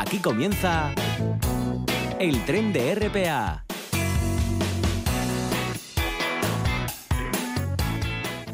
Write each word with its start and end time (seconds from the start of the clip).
Aquí 0.00 0.18
comienza 0.18 0.94
el 2.18 2.42
tren 2.46 2.72
de 2.72 2.94
RPA 2.94 3.69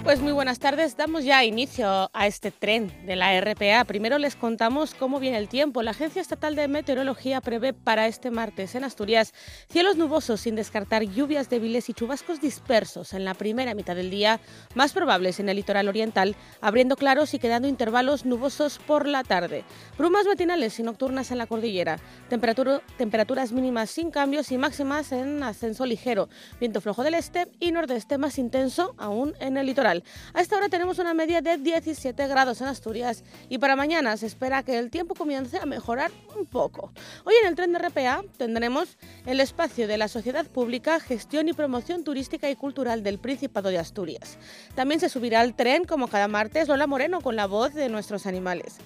Pues 0.07 0.21
muy 0.21 0.31
buenas 0.31 0.61
tardes, 0.61 0.97
damos 0.97 1.25
ya 1.25 1.45
inicio 1.45 2.11
a 2.13 2.29
este 2.29 2.53
tren 2.53 2.93
de 3.07 3.17
la 3.17 3.41
RPA. 3.41 3.83
Primero 3.87 4.19
les 4.19 4.37
contamos 4.37 4.95
cómo 4.95 5.19
viene 5.19 5.37
el 5.37 5.49
tiempo. 5.49 5.83
La 5.83 5.91
Agencia 5.91 6.23
Estatal 6.23 6.55
de 6.55 6.69
Meteorología 6.69 7.41
prevé 7.41 7.73
para 7.73 8.07
este 8.07 8.31
martes 8.31 8.77
en 8.77 8.85
Asturias 8.85 9.35
cielos 9.69 9.97
nubosos 9.97 10.43
sin 10.43 10.55
descartar 10.55 11.03
lluvias 11.03 11.51
débiles 11.51 11.89
y 11.89 11.93
chubascos 11.93 12.41
dispersos 12.41 13.15
en 13.15 13.25
la 13.25 13.35
primera 13.35 13.75
mitad 13.75 13.97
del 13.97 14.11
día, 14.11 14.39
más 14.77 14.93
probables 14.93 15.41
en 15.41 15.49
el 15.49 15.57
litoral 15.57 15.89
oriental, 15.89 16.37
abriendo 16.61 16.95
claros 16.95 17.35
y 17.35 17.41
quedando 17.41 17.67
intervalos 17.67 18.25
nubosos 18.25 18.79
por 18.79 19.09
la 19.09 19.25
tarde. 19.25 19.65
Brumas 19.99 20.25
matinales 20.25 20.79
y 20.79 20.85
nocturnas 20.85 21.33
en 21.33 21.39
la 21.39 21.49
cordillera, 21.49 21.99
temperaturas 22.29 23.51
mínimas 23.51 23.91
sin 23.91 24.13
cambios 24.13 24.53
y 24.53 24.57
máximas 24.57 25.11
en 25.11 25.43
ascenso 25.43 25.85
ligero, 25.85 26.29
viento 26.61 26.81
flojo 26.81 27.03
del 27.03 27.15
este 27.15 27.49
y 27.59 27.73
nordeste 27.73 28.19
más 28.19 28.39
intenso 28.39 28.95
aún 28.99 29.35
en 29.41 29.57
el 29.57 29.67
litoral. 29.67 29.96
A 30.35 30.41
esta 30.41 30.57
hora 30.57 30.69
tenemos 30.69 30.99
una 30.99 31.15
media 31.15 31.41
de 31.41 31.59
17 31.59 32.27
grados 32.27 32.61
en 32.61 32.69
Asturias 32.69 33.25
y 33.49 33.59
para 33.59 33.77
mañana 33.77 34.17
se 34.17 34.27
espera 34.27 34.63
que 34.63 34.79
el 34.79 34.91
tiempo 34.91 35.15
comience 35.15 35.59
a 35.59 35.67
mejorar 35.67 36.11
un 36.37 36.47
poco. 36.47 36.93
Hoy 37.25 37.35
en 37.43 37.49
el 37.49 37.55
tren 37.55 37.73
de 37.73 37.79
RPA 37.79 38.25
tendremos 38.37 38.99
el 39.27 39.41
espacio 39.41 39.89
de 39.89 39.99
la 39.99 40.09
Sociedad 40.09 40.47
Pública 40.47 41.01
Gestión 41.01 41.49
y 41.49 41.53
Promoción 41.53 42.05
Turística 42.05 42.49
y 42.51 42.57
Cultural 42.57 43.03
del 43.03 43.19
Principado 43.19 43.71
de 43.71 43.79
Asturias. 43.79 44.39
También 44.75 45.01
se 45.01 45.09
subirá 45.09 45.41
al 45.41 45.55
tren, 45.55 45.85
como 45.85 46.09
cada 46.09 46.29
martes, 46.29 46.69
Lola 46.69 46.87
Moreno 46.87 47.21
con 47.21 47.37
la 47.37 47.47
voz 47.47 47.75
de 47.75 47.89
nuestros 47.89 48.27
animales. 48.27 48.77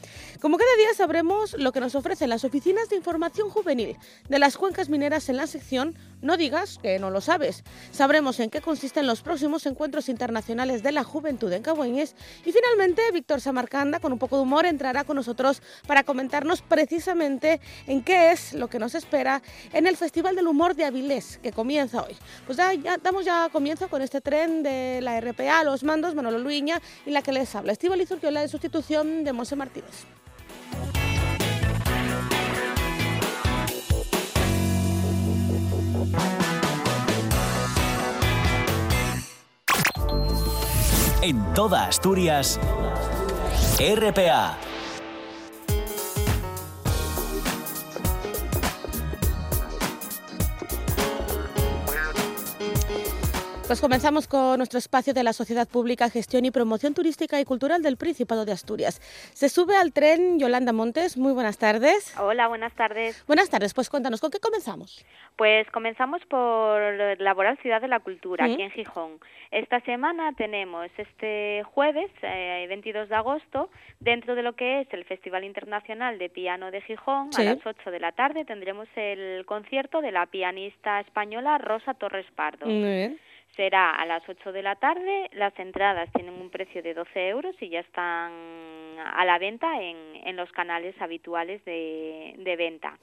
Como 0.40 0.56
cada 0.56 0.74
día 0.76 0.94
sabremos 0.96 1.54
lo 1.58 1.72
que 1.72 1.80
nos 1.80 1.94
ofrecen 1.94 2.30
las 2.30 2.44
oficinas 2.44 2.88
de 2.88 2.96
información 2.96 3.50
juvenil 3.50 3.96
de 4.28 4.38
las 4.38 4.56
cuencas 4.56 4.88
mineras 4.88 5.28
en 5.28 5.36
la 5.36 5.46
sección 5.46 5.94
No 6.22 6.36
digas 6.36 6.78
que 6.82 6.98
no 6.98 7.10
lo 7.10 7.22
sabes. 7.22 7.64
Sabremos 7.92 8.40
en 8.40 8.50
qué 8.50 8.60
consisten 8.60 9.06
los 9.06 9.22
próximos 9.22 9.64
encuentros 9.64 10.08
internacionales 10.10 10.82
de 10.82 10.92
la 10.92 10.99
juventud 11.04 11.52
en 11.52 11.62
Cabueñes. 11.62 12.14
Y 12.44 12.52
finalmente, 12.52 13.02
Víctor 13.12 13.40
Samarcanda, 13.40 14.00
con 14.00 14.12
un 14.12 14.18
poco 14.18 14.36
de 14.36 14.42
humor, 14.42 14.66
entrará 14.66 15.04
con 15.04 15.16
nosotros 15.16 15.62
para 15.86 16.04
comentarnos 16.04 16.62
precisamente 16.62 17.60
en 17.86 18.02
qué 18.02 18.32
es 18.32 18.54
lo 18.54 18.68
que 18.68 18.78
nos 18.78 18.94
espera 18.94 19.42
en 19.72 19.86
el 19.86 19.96
Festival 19.96 20.36
del 20.36 20.46
Humor 20.46 20.74
de 20.74 20.84
Avilés, 20.84 21.38
que 21.42 21.52
comienza 21.52 22.02
hoy. 22.02 22.16
Pues 22.46 22.58
ya, 22.58 22.72
damos 23.02 23.24
ya 23.24 23.48
comienzo 23.50 23.88
con 23.88 24.02
este 24.02 24.20
tren 24.20 24.62
de 24.62 25.00
la 25.02 25.20
RPA, 25.20 25.64
los 25.64 25.84
mandos, 25.84 26.14
Manolo 26.14 26.38
Luiña 26.38 26.80
y 27.06 27.10
la 27.10 27.22
que 27.22 27.32
les 27.32 27.54
habla, 27.54 27.72
Estíbal 27.72 28.00
Izurquiola, 28.00 28.40
de 28.40 28.48
sustitución 28.48 29.24
de 29.24 29.32
Monse 29.32 29.56
Martínez. 29.56 30.06
En 41.22 41.52
toda 41.52 41.86
Asturias, 41.86 42.58
RPA 43.78 44.69
Pues 53.70 53.80
comenzamos 53.80 54.26
con 54.26 54.56
nuestro 54.56 54.80
espacio 54.80 55.14
de 55.14 55.22
la 55.22 55.32
Sociedad 55.32 55.68
Pública 55.68 56.10
Gestión 56.10 56.44
y 56.44 56.50
Promoción 56.50 56.92
Turística 56.92 57.40
y 57.40 57.44
Cultural 57.44 57.82
del 57.82 57.96
Principado 57.96 58.44
de 58.44 58.50
Asturias. 58.50 58.98
Se 59.32 59.48
sube 59.48 59.76
al 59.76 59.92
tren 59.92 60.40
Yolanda 60.40 60.72
Montes. 60.72 61.16
Muy 61.16 61.32
buenas 61.32 61.56
tardes. 61.56 62.18
Hola, 62.18 62.48
buenas 62.48 62.74
tardes. 62.74 63.24
Buenas 63.28 63.48
tardes. 63.48 63.72
Pues 63.72 63.88
cuéntanos, 63.88 64.20
¿con 64.20 64.32
qué 64.32 64.40
comenzamos? 64.40 65.06
Pues 65.36 65.70
comenzamos 65.70 66.20
por 66.26 66.80
Laboral 67.20 67.58
Ciudad 67.58 67.80
de 67.80 67.86
la 67.86 68.00
Cultura, 68.00 68.46
aquí 68.46 68.60
en 68.60 68.72
Gijón. 68.72 69.20
Esta 69.52 69.78
semana 69.82 70.32
tenemos 70.32 70.88
este 70.96 71.62
jueves, 71.72 72.10
22 72.22 73.04
eh, 73.04 73.08
de 73.08 73.14
agosto, 73.14 73.70
dentro 74.00 74.34
de 74.34 74.42
lo 74.42 74.54
que 74.54 74.80
es 74.80 74.88
el 74.92 75.04
Festival 75.04 75.44
Internacional 75.44 76.18
de 76.18 76.28
Piano 76.28 76.72
de 76.72 76.80
Gijón, 76.80 77.30
a 77.38 77.42
las 77.44 77.64
8 77.64 77.92
de 77.92 78.00
la 78.00 78.10
tarde 78.10 78.44
tendremos 78.44 78.88
el 78.96 79.46
concierto 79.46 80.00
de 80.00 80.10
la 80.10 80.26
pianista 80.26 80.98
española 80.98 81.58
Rosa 81.58 81.94
Torres 81.94 82.26
Pardo. 82.34 82.66
Muy 82.66 82.82
bien 82.82 83.29
será 83.56 83.90
a 83.90 84.06
las 84.06 84.26
8 84.28 84.52
de 84.52 84.62
la 84.62 84.76
tarde. 84.76 85.28
Las 85.32 85.58
entradas 85.58 86.10
tienen 86.12 86.34
un 86.34 86.50
precio 86.50 86.82
de 86.82 86.94
12 86.94 87.28
euros 87.28 87.54
y 87.60 87.68
ya 87.68 87.80
están 87.80 88.32
a 89.14 89.24
la 89.24 89.38
venta 89.38 89.80
en, 89.80 89.96
en 90.24 90.36
los 90.36 90.50
canales 90.52 90.94
habituales 91.00 91.64
de, 91.64 92.34
de 92.38 92.56
venta. 92.56 92.98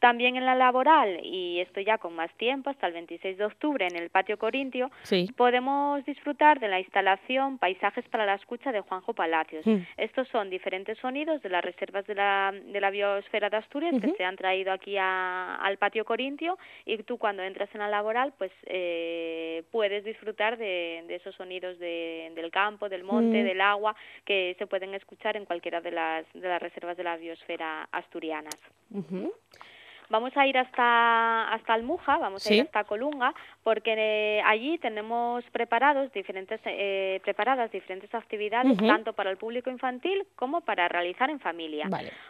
También 0.00 0.36
en 0.36 0.44
la 0.44 0.54
laboral, 0.54 1.20
y 1.24 1.60
esto 1.60 1.80
ya 1.80 1.98
con 1.98 2.14
más 2.14 2.30
tiempo, 2.34 2.70
hasta 2.70 2.86
el 2.86 2.92
26 2.92 3.38
de 3.38 3.44
octubre 3.44 3.86
en 3.86 3.96
el 3.96 4.10
Patio 4.10 4.38
Corintio, 4.38 4.90
podemos 5.36 6.04
disfrutar 6.04 6.60
de 6.60 6.68
la 6.68 6.78
instalación 6.80 7.58
Paisajes 7.58 8.06
para 8.08 8.26
la 8.26 8.34
Escucha 8.34 8.72
de 8.72 8.80
Juanjo 8.80 9.14
Palacios. 9.14 9.64
Estos 9.96 10.28
son 10.28 10.50
diferentes 10.50 10.98
sonidos 10.98 11.42
de 11.42 11.48
las 11.48 11.64
reservas 11.64 12.06
de 12.06 12.14
la, 12.14 12.52
de 12.52 12.80
la 12.80 12.90
biosfera 12.90 13.48
de 13.48 13.56
Asturias 13.56 13.94
que 14.00 14.12
se 14.16 14.24
han 14.24 14.36
traído 14.36 14.72
aquí 14.72 14.96
a, 14.98 15.56
al 15.56 15.78
Patio 15.78 16.04
Corintio 16.04 16.58
y 16.84 16.98
tú 16.98 17.18
cuando 17.18 17.42
entras 17.42 17.68
en 17.74 17.80
la 17.80 17.88
laboral 17.88 18.32
pues 18.36 18.52
eh, 18.66 19.62
puedes 19.72 19.87
disfrutar 20.04 20.56
de, 20.56 21.04
de 21.06 21.14
esos 21.16 21.34
sonidos 21.34 21.78
de, 21.78 22.32
del 22.34 22.50
campo, 22.50 22.88
del 22.88 23.04
monte, 23.04 23.42
del 23.42 23.60
agua 23.60 23.94
que 24.24 24.54
se 24.58 24.66
pueden 24.66 24.94
escuchar 24.94 25.36
en 25.36 25.44
cualquiera 25.44 25.80
de 25.80 25.90
las, 25.90 26.26
de 26.32 26.48
las 26.48 26.60
reservas 26.60 26.96
de 26.96 27.04
la 27.04 27.16
biosfera 27.16 27.88
asturianas. 27.92 28.58
Vamos 30.10 30.34
a 30.36 30.46
ir 30.46 30.56
hasta, 30.56 31.52
hasta 31.52 31.74
Almuja, 31.74 32.16
vamos 32.16 32.46
a 32.46 32.54
ir 32.54 32.62
hasta 32.62 32.84
Colunga, 32.84 33.34
porque 33.62 33.94
eh, 33.98 34.42
allí 34.46 34.78
tenemos 34.78 35.44
preparados 35.52 36.10
diferentes, 36.12 36.58
eh, 36.64 37.20
preparadas 37.22 37.70
diferentes 37.70 38.14
actividades, 38.14 38.78
tanto 38.78 39.12
para 39.12 39.30
el 39.30 39.36
público 39.36 39.68
infantil 39.68 40.26
como 40.36 40.62
para 40.62 40.88
realizar 40.88 41.28
en 41.28 41.38
familia. 41.40 41.88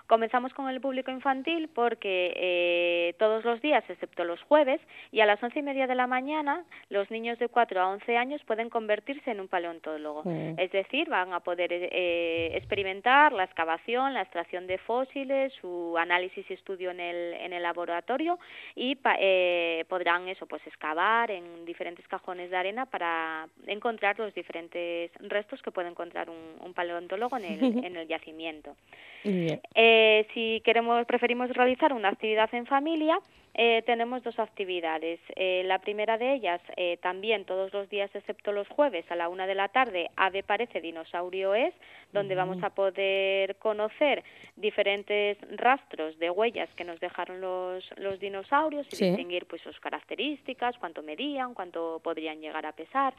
Comenzamos 0.09 0.53
con 0.55 0.69
el 0.69 0.81
público 0.81 1.13
infantil 1.13 1.69
porque 1.73 2.33
eh, 2.35 3.15
todos 3.21 3.45
los 3.45 3.63
días, 3.63 3.85
excepto 3.89 4.25
los 4.25 4.43
jueves, 4.43 4.81
y 5.13 5.21
a 5.21 5.27
las 5.27 5.41
once 5.41 5.61
y 5.61 5.63
media 5.63 5.87
de 5.87 5.95
la 5.95 6.09
mañana, 6.09 6.65
los 6.91 7.09
niños 7.13 7.39
de 7.39 7.49
4 7.49 7.81
a 7.81 7.89
11 7.91 8.17
años 8.17 8.43
pueden 8.45 8.69
convertirse 8.71 9.31
en 9.31 9.41
un 9.41 9.47
paleontólogo. 9.47 10.25
Es 10.57 10.73
decir, 10.73 11.09
van 11.09 11.33
a 11.33 11.41
poder 11.41 11.73
experimentar 11.73 13.33
la 13.33 13.45
excavación, 13.45 14.15
la 14.15 14.23
extracción 14.23 14.67
de 14.67 14.79
fósiles, 14.79 15.53
su 15.61 15.97
análisis 15.97 16.45
y 16.51 16.55
estudio 16.55 16.91
en 16.91 16.99
el, 16.99 17.35
en 17.35 17.53
el 17.53 17.68
laboratorio 17.69 18.39
y 18.75 18.97
eh, 19.19 19.85
podrán 19.89 20.29
eso 20.29 20.47
pues 20.47 20.67
excavar 20.67 21.31
en 21.31 21.65
diferentes 21.65 22.07
cajones 22.09 22.51
de 22.51 22.57
arena 22.57 22.87
para 22.87 23.47
encontrar 23.67 24.19
los 24.19 24.35
diferentes 24.35 25.11
restos 25.21 25.63
que 25.63 25.71
puede 25.71 25.89
encontrar 25.89 26.29
un, 26.31 26.73
paleontólogo 26.75 27.37
en 27.39 27.45
el, 27.45 27.61
en 27.85 27.97
el 27.97 28.07
yacimiento. 28.09 28.77
Eh, 29.25 30.27
si 30.33 30.63
queremos 30.65 31.05
preferimos 31.07 31.51
realizar 31.51 31.93
una 31.93 32.09
actividad 32.09 32.49
en 32.55 32.67
familia 32.67 33.19
eh, 33.61 33.83
tenemos 33.85 34.23
dos 34.23 34.39
actividades. 34.39 35.19
Eh, 35.35 35.65
la 35.65 35.81
primera 35.81 36.17
de 36.17 36.33
ellas, 36.33 36.61
eh, 36.77 36.97
también 37.03 37.45
todos 37.45 37.73
los 37.73 37.91
días 37.91 38.09
excepto 38.15 38.53
los 38.53 38.69
jueves 38.69 39.05
a 39.11 39.17
la 39.17 39.29
una 39.29 39.49
de 39.49 39.57
la 39.57 39.67
tarde, 39.67 40.11
Ave 40.15 40.45
parece 40.45 40.81
dinosaurio 40.81 41.57
es, 41.57 41.75
donde 42.13 42.37
vamos 42.37 42.63
a 42.63 42.71
poder 42.71 43.57
conocer 43.57 44.23
diferentes 44.55 45.39
rastros 45.57 46.17
de 46.21 46.31
huellas 46.31 46.73
que 46.77 46.85
nos 46.85 47.01
dejaron 47.01 47.41
los, 47.41 47.85
los 47.97 48.21
dinosaurios 48.21 48.87
y 48.93 49.07
distinguir 49.07 49.47
pues 49.47 49.61
sus 49.63 49.81
características, 49.81 50.79
cuánto 50.79 51.03
medían, 51.03 51.53
cuánto 51.53 52.01
podrían 52.05 52.41
llegar 52.41 52.65
a 52.65 52.71
pesar. 52.71 53.13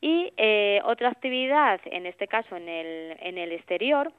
Y 0.00 0.32
otra 0.84 1.08
actividad, 1.08 1.80
en 1.86 2.06
este 2.06 2.28
caso 2.28 2.56
en 2.56 2.68
el, 2.68 3.16
en 3.18 3.36
el 3.36 3.50
exterior, 3.50 4.12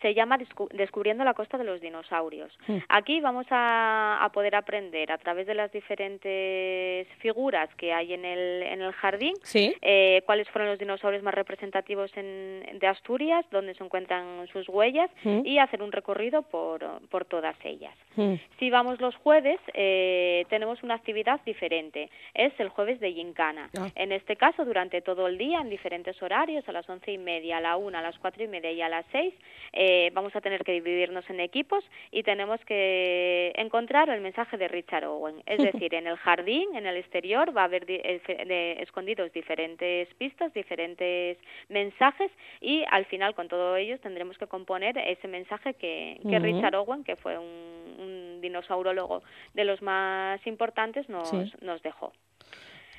se 0.00 0.14
llama 0.14 0.38
Descubriendo 0.72 1.24
la 1.24 1.34
costa 1.34 1.58
de 1.58 1.64
los 1.64 1.80
dinosaurios. 1.80 2.52
Hmm. 2.66 2.78
Aquí 2.88 3.20
vamos 3.20 3.46
a, 3.50 4.30
poder 4.32 4.56
aprender 4.56 5.12
a 5.12 5.18
través 5.18 5.46
de 5.46 5.54
las 5.54 5.70
diferentes 5.70 7.06
figuras 7.18 7.68
que 7.76 7.92
hay 7.92 8.14
en 8.14 8.24
el, 8.24 8.62
en 8.62 8.82
el 8.82 8.92
jardín 8.92 9.34
eh, 9.54 10.22
cuáles 10.26 10.48
fueron 10.48 10.70
los 10.70 10.78
dinosaurios 10.78 11.22
más 11.22 11.34
representativos 11.34 12.10
en, 12.16 12.78
de 12.78 12.86
Asturias, 12.86 13.44
dónde 13.50 13.74
se 13.74 13.84
encuentran 13.84 14.46
sus 14.52 14.68
huellas 14.68 15.10
hmm. 15.22 15.40
y 15.44 15.58
hacer 15.58 15.82
un 15.82 15.92
recorrido 15.92 16.42
por, 16.42 17.00
por 17.10 17.24
todas 17.24 17.56
ellas. 17.64 17.94
Hmm. 18.16 18.34
Si 18.58 18.70
vamos 18.70 19.00
los 19.00 19.14
jueves, 19.16 19.60
eh, 19.74 20.44
tenemos 20.48 20.82
una 20.82 20.94
actividad 20.94 21.40
diferente. 21.44 22.10
Es 22.34 22.52
el 22.58 22.68
jueves 22.68 23.00
de 23.00 23.12
Gincana. 23.12 23.70
Ah. 23.78 23.88
En 23.94 24.12
este 24.12 24.36
caso, 24.36 24.64
durante 24.64 25.00
todo 25.00 25.26
el 25.26 25.38
día, 25.38 25.60
en 25.60 25.70
diferentes 25.70 26.20
horarios, 26.22 26.68
a 26.68 26.72
las 26.72 26.88
once 26.88 27.12
y 27.12 27.18
media, 27.18 27.58
a 27.58 27.60
la 27.60 27.76
una, 27.76 28.00
a 28.00 28.02
las 28.02 28.18
cuatro 28.18 28.42
y 28.42 28.48
media 28.48 28.72
y 28.72 28.80
a 28.82 28.88
las 28.88 29.04
seis, 29.12 29.34
eh, 29.72 29.83
vamos 30.14 30.34
a 30.36 30.40
tener 30.40 30.64
que 30.64 30.72
dividirnos 30.72 31.28
en 31.30 31.40
equipos 31.40 31.84
y 32.10 32.22
tenemos 32.22 32.60
que 32.64 33.52
encontrar 33.56 34.08
el 34.10 34.20
mensaje 34.20 34.56
de 34.56 34.68
Richard 34.68 35.04
Owen. 35.04 35.42
Es 35.46 35.58
decir, 35.72 35.94
en 35.94 36.06
el 36.06 36.16
jardín, 36.16 36.74
en 36.74 36.86
el 36.86 36.96
exterior, 36.96 37.56
va 37.56 37.62
a 37.62 37.64
haber 37.64 37.84
escondidos 37.88 39.32
diferentes 39.32 40.12
pistas, 40.14 40.52
diferentes 40.54 41.38
mensajes 41.68 42.30
y 42.60 42.84
al 42.90 43.04
final 43.06 43.34
con 43.34 43.48
todos 43.48 43.78
ellos 43.78 44.00
tendremos 44.00 44.38
que 44.38 44.46
componer 44.46 44.98
ese 44.98 45.28
mensaje 45.28 45.74
que, 45.74 46.18
Richard 46.24 46.74
Owen, 46.74 47.04
que 47.04 47.16
fue 47.16 47.38
un, 47.38 47.96
un 47.98 48.40
dinosaurólogo 48.40 49.22
de 49.54 49.64
los 49.64 49.80
más 49.82 50.44
importantes, 50.46 51.08
nos, 51.08 51.32
nos 51.62 51.82
dejó. 51.82 52.12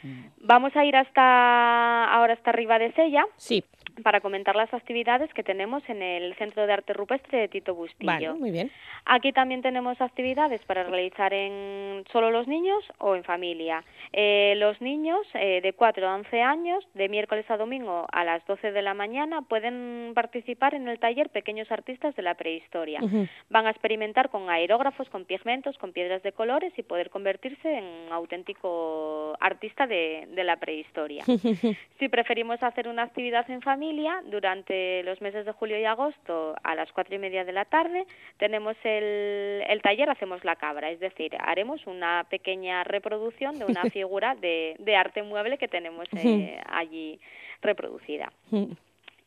Mm. 0.03 0.25
Vamos 0.37 0.75
a 0.75 0.85
ir 0.85 0.95
hasta 0.95 2.05
ahora 2.05 2.33
hasta 2.33 2.49
arriba 2.49 2.79
de 2.79 2.91
Sella. 2.93 3.25
Sí 3.37 3.63
para 4.03 4.21
comentar 4.21 4.55
las 4.55 4.73
actividades 4.73 5.33
que 5.33 5.43
tenemos 5.43 5.83
en 5.89 6.01
el 6.01 6.35
Centro 6.35 6.65
de 6.65 6.73
Arte 6.73 6.93
Rupestre 6.93 7.39
de 7.39 7.47
Tito 7.47 7.73
Bustillo. 7.75 8.35
muy 8.35 8.51
bien. 8.51 8.71
Aquí 9.05 9.31
también 9.31 9.61
tenemos 9.61 9.99
actividades 10.01 10.61
para 10.65 10.83
realizar 10.83 11.33
en 11.33 12.03
solo 12.11 12.31
los 12.31 12.47
niños 12.47 12.83
o 12.97 13.15
en 13.15 13.23
familia. 13.23 13.83
Eh, 14.13 14.55
los 14.57 14.81
niños 14.81 15.19
eh, 15.33 15.61
de 15.61 15.73
4 15.73 16.07
a 16.07 16.15
11 16.15 16.41
años, 16.41 16.87
de 16.93 17.09
miércoles 17.09 17.45
a 17.49 17.57
domingo 17.57 18.07
a 18.11 18.23
las 18.23 18.45
12 18.47 18.71
de 18.71 18.81
la 18.81 18.93
mañana, 18.93 19.41
pueden 19.43 20.11
participar 20.15 20.73
en 20.73 20.87
el 20.87 20.99
taller 20.99 21.29
Pequeños 21.29 21.71
Artistas 21.71 22.15
de 22.15 22.21
la 22.23 22.33
Prehistoria. 22.35 22.99
Van 23.49 23.67
a 23.67 23.69
experimentar 23.69 24.29
con 24.29 24.49
aerógrafos, 24.49 25.09
con 25.09 25.25
pigmentos, 25.25 25.77
con 25.77 25.93
piedras 25.93 26.23
de 26.23 26.31
colores 26.31 26.73
y 26.77 26.83
poder 26.83 27.09
convertirse 27.09 27.77
en 27.77 28.11
auténtico 28.11 29.35
artista 29.39 29.87
de, 29.87 30.27
de 30.31 30.43
la 30.43 30.57
prehistoria. 30.57 31.23
si 31.99 32.09
preferimos 32.09 32.61
hacer 32.63 32.87
una 32.87 33.03
actividad 33.03 33.49
en 33.49 33.61
familia, 33.61 33.74
durante 34.25 35.03
los 35.03 35.21
meses 35.21 35.45
de 35.45 35.51
julio 35.51 35.79
y 35.79 35.85
agosto 35.85 36.55
a 36.63 36.75
las 36.75 36.91
cuatro 36.91 37.15
y 37.15 37.19
media 37.19 37.43
de 37.43 37.51
la 37.51 37.65
tarde 37.65 38.05
tenemos 38.37 38.75
el, 38.83 39.63
el 39.67 39.81
taller 39.81 40.09
Hacemos 40.09 40.43
la 40.43 40.55
Cabra, 40.55 40.89
es 40.91 40.99
decir, 40.99 41.35
haremos 41.39 41.85
una 41.87 42.25
pequeña 42.29 42.83
reproducción 42.83 43.57
de 43.59 43.65
una 43.65 43.83
figura 43.91 44.35
de, 44.35 44.75
de 44.79 44.95
arte 44.95 45.23
mueble 45.23 45.57
que 45.57 45.67
tenemos 45.67 46.07
eh, 46.13 46.59
allí 46.67 47.19
reproducida. 47.61 48.31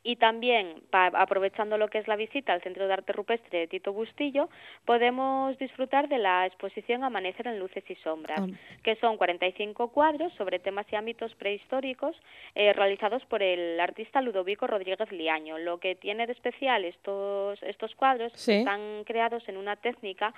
Y 0.05 0.17
también, 0.17 0.83
aprovechando 0.93 1.77
lo 1.77 1.89
que 1.89 1.99
es 1.99 2.07
la 2.07 2.17
visita 2.17 2.53
al 2.53 2.63
Centro 2.63 2.87
de 2.87 2.93
Arte 2.93 3.13
Rupestre 3.13 3.59
de 3.59 3.67
Tito 3.67 3.93
Bustillo, 3.93 4.49
podemos 4.85 5.59
disfrutar 5.59 6.09
de 6.09 6.19
la 6.19 6.47
exposición 6.47 7.03
Amanecer 7.03 7.49
en 7.49 7.59
Luces 7.59 7.83
y 7.91 7.97
Sombras, 7.97 8.41
que 8.85 8.95
son 8.97 9.17
45 9.17 9.89
cuadros 9.89 10.33
sobre 10.35 10.61
temas 10.61 10.87
y 10.93 10.97
ámbitos 10.97 11.35
prehistóricos 11.35 12.17
eh, 12.55 12.73
realizados 12.73 13.25
por 13.27 13.43
el 13.43 13.79
artista 13.81 14.23
Ludovico 14.23 14.69
Rodríguez 14.69 15.11
Liaño. 15.11 15.59
Lo 15.59 15.79
que 15.79 15.97
tiene 15.97 16.27
de 16.27 16.33
especial 16.33 16.85
estos, 16.85 17.61
estos 17.65 17.95
cuadros 17.97 18.33
están 18.49 19.03
creados 19.05 19.49
en 19.49 19.57
una 19.57 19.77
técnica 19.77 20.33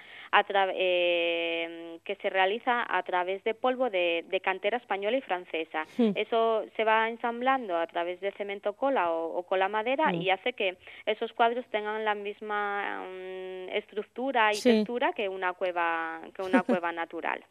eh, 0.74 1.98
que 2.04 2.16
se 2.16 2.30
realiza 2.30 2.86
a 2.88 3.02
través 3.02 3.44
de 3.44 3.54
polvo 3.54 3.90
de, 3.90 4.24
cantera 4.42 4.78
española 4.78 5.18
y 5.18 5.20
francesa. 5.20 5.84
Eso 6.14 6.64
se 6.76 6.84
va 6.84 7.10
ensamblando 7.10 7.76
a 7.76 7.86
través 7.86 8.20
de 8.20 8.32
cemento 8.32 8.72
cola 8.72 9.12
o 9.12 9.42
con 9.50 9.58
la 9.58 9.68
madera 9.68 10.14
y 10.14 10.30
hace 10.30 10.52
que 10.52 10.76
esos 11.04 11.32
cuadros 11.32 11.66
tengan 11.66 12.04
la 12.04 12.14
misma 12.14 13.02
mm, 13.02 13.68
estructura 13.70 14.52
y 14.54 14.60
textura 14.60 15.12
que 15.12 15.28
una 15.28 15.52
cueva 15.54 16.20
que 16.34 16.42
una 16.42 16.62
cueva 16.70 16.92
natural. 16.92 17.44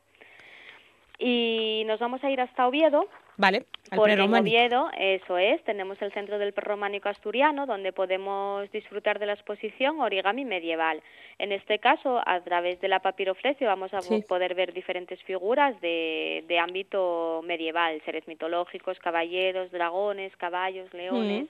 Y 1.19 1.83
nos 1.85 1.99
vamos 1.99 2.23
a 2.23 2.31
ir 2.31 2.39
hasta 2.39 2.65
Oviedo. 2.65 3.09
Vale, 3.35 3.65
por 3.95 4.09
en 4.09 4.33
Oviedo, 4.33 4.89
eso 4.97 5.37
es, 5.37 5.61
tenemos 5.63 6.01
el 6.01 6.13
Centro 6.13 6.39
del 6.39 6.53
Prerrománico 6.53 7.09
Asturiano, 7.09 7.65
donde 7.65 7.91
podemos 7.91 8.69
disfrutar 8.71 9.19
de 9.19 9.25
la 9.25 9.33
exposición 9.33 9.99
Origami 9.99 10.45
Medieval. 10.45 11.01
En 11.37 11.51
este 11.51 11.79
caso, 11.79 12.21
a 12.25 12.39
través 12.41 12.79
de 12.79 12.87
la 12.87 12.99
papiroflexia 12.99 13.67
vamos 13.67 13.93
a 13.93 13.99
poder 14.27 14.55
ver 14.55 14.73
diferentes 14.73 15.21
figuras 15.23 15.79
de, 15.81 16.45
de 16.47 16.59
ámbito 16.59 17.41
medieval, 17.45 18.01
seres 18.05 18.25
mitológicos, 18.27 18.99
caballeros, 18.99 19.71
dragones, 19.71 20.35
caballos, 20.37 20.93
leones. 20.93 21.49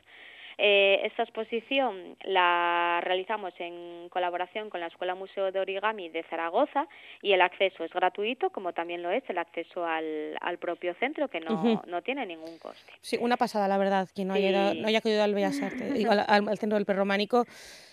Eh, 0.62 1.06
esta 1.06 1.24
exposición 1.24 2.18
la 2.26 3.00
realizamos 3.02 3.54
en 3.60 4.10
colaboración 4.10 4.70
con 4.70 4.82
la 4.82 4.88
Escuela 4.88 5.16
Museo 5.16 5.54
de 5.54 5.60
Origami 5.62 6.10
de 6.10 6.24
Zaragoza 6.24 6.86
y 7.22 7.32
el 7.32 7.40
acceso 7.40 7.86
es 7.86 7.92
gratuito, 7.94 8.50
como 8.50 8.74
también 8.74 9.02
lo 9.02 9.10
es 9.10 9.24
el 9.30 9.38
acceso 9.38 9.86
al, 9.86 10.36
al 10.42 10.58
propio 10.58 10.94
centro, 10.96 11.30
que 11.30 11.40
no, 11.40 11.82
no 11.88 12.02
tiene 12.02 12.26
ningún 12.26 12.58
coste. 12.60 12.92
Sí, 13.00 13.18
una 13.22 13.38
pasada, 13.38 13.70
la 13.70 13.78
verdad. 13.78 14.10
Quien 14.14 14.28
no, 14.28 14.34
haya, 14.34 14.74
no 14.74 14.86
haya 14.86 14.98
acudido 14.98 15.24
al 15.24 15.34
Bellas 15.34 15.62
Artes, 15.62 16.06
al, 16.28 16.58
Centro 16.58 16.78
del 16.78 16.86
Perrománico, 16.86 17.46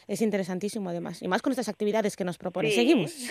es 0.08 0.20
interesantísimo 0.20 0.90
además. 0.90 1.22
Y 1.22 1.28
más 1.28 1.42
con 1.42 1.52
estas 1.52 1.68
actividades 1.68 2.16
que 2.16 2.24
nos 2.24 2.36
propone. 2.36 2.72
Seguimos. 2.72 3.12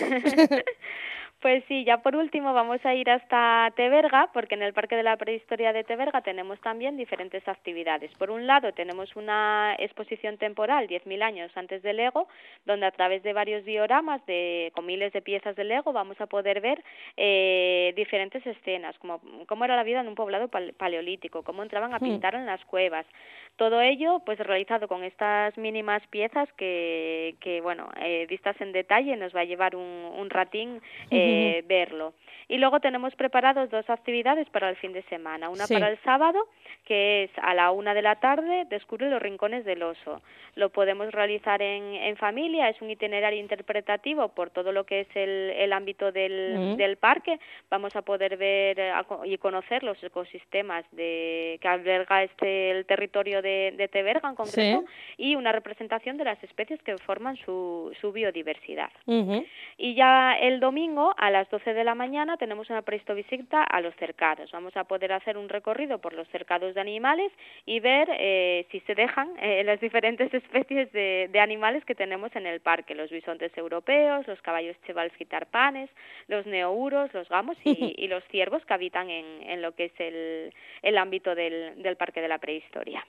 Pues 1.46 1.62
sí, 1.68 1.84
ya 1.84 1.98
por 1.98 2.16
último 2.16 2.52
vamos 2.54 2.84
a 2.84 2.92
ir 2.92 3.08
hasta 3.08 3.72
Teverga, 3.76 4.30
porque 4.32 4.56
en 4.56 4.62
el 4.62 4.72
Parque 4.72 4.96
de 4.96 5.04
la 5.04 5.16
Prehistoria 5.16 5.72
de 5.72 5.84
Teverga 5.84 6.20
tenemos 6.20 6.60
también 6.60 6.96
diferentes 6.96 7.46
actividades. 7.46 8.10
Por 8.14 8.32
un 8.32 8.48
lado, 8.48 8.72
tenemos 8.72 9.14
una 9.14 9.76
exposición 9.78 10.38
temporal, 10.38 10.88
10.000 10.88 11.22
años 11.22 11.52
antes 11.54 11.84
del 11.84 11.98
Lego, 11.98 12.26
donde 12.64 12.86
a 12.86 12.90
través 12.90 13.22
de 13.22 13.32
varios 13.32 13.64
dioramas 13.64 14.26
de, 14.26 14.72
con 14.74 14.86
miles 14.86 15.12
de 15.12 15.22
piezas 15.22 15.54
de 15.54 15.62
Lego 15.62 15.92
vamos 15.92 16.20
a 16.20 16.26
poder 16.26 16.60
ver 16.60 16.82
eh, 17.16 17.92
diferentes 17.94 18.44
escenas, 18.44 18.98
como 18.98 19.20
cómo 19.46 19.64
era 19.64 19.76
la 19.76 19.84
vida 19.84 20.00
en 20.00 20.08
un 20.08 20.16
poblado 20.16 20.48
paleolítico, 20.48 21.44
cómo 21.44 21.62
entraban 21.62 21.94
a 21.94 21.98
hmm. 21.98 22.02
pintar 22.02 22.34
en 22.34 22.46
las 22.46 22.64
cuevas. 22.64 23.06
Todo 23.54 23.80
ello, 23.80 24.20
pues 24.26 24.38
realizado 24.40 24.88
con 24.88 25.04
estas 25.04 25.56
mínimas 25.56 26.02
piezas 26.08 26.52
que, 26.54 27.36
que 27.40 27.60
bueno, 27.60 27.88
eh, 28.00 28.26
vistas 28.28 28.60
en 28.60 28.72
detalle, 28.72 29.16
nos 29.16 29.34
va 29.34 29.40
a 29.40 29.44
llevar 29.44 29.76
un, 29.76 30.10
un 30.18 30.28
ratín. 30.28 30.82
Eh, 31.10 31.35
verlo. 31.66 32.14
Y 32.48 32.58
luego 32.58 32.78
tenemos 32.78 33.14
preparados 33.16 33.70
dos 33.70 33.88
actividades 33.90 34.48
para 34.50 34.68
el 34.70 34.76
fin 34.76 34.92
de 34.92 35.02
semana. 35.04 35.48
Una 35.48 35.66
para 35.66 35.88
el 35.88 35.98
sábado, 36.04 36.38
que 36.84 37.24
es 37.24 37.30
a 37.42 37.54
la 37.54 37.72
una 37.72 37.92
de 37.92 38.02
la 38.02 38.16
tarde, 38.16 38.66
descubre 38.70 39.10
los 39.10 39.20
rincones 39.20 39.64
del 39.64 39.82
oso. 39.82 40.22
Lo 40.54 40.68
podemos 40.68 41.10
realizar 41.10 41.60
en, 41.60 41.94
en 41.94 42.16
familia, 42.16 42.68
es 42.68 42.80
un 42.80 42.90
itinerario 42.90 43.40
interpretativo 43.40 44.28
por 44.28 44.50
todo 44.50 44.70
lo 44.70 44.84
que 44.84 45.00
es 45.00 45.08
el, 45.16 45.50
el 45.56 45.72
ámbito 45.72 46.12
del, 46.12 46.76
del 46.76 46.96
parque. 46.96 47.40
Vamos 47.68 47.96
a 47.96 48.02
poder 48.02 48.36
ver 48.36 48.80
y 49.24 49.36
conocer 49.38 49.82
los 49.82 50.00
ecosistemas 50.02 50.84
de, 50.92 51.58
que 51.60 51.68
alberga 51.68 52.22
este, 52.22 52.70
el 52.70 52.86
territorio 52.86 53.42
de, 53.42 53.74
de 53.76 53.88
Teberga 53.88 54.28
en 54.28 54.36
concreto 54.36 54.84
y 55.16 55.34
una 55.34 55.50
representación 55.50 56.16
de 56.16 56.24
las 56.24 56.42
especies 56.44 56.80
que 56.82 56.96
forman 56.98 57.36
su, 57.38 57.92
su 58.00 58.12
biodiversidad. 58.12 58.90
Y 59.78 59.94
ya 59.94 60.38
el 60.40 60.60
domingo, 60.60 61.12
a 61.26 61.30
las 61.30 61.50
12 61.50 61.74
de 61.74 61.82
la 61.82 61.96
mañana, 61.96 62.36
tenemos 62.36 62.70
una 62.70 62.82
visita 62.82 63.64
a 63.64 63.80
los 63.80 63.92
cercados. 63.96 64.48
Vamos 64.52 64.76
a 64.76 64.84
poder 64.84 65.12
hacer 65.12 65.36
un 65.36 65.48
recorrido 65.48 65.98
por 65.98 66.12
los 66.12 66.28
cercados 66.28 66.72
de 66.74 66.80
animales 66.80 67.32
y 67.64 67.80
ver 67.80 68.08
eh, 68.12 68.64
si 68.70 68.78
se 68.80 68.94
dejan 68.94 69.30
eh, 69.42 69.64
las 69.64 69.80
diferentes 69.80 70.32
especies 70.32 70.92
de, 70.92 71.28
animales 71.40 71.84
que 71.84 71.96
tenemos 71.96 72.34
en 72.36 72.46
el 72.46 72.60
parque, 72.60 72.94
los 72.94 73.10
bisontes 73.10 73.50
europeos, 73.58 74.26
los 74.28 74.40
caballos 74.40 74.76
chevalski 74.86 75.24
tarpanes, 75.24 75.90
los 76.28 76.46
neouros, 76.46 77.12
los 77.12 77.28
gamos 77.28 77.56
y, 77.64 78.06
los 78.08 78.22
ciervos 78.28 78.64
que 78.64 78.74
habitan 78.74 79.10
en, 79.10 79.60
lo 79.62 79.72
que 79.72 79.86
es 79.86 79.92
el, 79.98 80.54
el 80.82 80.96
ámbito 80.96 81.34
del, 81.34 81.82
del 81.82 81.96
parque 81.96 82.20
de 82.20 82.28
la 82.28 82.38
prehistoria. 82.38 83.04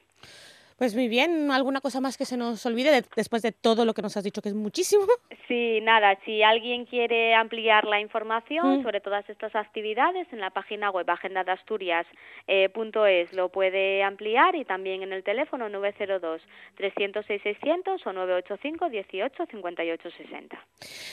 Pues 0.77 0.93
muy 0.93 1.07
bien, 1.07 1.49
¿alguna 1.49 1.81
cosa 1.81 2.01
más 2.01 2.17
que 2.17 2.25
se 2.25 2.37
nos 2.37 2.63
olvide 2.67 3.03
después 3.15 3.41
de 3.41 3.51
todo 3.51 3.83
lo 3.83 3.95
que 3.95 4.03
nos 4.03 4.15
has 4.15 4.23
dicho, 4.23 4.43
que 4.43 4.49
es 4.49 4.55
muchísimo? 4.55 5.05
Sí, 5.47 5.79
nada, 5.79 6.17
si 6.25 6.43
alguien 6.43 6.83
quiere 6.83 7.33
ampliar 7.33 7.85
la 7.85 8.01
información 8.01 8.79
mm. 8.79 8.83
sobre 8.83 8.99
todas 8.99 9.29
estas 9.29 9.55
actividades, 9.55 10.27
en 10.33 10.41
la 10.41 10.49
página 10.49 10.91
web 10.91 11.09
agendadasturias.es 11.09 12.07
eh, 12.47 13.27
lo 13.31 13.47
puede 13.47 14.03
ampliar 14.03 14.57
y 14.57 14.65
también 14.65 15.03
en 15.03 15.13
el 15.13 15.23
teléfono 15.23 15.69
902 15.69 16.41
306 16.75 17.41
600 17.41 18.05
o 18.05 18.11
985 18.11 18.89
18 18.89 19.45
58 19.45 20.11
60. 20.11 20.65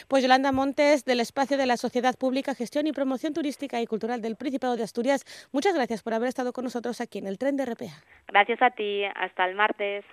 Pues 0.09 0.25
Yolanda 0.25 0.51
Montes, 0.51 1.05
del 1.05 1.21
espacio 1.21 1.57
de 1.57 1.67
la 1.67 1.77
Sociedad 1.77 2.17
Pública, 2.19 2.57
Gestión 2.57 2.89
y 2.89 2.93
Promoción 2.93 3.35
Turística 3.35 3.81
y 3.81 3.87
Cultural 3.87 4.21
del 4.21 4.35
Principado 4.35 4.75
de 4.77 4.83
Asturias, 4.83 5.25
muchas 5.53 5.75
gracias 5.75 6.03
por 6.03 6.13
haber 6.13 6.29
estado 6.29 6.53
con 6.53 6.65
nosotros 6.65 7.01
aquí 7.01 7.19
en 7.19 7.29
el 7.29 7.39
tren 7.39 7.57
de 7.57 7.67
RPA. 7.67 8.03
Gracias 8.27 8.61
a 8.63 8.71
ti, 8.71 9.05
hasta 9.15 9.45
el 9.47 9.54
martes. 9.55 10.05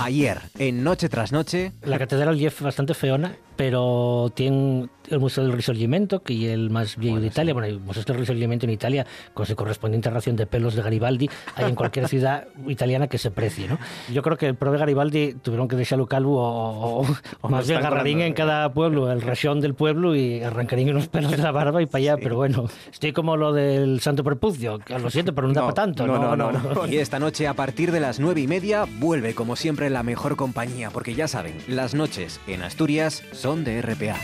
Ayer, 0.00 0.40
en 0.58 0.84
Noche 0.84 1.08
tras 1.08 1.32
Noche... 1.32 1.72
La 1.82 1.98
catedral 1.98 2.40
es 2.40 2.60
bastante 2.60 2.94
feona, 2.94 3.36
pero 3.56 4.30
tiene 4.34 4.88
el 5.10 5.18
Museo 5.18 5.42
del 5.42 5.52
Risorgimento, 5.52 6.22
que 6.22 6.46
es 6.46 6.52
el 6.52 6.70
más 6.70 6.96
viejo 6.96 7.18
de 7.18 7.26
Italia. 7.26 7.54
Bueno, 7.54 7.68
el 7.68 7.80
Museo 7.80 8.04
del 8.04 8.18
Risorgimento 8.18 8.66
en 8.66 8.70
Italia, 8.70 9.06
con 9.34 9.46
su 9.46 9.56
correspondiente 9.56 10.10
ración 10.10 10.36
de 10.36 10.46
pelos 10.46 10.74
de 10.74 10.82
Garibaldi, 10.82 11.28
hay 11.56 11.64
en 11.64 11.74
cualquier 11.74 12.08
ciudad 12.08 12.46
italiana 12.68 13.08
que 13.08 13.18
se 13.18 13.30
precie, 13.30 13.66
¿no? 13.66 13.78
Yo 14.12 14.22
creo 14.22 14.36
que 14.36 14.46
el 14.46 14.54
pro 14.54 14.70
de 14.70 14.78
Garibaldi 14.78 15.34
tuvieron 15.34 15.66
que 15.66 15.76
dejarlo 15.76 16.06
calvo 16.06 16.40
o, 16.40 17.06
o, 17.40 17.48
más 17.48 17.66
bien 17.66 17.80
agarrarín 17.80 18.20
en 18.20 18.34
cada 18.34 18.72
pueblo 18.72 19.10
el 19.10 19.22
ración 19.22 19.60
del 19.60 19.74
pueblo 19.74 20.14
y 20.14 20.42
arrancarín 20.42 20.90
unos 20.90 21.08
pelos 21.08 21.32
de 21.32 21.38
la 21.38 21.50
barba 21.50 21.82
y 21.82 21.86
para 21.86 21.98
allá, 21.98 22.16
pero 22.18 22.36
bueno, 22.36 22.66
estoy 22.92 23.12
como 23.12 23.36
lo 23.36 23.52
del 23.52 24.00
Santo 24.00 24.22
Perpucio, 24.22 24.78
lo 24.88 25.10
siento, 25.10 25.34
pero 25.34 25.48
no, 25.48 25.54
da 25.54 25.62
para 25.62 25.74
tanto. 25.74 26.06
No 26.06 26.18
no, 26.18 26.36
no, 26.36 26.52
no, 26.52 26.86
Y 26.86 26.98
esta 26.98 27.18
noche, 27.18 27.48
a 27.48 27.54
partir 27.54 27.90
de 27.90 28.00
las 28.00 28.20
nueve 28.20 28.40
y 28.40 28.46
media, 28.46 28.84
vuelve, 28.98 29.34
como 29.34 29.56
siempre, 29.56 29.87
la 29.90 30.02
mejor 30.02 30.36
compañía, 30.36 30.90
porque 30.90 31.14
ya 31.14 31.28
saben, 31.28 31.56
las 31.66 31.94
noches 31.94 32.40
en 32.46 32.62
Asturias 32.62 33.22
son 33.32 33.64
de 33.64 33.80
RPA. 33.82 34.16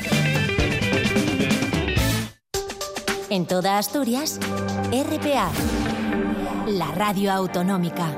En 3.30 3.47
toda 3.47 3.78
Asturias, 3.78 4.38
RPA, 4.92 5.50
la 6.68 6.92
radio 6.92 7.33
autonómica. 7.33 8.16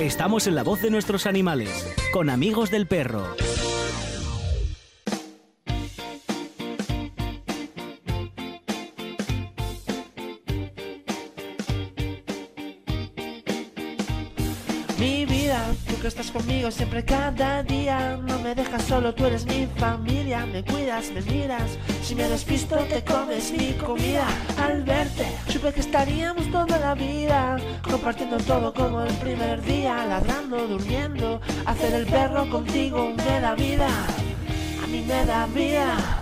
Estamos 0.00 0.46
en 0.46 0.54
la 0.54 0.64
voz 0.64 0.82
de 0.82 0.90
nuestros 0.90 1.26
animales, 1.26 1.70
con 2.12 2.30
amigos 2.30 2.70
del 2.70 2.86
perro. 2.86 3.36
Que 16.02 16.08
estás 16.08 16.32
conmigo 16.32 16.68
siempre 16.72 17.04
cada 17.04 17.62
día. 17.62 18.18
No 18.26 18.40
me 18.40 18.56
dejas 18.56 18.82
solo, 18.82 19.14
tú 19.14 19.24
eres 19.24 19.46
mi 19.46 19.68
familia. 19.76 20.44
Me 20.46 20.64
cuidas, 20.64 21.12
me 21.12 21.20
miras. 21.20 21.78
Si 22.02 22.16
me 22.16 22.28
despisto 22.28 22.74
te 22.90 23.04
comes 23.04 23.52
mi 23.52 23.72
comida. 23.74 24.26
Al 24.60 24.82
verte 24.82 25.24
supe 25.46 25.72
que 25.72 25.78
estaríamos 25.78 26.50
toda 26.50 26.76
la 26.80 26.96
vida. 26.96 27.56
Compartiendo 27.88 28.38
todo 28.38 28.74
como 28.74 29.02
el 29.02 29.14
primer 29.14 29.62
día. 29.62 30.04
Ladrando, 30.04 30.66
durmiendo. 30.66 31.40
Hacer 31.66 31.94
el 31.94 32.06
perro 32.06 32.50
contigo 32.50 33.14
me 33.16 33.40
da 33.40 33.54
vida. 33.54 33.88
A 34.82 34.86
mí 34.88 35.04
me 35.06 35.24
da 35.24 35.46
vida 35.46 36.21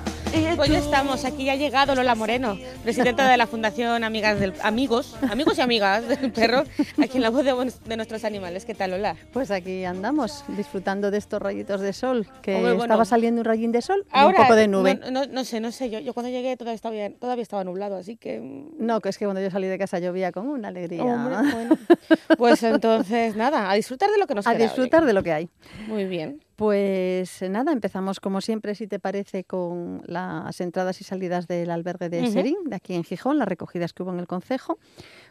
pues 0.56 0.70
ya 0.70 0.78
estamos, 0.78 1.24
aquí 1.24 1.48
ha 1.48 1.56
llegado 1.56 1.94
Lola 1.94 2.14
Moreno, 2.14 2.56
presidenta 2.82 3.28
de 3.28 3.36
la 3.36 3.46
Fundación 3.46 4.04
Amigas 4.04 4.38
del 4.38 4.54
Amigos, 4.62 5.16
Amigos 5.30 5.58
y 5.58 5.60
Amigas 5.60 6.06
del 6.06 6.32
Perro, 6.32 6.64
aquí 7.02 7.16
en 7.16 7.22
la 7.22 7.30
voz 7.30 7.44
de, 7.44 7.96
nuestros 7.96 8.24
animales. 8.24 8.64
¿Qué 8.64 8.74
tal, 8.74 8.92
Lola? 8.92 9.16
Pues 9.32 9.50
aquí 9.50 9.84
andamos, 9.84 10.44
disfrutando 10.48 11.10
de 11.10 11.18
estos 11.18 11.40
rayitos 11.40 11.80
de 11.80 11.92
sol, 11.92 12.26
que 12.42 12.74
estaba 12.74 13.04
saliendo 13.04 13.40
un 13.40 13.44
rayín 13.44 13.72
de 13.72 13.82
sol 13.82 14.04
y 14.14 14.24
un 14.24 14.34
poco 14.34 14.54
de 14.54 14.68
nube. 14.68 15.00
No, 15.10 15.44
sé, 15.44 15.60
no 15.60 15.72
sé, 15.72 15.90
yo, 15.90 15.98
yo 15.98 16.14
cuando 16.14 16.30
llegué 16.30 16.56
todavía 16.56 16.76
estaba, 16.76 16.94
todavía 17.18 17.42
estaba 17.42 17.64
nublado, 17.64 17.96
así 17.96 18.16
que... 18.16 18.40
Mm. 18.40 18.86
No, 18.86 19.00
que 19.00 19.08
es 19.08 19.18
que 19.18 19.24
cuando 19.24 19.40
yo 19.40 19.50
salí 19.50 19.66
de 19.66 19.78
casa 19.78 19.98
llovía 19.98 20.32
con 20.32 20.48
una 20.48 20.68
alegría. 20.68 21.42
pues 22.38 22.62
entonces, 22.62 23.36
nada, 23.36 23.70
a 23.70 23.74
disfrutar 23.74 24.10
de 24.10 24.18
lo 24.18 24.26
que 24.26 24.34
nos 24.34 24.46
A 24.46 24.54
disfrutar 24.54 25.04
de 25.04 25.12
lo 25.12 25.22
que 25.22 25.32
hay. 25.32 25.48
Muy 25.88 26.04
bien. 26.04 26.40
Pues 26.60 27.40
nada, 27.48 27.72
empezamos 27.72 28.20
como 28.20 28.42
siempre, 28.42 28.74
si 28.74 28.86
te 28.86 28.98
parece, 28.98 29.44
con 29.44 30.02
las 30.04 30.60
entradas 30.60 31.00
y 31.00 31.04
salidas 31.04 31.48
del 31.48 31.70
albergue 31.70 32.10
de 32.10 32.30
Serín, 32.30 32.58
de 32.66 32.76
aquí 32.76 32.92
en 32.92 33.02
Gijón, 33.02 33.38
las 33.38 33.48
recogidas 33.48 33.94
que 33.94 34.02
hubo 34.02 34.12
en 34.12 34.18
el 34.18 34.26
concejo. 34.26 34.78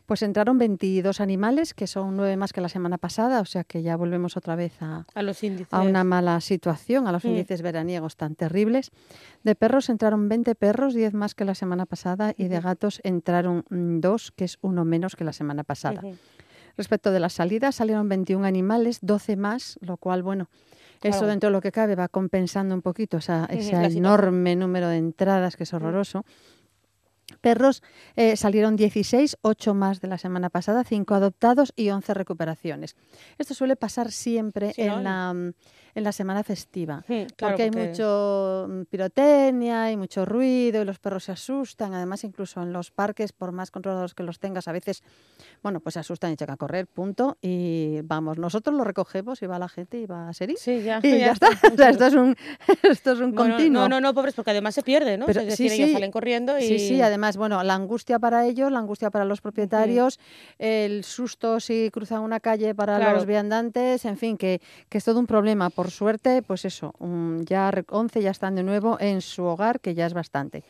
Pues 0.07 0.23
entraron 0.23 0.57
22 0.57 1.21
animales, 1.21 1.75
que 1.75 1.85
son 1.85 2.17
nueve 2.17 2.35
más 2.35 2.51
que 2.51 2.61
la 2.61 2.67
semana 2.67 2.97
pasada, 2.97 3.41
o 3.41 3.45
sea 3.45 3.63
que 3.63 3.83
ya 3.83 3.95
volvemos 3.95 4.37
otra 4.37 4.55
vez 4.55 4.81
a, 4.81 5.05
los 5.21 5.43
índices. 5.43 5.71
a 5.71 5.81
una 5.81 6.03
mala 6.03 6.41
situación, 6.41 7.07
a 7.07 7.11
los 7.11 7.23
mm. 7.23 7.27
índices 7.27 7.61
veraniegos 7.61 8.15
tan 8.15 8.33
terribles. 8.33 8.89
De 9.43 9.53
perros 9.53 9.89
entraron 9.89 10.29
20 10.29 10.55
perros, 10.55 10.95
10 10.95 11.13
más 11.13 11.35
que 11.35 11.45
la 11.45 11.53
semana 11.53 11.85
pasada, 11.85 12.33
y 12.37 12.47
de 12.47 12.59
gatos 12.59 13.01
entraron 13.03 13.65
dos, 13.69 14.31
que 14.31 14.45
es 14.45 14.57
uno 14.61 14.83
menos 14.83 15.15
que 15.15 15.25
la 15.25 15.33
semana 15.33 15.63
pasada. 15.63 16.01
Respecto 16.75 17.11
de 17.11 17.19
las 17.19 17.33
salidas, 17.33 17.75
salieron 17.75 18.09
21 18.09 18.47
animales, 18.47 18.97
12 19.03 19.35
más, 19.35 19.77
lo 19.81 19.97
cual, 19.97 20.23
bueno, 20.23 20.49
eso 21.03 21.25
dentro 21.25 21.49
de 21.49 21.53
lo 21.53 21.61
que 21.61 21.71
cabe 21.71 21.95
va 21.95 22.09
compensando 22.09 22.75
un 22.75 22.81
poquito 22.81 23.17
ese 23.17 23.73
enorme 23.73 24.55
número 24.55 24.89
de 24.89 24.97
entradas 24.97 25.55
que 25.55 25.63
es 25.63 25.73
horroroso. 25.73 26.25
Perros 27.41 27.81
eh, 28.15 28.35
salieron 28.35 28.75
16, 28.75 29.37
8 29.41 29.73
más 29.73 30.01
de 30.01 30.07
la 30.07 30.17
semana 30.17 30.49
pasada, 30.49 30.83
5 30.83 31.13
adoptados 31.15 31.73
y 31.75 31.89
11 31.89 32.13
recuperaciones. 32.13 32.95
Esto 33.37 33.53
suele 33.53 33.75
pasar 33.75 34.11
siempre 34.11 34.73
en, 34.77 35.03
la, 35.03 35.31
en 35.31 36.03
la 36.03 36.11
semana 36.11 36.43
festiva, 36.43 37.03
porque 37.37 37.63
hay 37.63 37.71
mucho 37.71 38.67
mm, 38.69 38.81
pirotecnia 38.83 39.91
y 39.91 39.97
mucho 39.97 40.25
ruido 40.25 40.81
y 40.81 40.85
los 40.85 40.99
perros 40.99 41.23
se 41.25 41.31
asustan. 41.31 41.93
Además, 41.93 42.23
incluso 42.23 42.61
en 42.61 42.73
los 42.73 42.91
parques, 42.91 43.31
por 43.31 43.51
más 43.51 43.71
controlados 43.71 44.13
que 44.13 44.23
los 44.23 44.39
tengas, 44.39 44.67
a 44.67 44.71
veces, 44.71 45.03
bueno, 45.63 45.79
pues 45.79 45.93
se 45.93 45.99
asustan 45.99 46.31
y 46.31 46.33
echan 46.33 46.51
a 46.51 46.57
correr, 46.57 46.87
punto. 46.87 47.37
Y 47.41 48.01
vamos, 48.03 48.37
nosotros 48.37 48.75
lo 48.75 48.83
recogemos 48.83 49.41
y 49.41 49.45
va 49.45 49.59
la 49.59 49.69
gente 49.69 49.99
y 49.99 50.05
va 50.05 50.29
a 50.29 50.33
ser 50.33 50.49
Sí, 50.57 50.81
ya, 50.81 50.99
y 51.03 51.19
ya, 51.19 51.31
está. 51.31 51.49
esto 51.89 52.05
es 52.05 52.13
un, 52.13 52.35
esto 52.83 53.11
es 53.11 53.19
un 53.19 53.33
continuo. 53.33 53.83
No, 53.83 53.89
no, 53.89 54.01
no, 54.01 54.13
pobres, 54.13 54.33
porque 54.33 54.51
además 54.51 54.75
se 54.75 54.83
pierde, 54.83 55.17
¿no? 55.17 55.25
Pero, 55.25 55.41
es 55.41 55.47
decir, 55.47 55.69
sí, 55.69 55.81
ellos 55.81 55.91
salen 55.91 56.11
corriendo 56.11 56.57
y... 56.57 56.63
Sí, 56.63 56.79
sí, 56.79 57.01
además, 57.01 57.18
bueno, 57.37 57.63
la 57.63 57.75
angustia 57.75 58.19
para 58.19 58.45
ellos, 58.45 58.71
la 58.71 58.79
angustia 58.79 59.09
para 59.09 59.25
los 59.25 59.41
propietarios, 59.41 60.19
el 60.57 61.03
susto 61.03 61.59
si 61.59 61.89
cruzan 61.91 62.21
una 62.21 62.39
calle 62.39 62.75
para 62.75 63.13
los 63.13 63.25
viandantes, 63.25 64.05
en 64.05 64.17
fin, 64.17 64.37
que, 64.37 64.61
que 64.89 64.97
es 64.97 65.03
todo 65.03 65.19
un 65.19 65.27
problema. 65.27 65.69
Por 65.69 65.91
suerte, 65.91 66.41
pues 66.41 66.65
eso, 66.65 66.93
ya 67.41 67.71
11 67.87 68.21
ya 68.21 68.31
están 68.31 68.55
de 68.55 68.63
nuevo 68.63 68.97
en 68.99 69.21
su 69.21 69.43
hogar, 69.43 69.79
que 69.79 69.93
ya 69.93 70.05
es 70.05 70.13
bastante. 70.13 70.63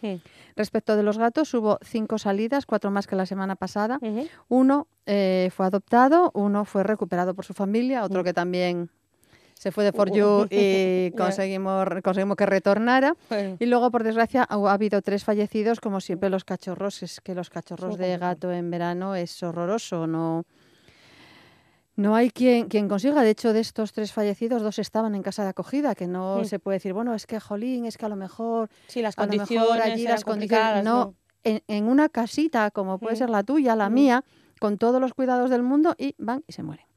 Respecto 0.56 0.96
de 0.96 1.03
los 1.03 1.18
gatos, 1.18 1.53
hubo 1.53 1.79
cinco 1.82 2.18
salidas, 2.18 2.65
cuatro 2.65 2.91
más 2.91 3.08
que 3.08 3.15
la 3.15 3.25
semana 3.25 3.56
pasada. 3.56 4.00
Uno 4.48 4.88
eh, 5.06 5.50
fue 5.56 5.65
adoptado, 5.65 6.32
uno 6.34 6.65
fue 6.65 6.84
recuperado 6.84 7.34
por 7.34 7.46
su 7.46 7.53
familia, 7.53 8.03
otro 8.03 8.24
que 8.24 8.34
también 8.34 8.89
se 9.59 9.73
fue 9.73 9.83
de 9.83 9.91
For 9.91 10.09
You 10.09 10.47
y 10.49 11.11
conseguimos, 11.17 11.85
conseguimos 12.01 12.37
que 12.37 12.45
retornara. 12.45 13.17
Y 13.59 13.65
luego, 13.65 13.91
por 13.91 14.05
desgracia, 14.05 14.47
ha, 14.49 14.55
habido 14.71 15.01
tres 15.01 15.25
fallecidos, 15.25 15.81
como 15.81 15.99
siempre 15.99 16.29
los 16.29 16.45
cachorros. 16.45 17.03
Es 17.03 17.19
que 17.19 17.35
los 17.35 17.49
cachorros 17.49 17.97
de 17.97 18.17
gato 18.17 18.53
en 18.53 18.71
verano 18.71 19.15
es 19.15 19.43
horroroso, 19.43 20.07
no... 20.07 20.45
No 21.97 22.15
hay 22.15 22.31
quien, 22.31 22.69
quien 22.69 22.87
consiga. 22.87 23.21
De 23.21 23.31
hecho, 23.31 23.51
de 23.51 23.59
estos 23.59 23.91
tres 23.91 24.13
fallecidos, 24.13 24.61
dos 24.61 24.79
estaban 24.79 25.13
en 25.15 25.23
casa 25.23 25.43
de 25.43 25.49
acogida, 25.49 25.93
que 25.93 26.07
no 26.07 26.45
se 26.45 26.57
puede 26.57 26.77
decir, 26.77 26.93
bueno, 26.93 27.13
es 27.13 27.27
que 27.27 27.41
jolín, 27.41 27.83
es 27.83 27.97
que 27.97 28.05
a 28.05 28.09
lo 28.09 28.15
mejor. 28.15 28.69
Sí, 28.87 29.01
las 29.01 29.17
condiciones. 29.17 29.83
allí 29.83 30.03
las 30.03 30.23
condiciones. 30.23 30.85
No, 30.85 31.15
En, 31.43 31.83
una 31.83 32.07
casita, 32.07 32.71
como 32.71 32.97
puede 32.97 33.17
ser 33.17 33.29
la 33.29 33.43
tuya, 33.43 33.75
la 33.75 33.89
mía, 33.89 34.23
con 34.61 34.77
todos 34.77 35.01
los 35.01 35.13
cuidados 35.13 35.49
del 35.49 35.63
mundo, 35.63 35.95
y 35.97 36.15
van 36.17 36.45
y 36.47 36.53
se 36.53 36.63
mueren. 36.63 36.88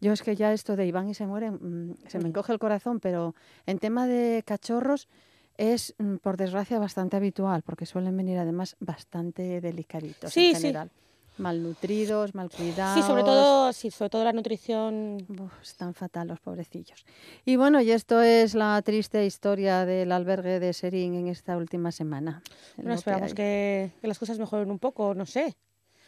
Yo 0.00 0.12
es 0.12 0.22
que 0.22 0.36
ya 0.36 0.52
esto 0.52 0.76
de 0.76 0.86
Iván 0.86 1.08
y 1.08 1.14
se 1.14 1.26
mueren, 1.26 1.54
mm, 1.54 2.08
se 2.08 2.18
me 2.18 2.28
encoge 2.28 2.52
el 2.52 2.58
corazón, 2.58 3.00
pero 3.00 3.34
en 3.66 3.78
tema 3.78 4.06
de 4.06 4.42
cachorros 4.44 5.08
es, 5.56 5.94
mm, 5.98 6.16
por 6.16 6.36
desgracia, 6.36 6.78
bastante 6.78 7.16
habitual, 7.16 7.62
porque 7.62 7.86
suelen 7.86 8.16
venir 8.16 8.38
además 8.38 8.76
bastante 8.80 9.60
delicaditos 9.60 10.36
en 10.36 10.54
general. 10.54 10.90
Sí 10.92 11.06
malnutridos, 11.38 12.34
mal 12.34 12.50
cuidados. 12.50 13.02
Sí, 13.02 13.06
sobre 13.06 13.22
todo, 13.22 13.72
sí, 13.72 13.90
sobre 13.90 14.10
todo 14.10 14.24
la 14.24 14.32
nutrición. 14.32 15.26
están 15.62 15.94
fatal 15.94 16.28
los 16.28 16.40
pobrecillos. 16.40 17.04
Y 17.44 17.56
bueno, 17.56 17.80
y 17.80 17.90
esto 17.90 18.20
es 18.22 18.54
la 18.54 18.80
triste 18.82 19.24
historia 19.26 19.84
del 19.84 20.12
albergue 20.12 20.60
de 20.60 20.72
Serín 20.72 21.14
en 21.14 21.28
esta 21.28 21.56
última 21.56 21.92
semana. 21.92 22.42
Bueno, 22.76 22.94
esperamos 22.94 23.34
que, 23.34 23.92
las 24.02 24.18
cosas 24.18 24.38
mejoren 24.38 24.70
un 24.70 24.78
poco, 24.78 25.14
no 25.14 25.26
sé. 25.26 25.56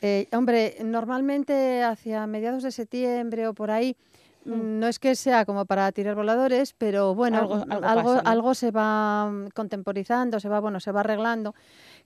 Eh, 0.00 0.28
hombre, 0.32 0.76
normalmente 0.84 1.82
hacia 1.82 2.26
mediados 2.26 2.62
de 2.62 2.70
septiembre 2.70 3.48
o 3.48 3.54
por 3.54 3.70
ahí, 3.70 3.96
mm. 4.44 4.52
Mm, 4.52 4.78
no 4.78 4.86
es 4.86 4.98
que 4.98 5.14
sea 5.14 5.44
como 5.44 5.64
para 5.64 5.90
tirar 5.92 6.14
voladores, 6.14 6.72
pero 6.76 7.14
bueno, 7.14 7.38
algo, 7.38 7.64
algo, 7.70 8.20
algo 8.24 8.54
se 8.54 8.70
va 8.70 9.30
contemporizando, 9.54 10.38
se 10.40 10.48
va, 10.48 10.60
bueno, 10.60 10.78
se 10.80 10.92
va 10.92 11.00
arreglando 11.00 11.54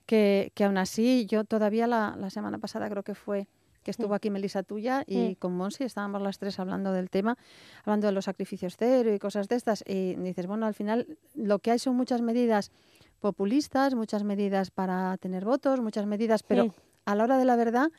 que, 0.05 0.51
que 0.55 0.63
aún 0.63 0.77
así 0.77 1.25
yo 1.27 1.43
todavía 1.43 1.87
la, 1.87 2.15
la, 2.17 2.29
semana 2.29 2.57
pasada 2.57 2.89
creo 2.89 3.03
que 3.03 3.15
fue 3.15 3.47
que 3.83 3.91
estuvo 3.91 4.09
mm. 4.09 4.13
aquí 4.13 4.29
Melissa 4.29 4.63
Tuya 4.63 5.03
y 5.05 5.31
mm. 5.31 5.35
con 5.35 5.55
Monsi 5.55 5.83
estábamos 5.83 6.21
las 6.21 6.39
tres 6.39 6.59
hablando 6.59 6.93
del 6.93 7.09
tema, 7.09 7.37
hablando 7.83 8.07
de 8.07 8.13
los 8.13 8.25
sacrificios 8.25 8.75
cero 8.77 9.13
y 9.13 9.19
cosas 9.19 9.47
de 9.49 9.55
estas 9.55 9.83
y 9.85 10.15
dices, 10.15 10.47
bueno, 10.47 10.65
al 10.65 10.73
final 10.73 11.17
lo 11.35 11.59
que 11.59 11.71
hay 11.71 11.79
son 11.79 11.95
muchas 11.95 12.21
medidas 12.21 12.71
populistas, 13.19 13.93
muchas 13.93 14.23
medidas 14.23 14.71
para 14.71 15.17
tener 15.17 15.45
votos, 15.45 15.79
muchas 15.81 16.05
medidas, 16.05 16.43
pero 16.43 16.73
a 17.05 17.15
la 17.15 17.23
hora 17.23 17.37
de 17.37 17.45
la 17.45 17.55
verdad 17.55 17.89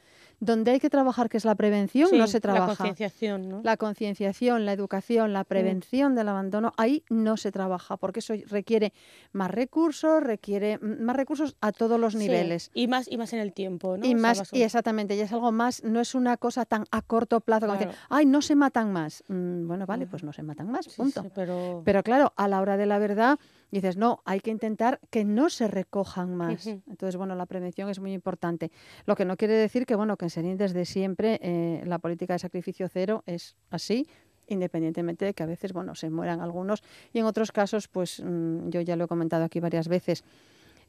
donde 0.40 0.72
hay 0.72 0.80
que 0.80 0.90
trabajar, 0.90 1.28
que 1.28 1.36
es 1.36 1.44
la 1.44 1.54
prevención, 1.54 2.10
no 2.16 2.26
se 2.26 2.40
trabaja. 2.40 2.66
La 2.66 2.76
concienciación, 2.76 3.48
¿no? 3.48 3.60
La 3.62 3.76
concienciación, 3.76 4.66
la 4.66 4.72
educación, 4.72 5.32
la 5.32 5.44
prevención 5.44 6.14
del 6.14 6.28
abandono, 6.28 6.72
ahí 6.76 7.02
no 7.08 7.36
se 7.36 7.52
trabaja, 7.52 7.96
porque 7.96 8.20
eso 8.20 8.34
requiere 8.46 8.92
más 9.32 9.50
recursos, 9.50 10.22
requiere 10.22 10.78
más 10.78 11.16
recursos 11.16 11.56
a 11.60 11.72
todos 11.72 11.98
los 11.98 12.14
niveles. 12.14 12.70
Y 12.74 12.88
más 12.88 13.10
y 13.10 13.16
más 13.16 13.32
en 13.32 13.40
el 13.40 13.52
tiempo, 13.52 13.96
¿no? 13.96 14.04
Y 14.04 14.14
más, 14.14 14.42
y 14.52 14.62
exactamente, 14.62 15.16
y 15.16 15.20
es 15.20 15.32
algo 15.32 15.52
más, 15.52 15.82
no 15.82 16.00
es 16.00 16.14
una 16.14 16.36
cosa 16.36 16.64
tan 16.64 16.84
a 16.90 17.02
corto 17.02 17.40
plazo 17.40 17.66
como 17.66 17.78
decir, 17.78 17.94
ay, 18.08 18.26
no 18.26 18.42
se 18.42 18.54
matan 18.54 18.92
más. 18.92 19.24
Mm, 19.28 19.66
bueno, 19.66 19.86
vale, 19.86 20.06
pues 20.06 20.22
no 20.22 20.32
se 20.32 20.42
matan 20.42 20.70
más, 20.70 20.88
punto. 20.88 21.24
pero... 21.34 21.82
pero 21.84 22.02
claro, 22.02 22.32
a 22.36 22.48
la 22.48 22.60
hora 22.60 22.76
de 22.76 22.86
la 22.86 22.98
verdad, 22.98 23.38
dices, 23.80 23.96
no, 23.96 24.20
hay 24.24 24.40
que 24.40 24.50
intentar 24.50 25.00
que 25.10 25.24
no 25.24 25.50
se 25.50 25.68
recojan 25.68 26.34
más. 26.34 26.66
Entonces, 26.66 27.16
bueno, 27.16 27.34
la 27.34 27.46
prevención 27.46 27.88
es 27.88 28.00
muy 28.00 28.12
importante. 28.12 28.70
Lo 29.06 29.16
que 29.16 29.24
no 29.24 29.36
quiere 29.36 29.54
decir 29.54 29.84
que, 29.86 29.94
bueno, 29.96 30.16
que 30.16 30.26
en 30.26 30.30
Serín 30.30 30.56
desde 30.56 30.84
siempre 30.84 31.40
eh, 31.42 31.82
la 31.86 31.98
política 31.98 32.34
de 32.34 32.38
sacrificio 32.38 32.88
cero 32.88 33.22
es 33.26 33.56
así, 33.70 34.06
independientemente 34.46 35.24
de 35.24 35.34
que 35.34 35.42
a 35.42 35.46
veces, 35.46 35.72
bueno, 35.72 35.94
se 35.94 36.10
mueran 36.10 36.40
algunos 36.40 36.82
y 37.12 37.18
en 37.18 37.24
otros 37.24 37.50
casos, 37.50 37.88
pues 37.88 38.20
mm, 38.24 38.68
yo 38.68 38.80
ya 38.80 38.96
lo 38.96 39.04
he 39.04 39.08
comentado 39.08 39.44
aquí 39.44 39.60
varias 39.60 39.88
veces, 39.88 40.22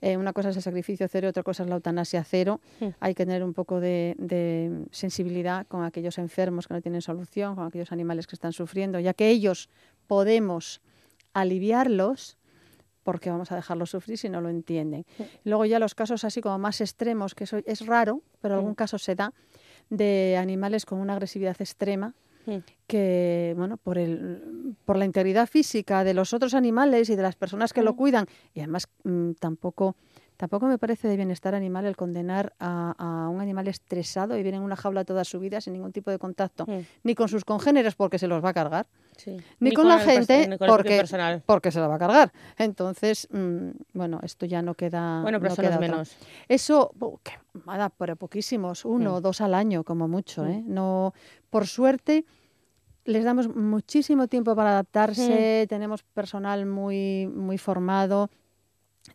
Eh, 0.02 0.18
una 0.18 0.34
cosa 0.34 0.50
es 0.50 0.58
el 0.58 0.62
sacrificio 0.62 1.08
cero, 1.08 1.30
otra 1.30 1.42
cosa 1.42 1.64
es 1.64 1.70
la 1.70 1.76
eutanasia 1.76 2.24
cero. 2.24 2.60
Mm. 2.82 2.88
Hay 3.00 3.16
que 3.16 3.26
tener 3.26 3.44
un 3.44 3.54
poco 3.54 3.80
de, 3.80 4.14
de 4.20 4.86
sensibilidad 4.92 5.66
con 5.68 5.84
aquellos 5.84 6.18
enfermos 6.18 6.68
que 6.68 6.74
no 6.74 6.82
tienen 6.82 7.02
solución, 7.02 7.56
con 7.56 7.66
aquellos 7.66 7.92
animales 7.92 8.28
que 8.28 8.36
están 8.36 8.52
sufriendo, 8.52 9.00
ya 9.00 9.14
que 9.14 9.30
ellos 9.30 9.70
podemos 10.06 10.82
aliviarlos 11.34 12.38
porque 13.06 13.30
vamos 13.30 13.52
a 13.52 13.56
dejarlos 13.56 13.92
sufrir 13.92 14.18
si 14.18 14.30
no 14.30 14.42
lo 14.42 14.50
entienden. 14.50 15.06
Luego 15.44 15.64
ya 15.66 15.78
los 15.78 15.94
casos 15.94 16.24
así 16.24 16.42
como 16.42 16.58
más 16.58 16.82
extremos, 16.82 17.36
que 17.36 17.44
eso 17.44 17.60
es 17.64 17.86
raro, 17.86 18.24
pero 18.42 18.56
algún 18.56 18.74
caso 18.74 18.98
se 18.98 19.14
da, 19.14 19.32
de 19.92 20.38
animales 20.38 20.86
con 20.88 21.00
una 21.00 21.14
agresividad 21.14 21.56
extrema, 21.60 22.16
que, 22.88 23.54
bueno, 23.58 23.78
por, 23.78 23.98
el, 23.98 24.76
por 24.86 24.98
la 24.98 25.06
integridad 25.06 25.48
física 25.48 26.04
de 26.04 26.14
los 26.14 26.34
otros 26.34 26.54
animales 26.54 27.10
y 27.10 27.16
de 27.16 27.22
las 27.22 27.36
personas 27.36 27.74
que 27.74 27.84
lo 27.84 27.96
cuidan, 27.96 28.26
y 28.54 28.60
además 28.60 28.88
mm, 29.04 29.34
tampoco, 29.40 29.96
tampoco 30.38 30.68
me 30.68 30.78
parece 30.78 31.08
de 31.08 31.16
bienestar 31.16 31.56
animal 31.56 31.86
el 31.86 31.96
condenar 31.96 32.54
a, 32.60 32.96
a 32.98 33.30
un 33.30 33.40
animal 33.42 33.68
estresado 33.68 34.38
y 34.38 34.44
viene 34.44 34.58
en 34.58 34.64
una 34.64 34.76
jaula 34.76 35.06
toda 35.06 35.24
su 35.24 35.40
vida 35.40 35.62
sin 35.62 35.74
ningún 35.74 35.92
tipo 35.92 36.10
de 36.12 36.20
contacto, 36.20 36.66
ni 37.04 37.14
con 37.14 37.30
sus 37.30 37.46
congéneres 37.46 37.96
porque 37.96 38.20
se 38.20 38.28
los 38.28 38.44
va 38.44 38.50
a 38.50 38.54
cargar, 38.54 38.88
Sí. 39.18 39.38
ni, 39.60 39.72
con, 39.72 39.88
la 39.88 40.00
gente 40.00 40.48
ni 40.48 40.58
con 40.58 40.68
porque, 40.68 40.98
personal. 40.98 41.42
porque 41.46 41.72
se 41.72 41.80
la 41.80 41.88
va 41.88 41.96
a 41.96 42.00
cargar. 42.00 42.32
Entonces, 42.58 43.28
mm, 43.32 43.70
bueno, 43.94 44.20
esto 44.24 44.46
ya 44.46 44.62
no 44.62 44.74
queda. 44.74 45.22
Bueno, 45.22 45.40
pero 45.40 45.56
no 45.56 45.56
queda 45.56 45.80
menos. 45.80 46.16
Eso, 46.48 46.92
que, 47.24 47.32
nada, 47.66 47.90
pero 47.90 48.16
poquísimos, 48.16 48.86
uno 48.86 49.12
Mm. 49.12 49.14
o 49.16 49.22
dos 49.22 49.42
al 49.42 49.54
año, 49.54 49.84
como 49.84 50.08
mucho. 50.08 50.44
Mm. 50.44 50.50
¿eh? 50.50 50.64
No, 50.66 51.14
por 51.50 51.68
suerte, 51.68 52.26
les 53.06 53.24
damos 53.24 53.56
muchísimo 53.56 54.28
tiempo 54.28 54.56
para 54.56 54.72
adaptarse, 54.72 55.66
tenemos 55.70 56.04
personal 56.04 56.66
muy, 56.66 57.28
muy 57.28 57.58
formado. 57.58 58.30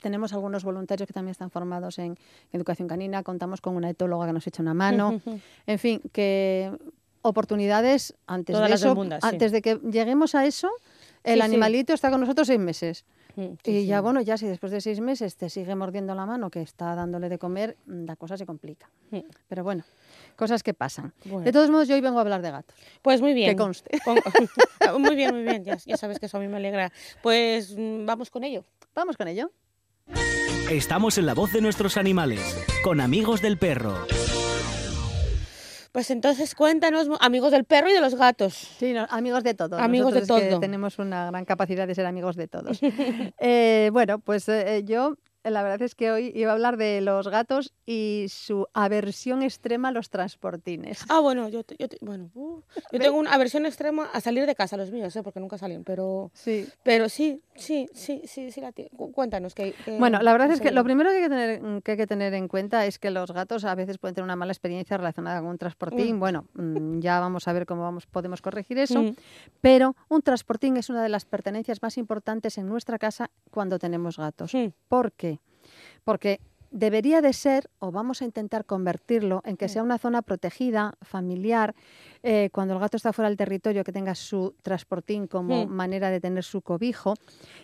Tenemos 0.01 0.33
algunos 0.33 0.63
voluntarios 0.63 1.09
que 1.09 1.13
también 1.13 1.33
están 1.33 1.51
formados 1.51 1.99
en 1.99 2.17
educación 2.53 2.87
canina, 2.87 3.25
contamos 3.25 3.61
con 3.61 3.75
una 3.75 3.91
etóloga 3.91 4.27
que 4.27 4.33
nos 4.33 4.47
echa 4.47 4.63
una 4.63 4.75
mano. 4.75 5.21
En 5.67 5.79
fin, 5.81 6.01
que 6.13 6.71
oportunidades 7.23 8.15
antes 8.27 8.55
Todas 8.55 8.69
de 8.71 8.75
eso, 8.77 8.95
mundo, 8.95 9.17
sí. 9.21 9.27
antes 9.27 9.53
de 9.53 9.63
que 9.63 9.77
lleguemos 9.91 10.35
a 10.35 10.47
eso, 10.47 10.71
el 11.25 11.35
Sí, 11.35 11.39
sí. 11.41 11.43
animalito 11.43 11.93
está 11.93 12.11
con 12.11 12.21
nosotros 12.21 12.47
seis 12.47 12.59
meses. 12.61 13.05
Mm, 13.37 13.43
y 13.43 13.57
sí, 13.65 13.87
ya 13.87 13.99
sí. 13.99 14.03
bueno, 14.03 14.21
ya 14.23 14.37
si 14.37 14.47
después 14.47 14.73
de 14.73 14.81
seis 14.81 15.01
meses 15.01 15.37
te 15.37 15.49
sigue 15.51 15.75
mordiendo 15.77 16.15
la 16.17 16.27
mano 16.27 16.51
que 16.51 16.63
está 16.63 16.95
dándole 16.97 17.29
de 17.29 17.39
comer, 17.39 17.77
mm, 17.87 18.05
la 18.07 18.17
cosa 18.17 18.37
se 18.37 18.45
complica. 18.47 18.91
Mm. 19.11 19.19
Pero 19.49 19.63
bueno, 19.63 19.85
cosas 20.35 20.63
que 20.63 20.75
pasan. 20.75 21.13
Bueno. 21.25 21.45
De 21.45 21.53
todos 21.53 21.71
modos, 21.71 21.87
yo 21.87 21.95
hoy 21.95 22.01
vengo 22.01 22.19
a 22.19 22.23
hablar 22.23 22.43
de 22.43 22.51
gatos. 22.51 22.75
Pues 23.03 23.21
muy 23.21 23.33
bien. 23.35 23.51
Que 23.51 23.57
conste. 23.57 24.01
Con- 24.05 24.19
muy 25.03 25.15
bien, 25.15 25.33
muy 25.35 25.45
bien. 25.45 25.63
Ya, 25.65 25.77
ya 25.77 25.97
sabes 25.97 26.19
que 26.19 26.27
eso 26.27 26.39
a 26.39 26.41
mí 26.41 26.49
me 26.49 26.57
alegra. 26.57 26.91
Pues 27.23 27.75
vamos 27.77 28.31
con 28.31 28.43
ello. 28.45 28.65
Vamos 28.95 29.17
con 29.17 29.29
ello. 29.29 29.51
Estamos 30.71 31.19
en 31.19 31.27
la 31.27 31.35
voz 31.35 31.53
de 31.53 31.61
nuestros 31.61 31.97
animales, 31.97 32.41
con 32.83 33.01
amigos 33.01 33.43
del 33.43 33.59
perro. 33.59 33.95
Pues 35.93 36.11
entonces 36.11 36.55
cuéntanos, 36.55 37.09
amigos 37.21 37.51
del 37.51 37.65
perro 37.65 37.91
y 37.91 37.93
de 37.93 38.01
los 38.01 38.15
gatos. 38.15 38.55
Sí, 38.55 38.93
no, 38.93 39.07
amigos 39.11 39.43
de 39.43 39.55
todos. 39.55 39.81
Amigos 39.81 40.15
de 40.15 40.21
Nosotros 40.21 40.39
es 40.39 40.45
que 40.45 40.51
todo. 40.51 40.61
tenemos 40.61 40.99
una 41.01 41.27
gran 41.27 41.45
capacidad 41.45 41.87
de 41.87 41.95
ser 41.95 42.07
amigos 42.07 42.37
de 42.37 42.49
todos. 42.49 42.81
Eh, 43.43 43.91
bueno, 43.93 44.19
pues 44.19 44.49
eh, 44.49 44.83
yo 44.85 45.17
la 45.45 45.63
verdad 45.63 45.83
es 45.83 45.95
que 45.95 46.11
hoy 46.11 46.33
iba 46.35 46.51
a 46.51 46.55
hablar 46.55 46.77
de 46.77 47.01
los 47.01 47.29
gatos 47.29 47.73
y 47.87 48.27
su 48.29 48.67
aversión 48.75 49.43
extrema 49.43 49.89
a 49.89 49.93
los 49.93 50.11
transportines. 50.11 51.05
Ah, 51.09 51.21
bueno, 51.21 51.49
yo, 51.49 51.65
te- 51.65 51.77
yo, 51.79 51.89
te- 51.89 51.99
bueno, 52.01 52.31
uh, 52.35 52.61
yo 52.93 52.99
tengo 52.99 53.19
una 53.19 53.33
aversión 53.33 53.65
extrema 53.67 54.09
a 54.13 54.21
salir 54.21 54.47
de 54.47 54.55
casa, 54.55 54.77
los 54.77 54.91
míos, 54.91 55.15
¿eh? 55.17 55.23
porque 55.23 55.41
nunca 55.41 55.57
salen, 55.59 55.85
pero, 55.85 56.31
Sí. 56.35 56.69
pero 56.83 57.09
sí, 57.09 57.41
sí, 57.55 57.89
sí, 57.95 58.23
sí, 58.27 58.51
sí 58.51 58.61
la 58.61 58.73
Cuéntanos. 59.13 59.55
Que, 59.55 59.73
que- 59.85 59.99
Bueno, 59.99 60.21
la 60.23 60.33
verdad 60.33 60.49
que 60.49 60.55
es 60.55 60.61
que 60.61 60.71
lo 60.71 60.85
primero 60.85 61.11
que 61.11 61.17
hay 61.17 61.23
que, 61.23 61.29
tener, 61.29 61.63
mm, 61.63 61.81
que 61.83 61.91
hay 61.93 61.97
que 61.97 62.07
tener 62.07 62.35
en 62.35 62.49
cuenta 62.49 62.87
es 62.87 62.99
que 62.99 63.11
los 63.11 63.33
gatos 63.33 63.65
a 63.65 63.75
veces 63.75 63.99
pueden 63.99 64.15
tener 64.15 64.25
una 64.25 64.37
mala 64.37 64.53
experiencia 64.53 64.97
relacionada 64.97 65.41
con 65.41 65.49
un 65.51 65.59
transportín. 65.59 66.17
Mm. 66.17 66.21
Bueno, 66.21 66.47
mm, 66.55 67.01
ya 67.01 67.21
vamos 67.21 67.49
a 67.49 67.53
ver 67.53 67.67
cómo 67.67 67.83
vamos, 67.83 68.07
podemos 68.07 68.43
corregir 68.43 68.79
eso. 68.79 69.03
Mm, 69.03 69.15
Pero 69.61 69.97
un 70.09 70.23
transportín 70.23 70.77
es 70.77 70.91
una 70.91 71.03
de 71.03 71.09
las 71.09 71.25
pertenencias 71.25 71.83
más 71.83 71.99
importantes 71.99 72.59
en 72.59 72.69
nuestra 72.69 72.99
casa 72.99 73.31
cuando 73.51 73.79
tenemos 73.79 74.17
gatos. 74.19 74.55
mm, 74.55 74.69
¿Por 74.89 75.13
qué? 75.13 75.30
Porque 76.05 76.41
debería 76.73 77.21
de 77.21 77.33
ser, 77.33 77.69
o 77.81 77.91
vamos 77.91 78.23
a 78.23 78.25
intentar 78.25 78.65
convertirlo, 78.65 79.43
en 79.45 79.57
que 79.57 79.69
sea 79.69 79.83
una 79.83 79.99
zona 79.99 80.23
protegida, 80.23 80.95
familiar, 81.03 81.75
eh, 82.23 82.49
cuando 82.53 82.75
el 82.75 82.81
gato 82.81 82.97
está 82.97 83.13
fuera 83.13 83.29
del 83.29 83.37
territorio, 83.37 83.83
que 83.83 83.91
tenga 83.91 84.15
su 84.15 84.55
transportín 84.63 85.27
como 85.27 85.67
Mm. 85.67 85.71
manera 85.73 86.11
de 86.11 86.21
tener 86.21 86.45
su 86.45 86.63
cobijo 86.63 87.15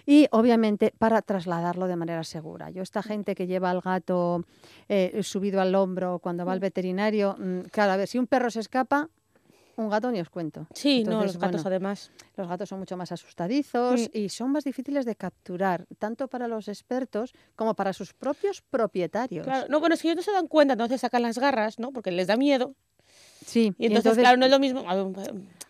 y 0.07 0.27
obviamente 0.33 0.92
para 0.99 1.22
trasladarlo 1.22 1.87
de 1.87 1.94
manera 1.94 2.25
segura. 2.25 2.70
Yo 2.70 2.83
esta 2.83 3.01
gente 3.03 3.37
que 3.37 3.46
lleva 3.46 3.70
al 3.70 3.81
gato 3.81 4.42
eh, 4.88 5.20
subido 5.22 5.61
al 5.61 5.75
hombro 5.77 6.18
cuando 6.18 6.44
va 6.44 6.53
al 6.53 6.59
Mm. 6.59 6.62
veterinario, 6.62 7.37
mm, 7.38 7.61
claro, 7.70 7.92
a 7.92 7.96
ver, 7.96 8.09
si 8.09 8.18
un 8.18 8.27
perro 8.27 8.51
se 8.51 8.59
escapa, 8.61 9.09
un 9.77 9.89
gato 9.89 10.11
ni 10.11 10.21
os 10.21 10.29
cuento. 10.31 10.67
Sí, 10.73 11.05
no, 11.05 11.23
los 11.23 11.37
gatos 11.37 11.62
bueno, 11.62 11.77
además. 11.77 12.11
los 12.37 12.49
gatos 12.49 12.69
son 12.69 12.79
mucho 12.79 12.97
más 12.97 13.12
asustadizos 13.12 14.09
y 14.12 14.29
son 14.29 14.53
más 14.53 14.65
difíciles 14.65 15.05
de 15.05 15.15
capturar, 15.17 15.87
tanto 15.99 16.29
para 16.29 16.49
los 16.49 16.69
expertos 16.69 17.33
como 17.55 17.75
para 17.75 17.93
sus 17.93 18.12
propios 18.15 18.62
propietarios. 18.62 19.45
Claro, 19.45 19.67
no, 19.69 19.81
bueno, 19.81 19.95
es 19.95 20.03
que 20.03 20.09
ellos 20.09 20.17
no 20.17 20.23
se 20.23 20.33
dan 20.33 20.49
cuenta, 20.49 20.73
entonces 20.73 21.01
sacan 21.01 21.23
las 21.23 21.39
garras, 21.39 21.79
¿no? 21.79 21.93
Porque 21.93 22.11
les 22.11 22.27
da 22.27 22.37
miedo. 22.37 22.75
Sí, 23.45 23.73
Y 23.79 23.87
entonces, 23.87 24.17
claro, 24.17 24.37
no 24.39 24.47
es 24.47 24.51
lo 24.51 24.59
mismo. 24.59 24.85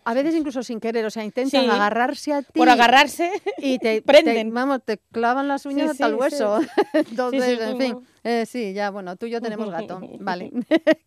a 0.05 0.15
veces 0.15 0.35
incluso 0.35 0.63
sin 0.63 0.81
querer, 0.81 1.05
o 1.05 1.11
sea, 1.11 1.25
intentan 1.25 1.65
Sí. 1.65 1.69
agarrarse 1.69 2.33
a 2.33 2.43
ti 2.43 2.61
Por 2.61 2.69
agarrarse, 2.69 3.31
y 3.59 3.79
te, 3.79 4.01
prenden. 4.07 4.49
te- 4.49 4.55
vamos, 4.55 4.81
te 4.85 4.99
clavan 5.13 5.49
las 5.49 5.67
uñas 5.67 5.87
Sí, 5.87 5.91
hasta 5.91 6.07
el 6.07 6.15
hueso. 6.15 6.61
Entonces, 6.95 7.45
Sí, 7.45 7.57
sí, 7.57 7.63
en 7.71 7.77
fin, 7.77 7.99
eh, 8.25 8.47
sí, 8.47 8.73
ya, 8.73 8.91
bueno, 8.91 9.17
tú 9.17 9.27
y 9.27 9.31
yo 9.31 9.41
tenemos 9.41 9.69
gato, 9.71 10.01
vale. 10.21 10.51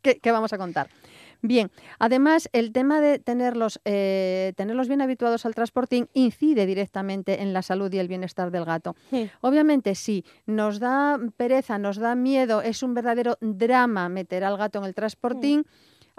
¿Qué, 0.02 0.20
qué 0.20 0.32
vamos 0.32 0.54
a 0.54 0.58
contar? 0.58 0.90
Bien, 1.42 1.72
además 2.00 2.50
el 2.52 2.74
tema 2.74 3.00
de 3.00 3.18
tenerlos, 3.18 3.80
eh, 3.86 4.54
tenerlos 4.58 4.88
bien 4.88 5.02
habituados 5.02 5.46
al 5.46 5.56
transportín 5.56 6.10
incide 6.14 6.66
directamente 6.66 7.42
en 7.42 7.54
la 7.54 7.62
salud 7.62 7.92
y 7.94 8.00
el 8.00 8.10
bienestar 8.10 8.52
del 8.52 8.66
gato. 8.66 8.96
Sí. 9.10 9.30
Obviamente, 9.42 9.96
sí, 9.96 10.26
nos 10.46 10.80
da 10.80 11.18
pereza, 11.38 11.78
nos 11.78 11.98
da 11.98 12.16
miedo, 12.16 12.62
es 12.62 12.84
un 12.84 12.94
verdadero 12.94 13.38
drama 13.40 14.10
meter 14.10 14.44
al 14.44 14.58
gato 14.58 14.80
en 14.80 14.86
el 14.86 14.94
transportín, 14.94 15.66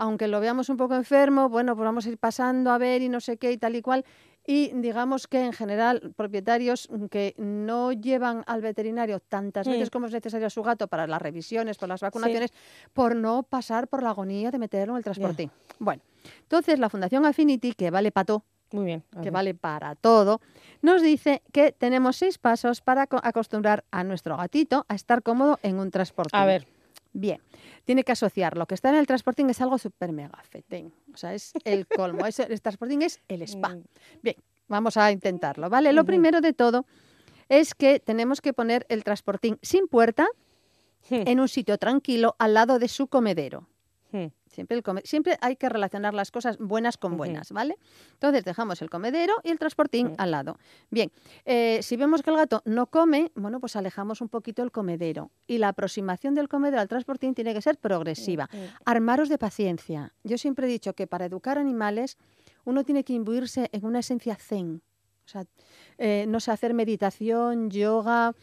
aunque 0.00 0.26
lo 0.28 0.40
veamos 0.40 0.68
un 0.70 0.76
poco 0.78 0.94
enfermo, 0.94 1.48
bueno, 1.50 1.76
pues 1.76 1.84
vamos 1.84 2.06
a 2.06 2.08
ir 2.08 2.16
pasando 2.18 2.70
a 2.70 2.78
ver 2.78 3.02
y 3.02 3.08
no 3.10 3.20
sé 3.20 3.36
qué 3.36 3.52
y 3.52 3.58
tal 3.58 3.76
y 3.76 3.82
cual. 3.82 4.04
Y 4.46 4.72
digamos 4.74 5.28
que 5.28 5.44
en 5.44 5.52
general 5.52 6.12
propietarios 6.16 6.88
que 7.10 7.34
no 7.36 7.92
llevan 7.92 8.42
al 8.46 8.62
veterinario 8.62 9.20
tantas 9.20 9.66
veces 9.68 9.90
como 9.90 10.06
es 10.06 10.12
necesario 10.12 10.46
a 10.46 10.50
su 10.50 10.62
gato 10.62 10.88
para 10.88 11.06
las 11.06 11.20
revisiones, 11.20 11.76
por 11.76 11.88
las 11.90 12.00
vacunaciones, 12.00 12.50
por 12.94 13.14
no 13.14 13.42
pasar 13.42 13.86
por 13.88 14.02
la 14.02 14.10
agonía 14.10 14.50
de 14.50 14.58
meterlo 14.58 14.94
en 14.94 14.98
el 14.98 15.04
transportín. 15.04 15.50
Bueno, 15.78 16.02
entonces 16.40 16.78
la 16.78 16.88
Fundación 16.88 17.26
Affinity, 17.26 17.74
que 17.74 17.90
vale 17.90 18.10
para 18.10 18.24
todo, 18.24 18.44
Muy 18.72 18.86
bien. 18.86 19.04
que 19.12 19.18
ver. 19.24 19.32
vale 19.32 19.54
para 19.54 19.94
todo, 19.96 20.40
nos 20.80 21.02
dice 21.02 21.42
que 21.52 21.72
tenemos 21.72 22.16
seis 22.16 22.38
pasos 22.38 22.80
para 22.80 23.06
co- 23.06 23.20
acostumbrar 23.22 23.84
a 23.90 24.02
nuestro 24.04 24.38
gatito 24.38 24.86
a 24.88 24.94
estar 24.94 25.22
cómodo 25.22 25.58
en 25.62 25.78
un 25.78 25.90
transportín. 25.90 26.40
A 26.40 26.46
ver. 26.46 26.66
Bien, 27.12 27.40
tiene 27.84 28.04
que 28.04 28.12
asociar 28.12 28.56
lo 28.56 28.66
que 28.66 28.74
está 28.74 28.88
en 28.90 28.94
el 28.96 29.06
transportín 29.06 29.50
es 29.50 29.60
algo 29.60 29.78
súper 29.78 30.12
mega 30.12 30.40
fetén. 30.48 30.92
O 31.12 31.16
sea, 31.16 31.34
es 31.34 31.52
el 31.64 31.86
colmo. 31.86 32.24
Es- 32.26 32.38
el 32.38 32.60
transportín 32.62 33.02
es 33.02 33.20
el 33.28 33.42
spa. 33.42 33.70
Mm, 33.70 33.84
Bien, 34.22 34.36
vamos 34.68 34.96
a 34.96 35.10
intentarlo, 35.10 35.68
¿vale? 35.68 35.92
Lo 35.92 36.02
primero 36.06 36.40
de 36.40 36.52
todo 36.52 36.86
es 37.48 37.74
que 37.74 37.98
tenemos 37.98 38.40
que 38.40 38.52
poner 38.52 38.86
el 38.88 39.02
transportín 39.02 39.58
sin 39.60 39.88
puerta 39.88 40.28
en 41.26 41.40
un 41.40 41.48
sitio 41.48 41.78
tranquilo 41.78 42.36
al 42.38 42.54
lado 42.54 42.78
de 42.78 42.86
su 42.86 43.08
comedero. 43.08 43.66
Siempre, 44.50 44.76
el 44.76 44.82
come- 44.82 45.02
siempre 45.04 45.38
hay 45.40 45.54
que 45.56 45.68
relacionar 45.68 46.12
las 46.12 46.30
cosas 46.32 46.58
buenas 46.58 46.96
con 46.96 47.16
buenas, 47.16 47.52
¿vale? 47.52 47.78
Entonces 48.14 48.44
dejamos 48.44 48.82
el 48.82 48.90
comedero 48.90 49.34
y 49.44 49.50
el 49.50 49.58
transportín 49.58 50.14
al 50.18 50.32
lado. 50.32 50.58
Bien, 50.90 51.12
eh, 51.44 51.78
si 51.82 51.96
vemos 51.96 52.22
que 52.22 52.30
el 52.30 52.36
gato 52.36 52.60
no 52.64 52.86
come, 52.86 53.30
bueno, 53.36 53.60
pues 53.60 53.76
alejamos 53.76 54.20
un 54.20 54.28
poquito 54.28 54.62
el 54.64 54.72
comedero. 54.72 55.30
Y 55.46 55.58
la 55.58 55.68
aproximación 55.68 56.34
del 56.34 56.48
comedero 56.48 56.80
al 56.80 56.88
transportín 56.88 57.34
tiene 57.34 57.54
que 57.54 57.62
ser 57.62 57.78
progresiva. 57.78 58.48
Armaros 58.84 59.28
de 59.28 59.38
paciencia. 59.38 60.12
Yo 60.24 60.36
siempre 60.36 60.66
he 60.66 60.70
dicho 60.70 60.94
que 60.94 61.06
para 61.06 61.26
educar 61.26 61.56
animales 61.56 62.18
uno 62.64 62.82
tiene 62.84 63.04
que 63.04 63.12
imbuirse 63.12 63.68
en 63.72 63.86
una 63.86 64.00
esencia 64.00 64.34
zen. 64.34 64.82
O 65.24 65.28
sea, 65.30 65.44
eh, 65.98 66.24
no 66.26 66.40
sé, 66.40 66.50
hacer 66.50 66.74
meditación, 66.74 67.70
yoga. 67.70 68.34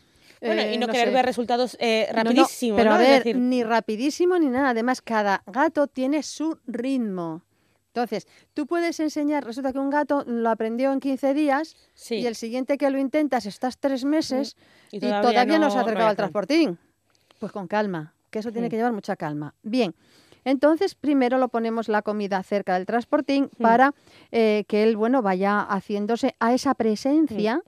Bueno, 0.41 0.62
eh, 0.62 0.73
y 0.73 0.78
no, 0.78 0.88
querer 0.88 1.08
sé. 1.10 1.13
ver 1.13 1.26
resultados 1.26 1.78
eh, 1.80 2.08
No, 2.12 2.23
no, 2.23 2.30
rapidísimo, 2.30 2.76
pero 2.78 2.89
¿no? 2.91 2.95
a 2.95 3.00
ver, 3.00 3.23
decir, 3.23 3.38
ni 3.38 3.63
rapidísimo 3.63 4.38
ni 4.38 4.47
nada. 4.47 4.69
Además, 4.69 5.02
cada 5.02 5.43
gato 5.47 5.88
tiene 5.88 6.23
su 6.23 6.58
ritmo. 6.67 7.43
Entonces, 7.88 8.28
tú 8.54 8.67
puedes 8.67 9.00
enseñar, 9.00 9.43
resulta 9.43 9.73
que 9.73 9.80
un 9.80 9.89
gato 9.89 10.23
lo 10.28 10.50
aprendió 10.52 10.91
en 10.93 11.00
15 11.00 11.34
días 11.34 11.76
sí. 11.95 12.15
y 12.17 12.28
el 12.28 12.36
siguiente 12.36 12.78
que 12.78 12.89
lo 12.91 13.00
intentas 13.00 13.47
estás 13.47 13.80
tres 13.80 14.06
meses 14.06 14.56
y 14.91 14.97
y 14.97 15.00
todavía, 15.00 15.58
no, 15.58 15.71
se 15.71 15.80
ha 15.80 15.82
acercado 15.82 16.08
al 16.10 16.15
transportín. 16.15 16.78
Pues 17.39 17.52
con 17.52 17.67
calma, 17.67 18.13
que 18.30 18.39
eso 18.39 18.52
tiene 18.52 18.67
Mm. 18.67 18.69
que 18.69 18.76
llevar 18.78 18.93
mucha 18.93 19.15
calma. 19.15 19.56
Bien, 19.63 19.95
entonces 20.45 20.93
primero 20.93 21.39
lo 21.39 21.47
ponemos 21.50 21.88
la 21.89 22.04
comida 22.04 22.41
cerca 22.43 22.76
del 22.76 22.86
transportín 22.86 23.45
Mm. 23.58 23.62
para 23.63 23.95
eh, 24.32 24.63
que 24.67 24.84
él, 24.84 24.95
bueno, 24.95 25.23
vaya 25.23 25.62
haciéndose 25.62 26.36
a 26.39 26.54
esa 26.54 26.76
presencia 26.76 27.63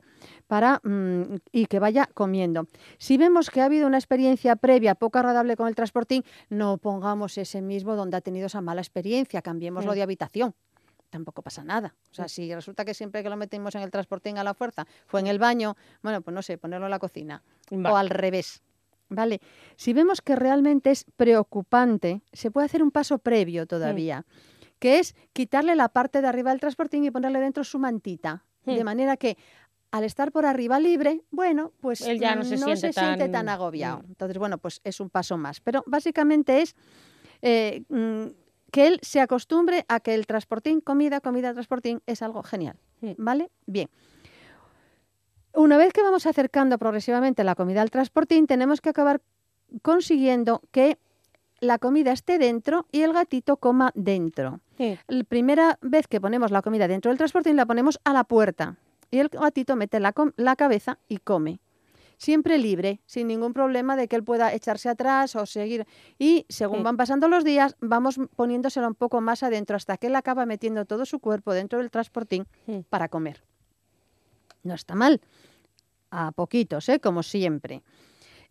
para 0.49 0.81
mm, 0.83 1.35
y 1.51 1.67
que 1.67 1.77
vaya 1.77 2.09
comiendo. 2.11 2.65
Si 2.97 3.17
vemos 3.17 3.51
que 3.51 3.61
ha 3.61 3.65
habido 3.65 3.85
una 3.85 3.99
experiencia 3.99 4.55
previa 4.55 4.95
poco 4.95 5.19
agradable 5.19 5.55
con 5.55 5.67
el 5.67 5.75
transportín, 5.75 6.23
no 6.49 6.79
pongamos 6.79 7.37
ese 7.37 7.61
mismo 7.61 7.95
donde 7.95 8.17
ha 8.17 8.21
tenido 8.21 8.47
esa 8.47 8.59
mala 8.59 8.81
experiencia, 8.81 9.43
cambiémoslo 9.43 9.93
de 9.93 10.01
habitación. 10.01 10.55
Tampoco 11.11 11.43
pasa 11.43 11.63
nada. 11.63 11.95
O 12.11 12.13
sea, 12.15 12.27
si 12.27 12.53
resulta 12.53 12.83
que 12.83 12.95
siempre 12.95 13.21
que 13.21 13.29
lo 13.29 13.37
metimos 13.37 13.75
en 13.75 13.83
el 13.83 13.91
transportín 13.91 14.39
a 14.39 14.43
la 14.43 14.55
fuerza 14.55 14.87
fue 15.05 15.19
en 15.19 15.27
el 15.27 15.37
baño, 15.37 15.77
bueno, 16.01 16.21
pues 16.21 16.33
no 16.33 16.41
sé, 16.41 16.57
ponerlo 16.57 16.87
en 16.87 16.91
la 16.91 16.99
cocina. 16.99 17.43
O 17.71 17.95
al 17.95 18.09
revés. 18.09 18.63
¿Vale? 19.09 19.41
Si 19.75 19.93
vemos 19.93 20.21
que 20.21 20.35
realmente 20.35 20.89
es 20.89 21.05
preocupante, 21.15 22.21
se 22.33 22.49
puede 22.49 22.65
hacer 22.65 22.81
un 22.81 22.89
paso 22.89 23.19
previo 23.19 23.67
todavía, 23.67 24.25
que 24.79 24.97
es 24.97 25.15
quitarle 25.33 25.75
la 25.75 25.89
parte 25.89 26.21
de 26.21 26.27
arriba 26.27 26.51
del 26.51 26.59
transportín 26.59 27.03
y 27.05 27.11
ponerle 27.11 27.39
dentro 27.39 27.63
su 27.63 27.77
mantita. 27.77 28.45
De 28.65 28.83
manera 28.83 29.17
que 29.17 29.35
al 29.91 30.03
estar 30.03 30.31
por 30.31 30.45
arriba 30.45 30.79
libre, 30.79 31.21
bueno, 31.31 31.73
pues 31.81 32.01
Él 32.01 32.19
ya 32.19 32.35
no 32.35 32.43
se 32.43 32.57
siente 32.57 32.91
tan... 32.91 33.31
tan- 33.31 33.49
agobiado. 33.49 33.99
Mm. 33.99 34.05
Entonces, 34.09 34.37
bueno, 34.37 34.57
pues 34.57 34.81
es 34.83 34.99
un 34.99 35.09
paso 35.09 35.37
más. 35.37 35.59
Pero 35.61 35.83
básicamente 35.87 36.61
es 36.61 36.75
eh, 37.41 37.83
mm, 37.89 38.25
que 38.71 38.87
él 38.87 38.99
se 39.01 39.19
acostumbre 39.19 39.85
a 39.87 39.99
que 39.99 40.13
el 40.13 40.27
transportín, 40.27 40.81
comida, 40.81 41.21
comida, 41.21 41.53
transportín, 41.53 42.01
es 42.05 42.21
algo 42.21 42.43
genial. 42.43 42.77
Mm. 43.01 43.11
¿Vale? 43.17 43.49
Bien. 43.65 43.89
Una 45.53 45.77
vez 45.77 45.91
que 45.93 46.03
vamos 46.03 46.27
acercando 46.27 46.77
progresivamente 46.77 47.43
la 47.43 47.55
comida 47.55 47.81
al 47.81 47.89
transportín, 47.89 48.45
tenemos 48.45 48.81
que 48.81 48.89
acabar 48.89 49.21
consiguiendo 49.81 50.61
que 50.71 50.99
la 51.59 51.79
comida 51.79 52.11
esté 52.11 52.37
dentro 52.37 52.85
y 52.91 53.01
el 53.01 53.13
gatito 53.13 53.57
coma 53.57 53.91
dentro. 53.95 54.61
Sí. 54.77 54.97
La 55.07 55.23
primera 55.23 55.77
vez 55.81 56.07
que 56.07 56.21
ponemos 56.21 56.51
la 56.51 56.61
comida 56.61 56.87
dentro 56.87 57.09
del 57.09 57.17
transportín 57.17 57.55
la 57.55 57.65
ponemos 57.65 57.99
a 58.03 58.13
la 58.13 58.23
puerta 58.23 58.77
y 59.11 59.19
el 59.19 59.29
gatito 59.29 59.75
mete 59.75 59.99
la, 59.99 60.13
la 60.37 60.55
cabeza 60.55 60.99
y 61.07 61.17
come. 61.17 61.59
Siempre 62.17 62.57
libre, 62.57 62.99
sin 63.05 63.27
ningún 63.27 63.53
problema 63.53 63.95
de 63.95 64.09
que 64.09 64.17
él 64.17 64.23
pueda 64.25 64.53
echarse 64.53 64.89
atrás 64.89 65.35
o 65.37 65.45
seguir. 65.45 65.87
Y 66.17 66.45
según 66.49 66.79
Sí. 66.79 66.83
van 66.83 66.97
pasando 66.97 67.29
los 67.29 67.45
días, 67.45 67.77
vamos 67.79 68.19
poniéndoselo 68.35 68.87
un 68.87 68.95
poco 68.95 69.21
más 69.21 69.41
adentro 69.41 69.77
hasta 69.77 69.95
que 69.97 70.07
él 70.07 70.15
acaba 70.17 70.45
metiendo 70.45 70.83
todo 70.85 71.05
su 71.05 71.19
cuerpo 71.19 71.53
dentro 71.53 71.79
del 71.79 71.89
transportín 71.91 72.45
Sí. 72.65 72.83
para 72.89 73.07
comer. 73.07 73.41
No 74.63 74.73
está 74.73 74.95
mal. 74.95 75.21
A 76.11 76.31
poquitos, 76.33 76.89
¿eh? 76.89 76.99
como 76.99 77.23
siempre. 77.23 77.83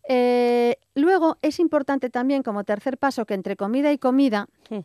Eh, 0.07 0.77
luego 0.95 1.37
es 1.43 1.59
importante 1.59 2.09
también, 2.09 2.41
como 2.41 2.63
tercer 2.63 2.97
paso, 2.97 3.25
que 3.25 3.35
entre 3.35 3.55
comida 3.55 3.91
y 3.91 3.99
comida, 3.99 4.47
Sí. 4.67 4.83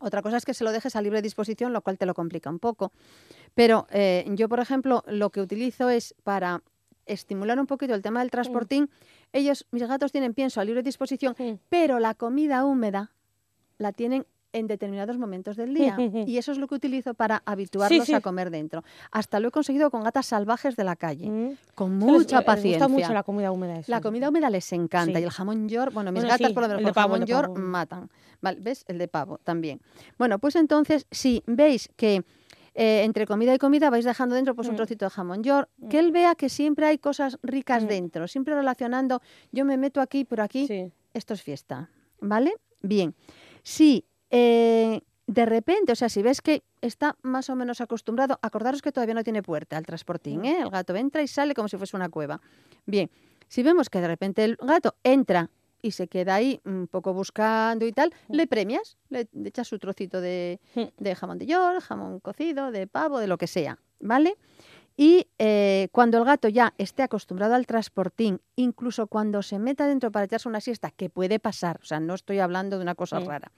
Otra 0.00 0.22
cosa 0.22 0.36
es 0.36 0.44
que 0.44 0.54
se 0.54 0.64
lo 0.64 0.72
dejes 0.72 0.96
a 0.96 1.02
libre 1.02 1.22
disposición, 1.22 1.72
lo 1.72 1.82
cual 1.82 1.98
te 1.98 2.06
lo 2.06 2.14
complica 2.14 2.50
un 2.50 2.58
poco. 2.58 2.92
Pero 3.54 3.86
eh, 3.90 4.24
yo, 4.34 4.48
por 4.48 4.60
ejemplo, 4.60 5.04
lo 5.06 5.30
que 5.30 5.40
utilizo 5.40 5.88
es 5.90 6.14
para 6.24 6.62
estimular 7.06 7.58
un 7.58 7.66
poquito 7.66 7.94
el 7.94 8.02
tema 8.02 8.20
del 8.20 8.30
transportín. 8.30 8.90
Ellos, 9.32 9.66
mis 9.70 9.82
gatos 9.86 10.12
tienen 10.12 10.34
pienso 10.34 10.60
a 10.60 10.64
libre 10.64 10.82
disposición, 10.82 11.34
Sí. 11.36 11.58
pero 11.68 11.98
la 11.98 12.14
comida 12.14 12.64
húmeda 12.64 13.12
la 13.78 13.92
tienen 13.92 14.26
en 14.52 14.66
determinados 14.66 15.16
momentos 15.18 15.56
del 15.56 15.74
día. 15.74 15.96
y 16.26 16.38
eso 16.38 16.52
es 16.52 16.58
lo 16.58 16.66
que 16.68 16.74
utilizo 16.74 17.14
para 17.14 17.42
habituarlos 17.46 18.06
sí. 18.06 18.14
a 18.14 18.20
comer 18.20 18.50
dentro. 18.50 18.82
Hasta 19.12 19.40
lo 19.40 19.48
he 19.48 19.50
conseguido 19.50 19.90
con 19.90 20.02
gatas 20.02 20.26
salvajes 20.26 20.76
de 20.76 20.84
la 20.84 20.96
calle, 20.96 21.28
Mm. 21.30 21.56
con 21.74 21.98
les- 21.98 22.08
mucha 22.08 22.36
les 22.38 22.46
paciencia. 22.46 22.86
gusta 22.86 22.88
mucho 22.88 23.12
la 23.14 23.22
comida 23.22 23.52
húmeda. 23.52 23.78
esa. 23.78 23.90
La 23.90 24.00
comida 24.00 24.28
húmeda 24.28 24.50
les 24.50 24.72
encanta 24.72 25.18
Sí. 25.18 25.22
y 25.22 25.24
el 25.24 25.30
jamón 25.30 25.68
york, 25.68 25.92
bueno, 25.92 26.12
mis 26.12 26.22
Bueno, 26.22 26.32
gatas 26.38 26.52
por 26.52 26.62
lo 26.62 26.68
menos 26.68 26.78
el 26.80 26.84
con 26.84 26.90
de 26.90 26.94
pavo, 26.94 27.08
jamón 27.08 27.20
el 27.22 27.26
de 27.26 27.30
york 27.32 27.46
pavo. 27.54 27.58
matan. 27.66 28.10
Vale, 28.42 28.58
¿ves? 28.60 28.84
El 28.88 28.98
de 28.98 29.08
pavo 29.08 29.38
también. 29.44 29.80
Bueno, 30.18 30.38
pues 30.38 30.56
entonces, 30.56 31.06
si 31.10 31.42
veis 31.46 31.90
que 31.96 32.24
eh, 32.74 33.02
entre 33.04 33.26
comida 33.26 33.52
y 33.52 33.58
comida 33.58 33.90
vais 33.90 34.04
dejando 34.04 34.36
dentro 34.36 34.54
pues 34.54 34.68
un 34.68 34.74
Mm. 34.74 34.76
trocito 34.76 35.04
de 35.04 35.10
jamón 35.10 35.42
york, 35.42 35.68
que 35.90 35.98
él 35.98 36.12
vea 36.12 36.36
que 36.36 36.48
siempre 36.48 36.86
hay 36.86 36.98
cosas 36.98 37.36
ricas 37.42 37.82
Mm. 37.82 37.88
dentro, 37.88 38.28
siempre 38.28 38.54
relacionando, 38.54 39.20
yo 39.50 39.64
me 39.64 39.76
meto 39.76 40.00
aquí, 40.00 40.24
pero 40.24 40.44
aquí 40.44 40.68
esto 41.12 41.34
es 41.34 41.42
fiesta, 41.42 41.90
¿vale? 42.20 42.54
Bien. 42.80 43.14
Si 43.64 44.04
eh, 44.30 45.00
de 45.26 45.46
repente, 45.46 45.92
o 45.92 45.94
sea, 45.94 46.08
si 46.08 46.22
ves 46.22 46.40
que 46.40 46.62
está 46.80 47.16
más 47.22 47.50
o 47.50 47.54
menos 47.56 47.80
acostumbrado, 47.80 48.38
acordaros 48.42 48.82
que 48.82 48.90
todavía 48.90 49.14
no 49.14 49.22
tiene 49.22 49.42
puerta 49.42 49.78
el 49.78 49.86
transportín, 49.86 50.40
Mm. 50.40 50.44
¿eh? 50.44 50.60
El 50.62 50.70
gato 50.70 50.96
entra 50.96 51.22
y 51.22 51.28
sale 51.28 51.54
como 51.54 51.68
si 51.68 51.76
fuese 51.76 51.96
una 51.96 52.08
cueva. 52.08 52.40
Bien, 52.86 53.10
si 53.48 53.62
vemos 53.62 53.88
que 53.90 54.00
de 54.00 54.08
repente 54.08 54.44
el 54.44 54.56
gato 54.56 54.96
entra 55.04 55.50
y 55.82 55.92
se 55.92 56.08
queda 56.08 56.34
ahí 56.34 56.60
un 56.64 56.88
poco 56.88 57.14
buscando 57.14 57.86
y 57.86 57.92
tal, 57.92 58.12
le 58.28 58.46
premias, 58.46 58.98
le, 59.08 59.28
le 59.32 59.48
echas 59.48 59.68
su 59.68 59.78
trocito 59.78 60.20
de, 60.20 60.58
Mm. 60.74 60.82
de 60.98 61.14
jamón 61.14 61.38
de 61.38 61.46
york, 61.46 61.80
jamón 61.80 62.18
cocido, 62.20 62.70
de 62.72 62.86
pavo, 62.88 63.18
de 63.20 63.28
lo 63.28 63.38
que 63.38 63.46
sea, 63.46 63.78
¿vale? 64.00 64.36
Y 64.96 65.28
eh, 65.38 65.88
cuando 65.92 66.18
el 66.18 66.24
gato 66.24 66.48
ya 66.48 66.74
esté 66.76 67.02
acostumbrado 67.02 67.54
al 67.54 67.66
transportín, 67.66 68.40
incluso 68.56 69.06
cuando 69.06 69.42
se 69.42 69.58
meta 69.58 69.86
dentro 69.86 70.10
para 70.12 70.26
echarse 70.26 70.48
una 70.48 70.60
siesta, 70.60 70.90
que 70.90 71.08
puede 71.08 71.38
pasar, 71.38 71.78
o 71.82 71.84
sea, 71.86 72.00
no 72.00 72.14
estoy 72.14 72.38
hablando 72.38 72.76
de 72.76 72.82
una 72.82 72.94
cosa 72.94 73.18
rara, 73.20 73.50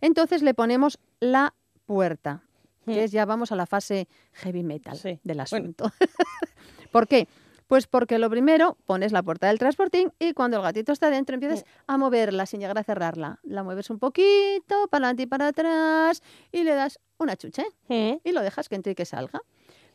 entonces 0.00 0.42
le 0.42 0.52
ponemos 0.52 0.98
la 1.20 1.54
puerta, 1.86 2.42
que 2.84 3.04
es 3.04 3.12
ya 3.12 3.24
vamos 3.24 3.50
a 3.52 3.56
la 3.56 3.66
fase 3.66 4.08
heavy 4.32 4.62
metal 4.62 4.96
Sí. 4.96 5.20
del 5.22 5.36
Bueno. 5.38 5.42
asunto. 5.42 5.92
¿Por 6.92 7.06
qué? 7.06 7.28
Pues 7.70 7.86
porque 7.86 8.18
lo 8.18 8.28
primero 8.28 8.76
pones 8.84 9.12
la 9.12 9.22
puerta 9.22 9.46
del 9.46 9.60
transportín 9.60 10.12
y 10.18 10.32
cuando 10.32 10.56
el 10.56 10.62
gatito 10.64 10.90
está 10.90 11.08
dentro 11.08 11.34
empiezas 11.34 11.64
a 11.86 11.96
moverla 11.98 12.44
sin 12.44 12.58
llegar 12.58 12.76
a 12.76 12.82
cerrarla. 12.82 13.38
La 13.44 13.62
mueves 13.62 13.90
un 13.90 14.00
poquito, 14.00 14.88
para 14.90 15.06
adelante 15.06 15.22
y 15.22 15.26
para 15.26 15.46
atrás 15.46 16.20
y 16.50 16.64
le 16.64 16.74
das 16.74 16.98
una 17.18 17.36
chuche 17.36 17.62
Mm. 17.86 18.14
y 18.24 18.32
lo 18.32 18.42
dejas 18.42 18.68
que 18.68 18.74
entre 18.74 18.90
y 18.90 18.94
que 18.96 19.04
salga. 19.04 19.40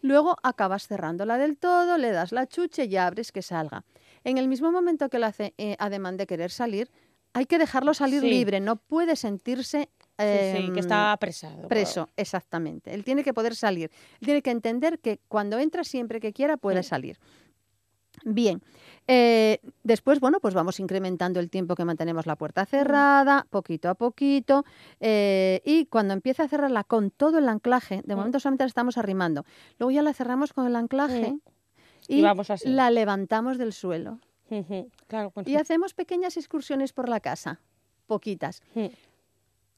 Luego 0.01 0.37
acabas 0.41 0.87
cerrándola 0.87 1.37
del 1.37 1.57
todo, 1.57 1.97
le 1.97 2.11
das 2.11 2.31
la 2.31 2.47
chuche 2.47 2.85
y 2.85 2.95
abres 2.95 3.33
que 3.33 3.41
salga. 3.41 3.83
En 4.23 4.37
el 4.37 4.47
mismo 4.47 4.71
momento 4.71 5.09
que 5.09 5.19
lo 5.19 5.25
hace 5.25 5.53
eh, 5.57 5.75
ademán 5.77 6.15
de 6.15 6.27
querer 6.27 6.51
salir, 6.51 6.89
hay 7.33 7.45
que 7.45 7.57
dejarlo 7.57 7.93
salir 7.93 8.21
Sí. 8.21 8.29
libre, 8.29 8.61
no 8.61 8.77
puede 8.77 9.17
sentirse 9.17 9.89
Sí, 10.17 10.23
sí, 10.53 10.67
em, 10.67 10.73
que 10.73 10.79
está 10.79 11.11
apresado. 11.11 11.67
preso, 11.67 12.07
exactamente. 12.15 12.93
Él 12.93 13.03
tiene 13.03 13.21
que 13.21 13.33
poder 13.33 13.53
salir. 13.53 13.91
Él 14.21 14.25
tiene 14.25 14.41
que 14.41 14.51
entender 14.51 14.99
que 14.99 15.19
cuando 15.27 15.59
entra 15.59 15.83
siempre 15.83 16.21
que 16.21 16.31
quiera 16.31 16.55
puede 16.55 16.81
Sí. 16.83 16.87
salir. 16.89 17.19
Bien, 18.27 18.59
eh, 19.07 19.59
después, 19.83 20.19
bueno, 20.19 20.39
pues 20.39 20.55
vamos 20.55 20.79
incrementando 20.79 21.39
el 21.39 21.51
tiempo 21.51 21.75
que 21.75 21.85
mantenemos 21.85 22.25
la 22.25 22.35
puerta 22.35 22.65
cerrada, 22.65 23.45
poquito 23.51 23.87
a 23.87 23.93
poquito, 23.93 24.65
eh, 24.99 25.61
y 25.63 25.85
cuando 25.85 26.13
empieza 26.15 26.43
a 26.43 26.47
cerrarla 26.47 26.83
con 26.83 27.11
todo 27.11 27.37
el 27.37 27.47
anclaje, 27.47 28.01
de 28.03 28.15
Mm. 28.15 28.17
momento 28.17 28.39
solamente 28.39 28.63
la 28.63 28.67
estamos 28.69 28.97
arrimando, 28.97 29.45
luego 29.77 29.91
ya 29.91 30.01
la 30.01 30.11
cerramos 30.13 30.53
con 30.53 30.65
el 30.65 30.75
anclaje 30.75 31.33
Mm. 31.33 31.39
y, 32.07 32.15
Y 32.17 32.21
vamos 32.23 32.49
así. 32.49 32.67
la 32.67 32.89
levantamos 32.89 33.59
del 33.59 33.73
suelo. 33.73 34.19
Claro, 35.07 35.31
Y 35.45 35.55
hacemos 35.55 35.93
pequeñas 35.93 36.35
excursiones 36.35 36.91
por 36.91 37.07
la 37.07 37.19
casa, 37.19 37.59
poquitas. 38.07 38.63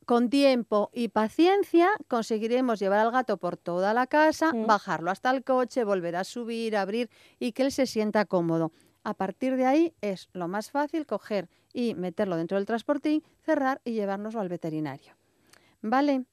Mm. 0.07 0.13
Con 0.13 0.29
tiempo 0.29 0.89
y 0.93 1.09
paciencia 1.09 1.89
conseguiremos 2.07 2.79
llevar 2.79 2.99
al 2.99 3.11
gato 3.11 3.37
por 3.37 3.57
toda 3.57 3.93
la 3.93 4.07
casa, 4.07 4.53
Mm. 4.53 4.65
bajarlo 4.65 5.11
hasta 5.11 5.29
el 5.31 5.43
coche, 5.43 5.83
volver 5.83 6.15
a 6.15 6.23
subir, 6.23 6.77
abrir 6.77 7.09
y 7.39 7.51
que 7.51 7.63
él 7.63 7.71
se 7.73 7.85
sienta 7.85 8.23
cómodo. 8.25 8.71
A 9.03 9.13
partir 9.13 9.55
de 9.57 9.65
ahí 9.65 9.93
es 10.01 10.29
lo 10.33 10.47
más 10.47 10.71
fácil 10.71 11.05
coger 11.05 11.49
y 11.73 11.93
meterlo 11.95 12.37
dentro 12.37 12.57
del 12.57 12.65
transportín, 12.65 13.21
cerrar 13.45 13.81
y 13.83 13.91
llevárnoslo 13.93 14.39
al 14.41 14.49
veterinario. 14.49 15.13
¿Vale? 15.81 16.23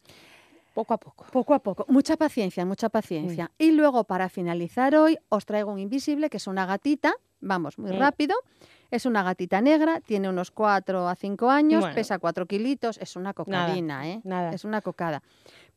Poco 0.72 0.94
a 0.94 0.98
poco. 0.98 1.26
Poco 1.30 1.54
a 1.54 1.58
poco. 1.60 1.84
Mucha 1.88 2.16
paciencia, 2.16 2.64
mucha 2.64 2.88
paciencia. 2.88 3.50
Y 3.58 3.70
luego, 3.72 4.04
para 4.04 4.28
finalizar 4.28 4.96
hoy, 4.96 5.18
os 5.28 5.44
traigo 5.46 5.70
un 5.72 5.78
invisible, 5.78 6.30
que 6.30 6.38
es 6.38 6.46
una 6.48 6.66
gatita. 6.66 7.14
Vamos, 7.40 7.78
muy 7.78 7.92
Mm. 7.92 7.98
rápido. 7.98 8.34
Es 8.94 9.06
una 9.06 9.24
gatita 9.24 9.60
negra, 9.60 10.00
tiene 10.00 10.28
unos 10.28 10.52
4 10.52 11.08
a 11.08 11.16
5 11.16 11.50
años, 11.50 11.80
Bueno. 11.80 11.96
pesa 11.96 12.20
4 12.20 12.46
kilitos, 12.46 12.96
es 12.98 13.16
una 13.16 13.34
cocadina, 13.34 14.08
¿eh? 14.08 14.20
nada. 14.22 14.52
Es 14.52 14.64
una 14.64 14.82
cocada. 14.82 15.20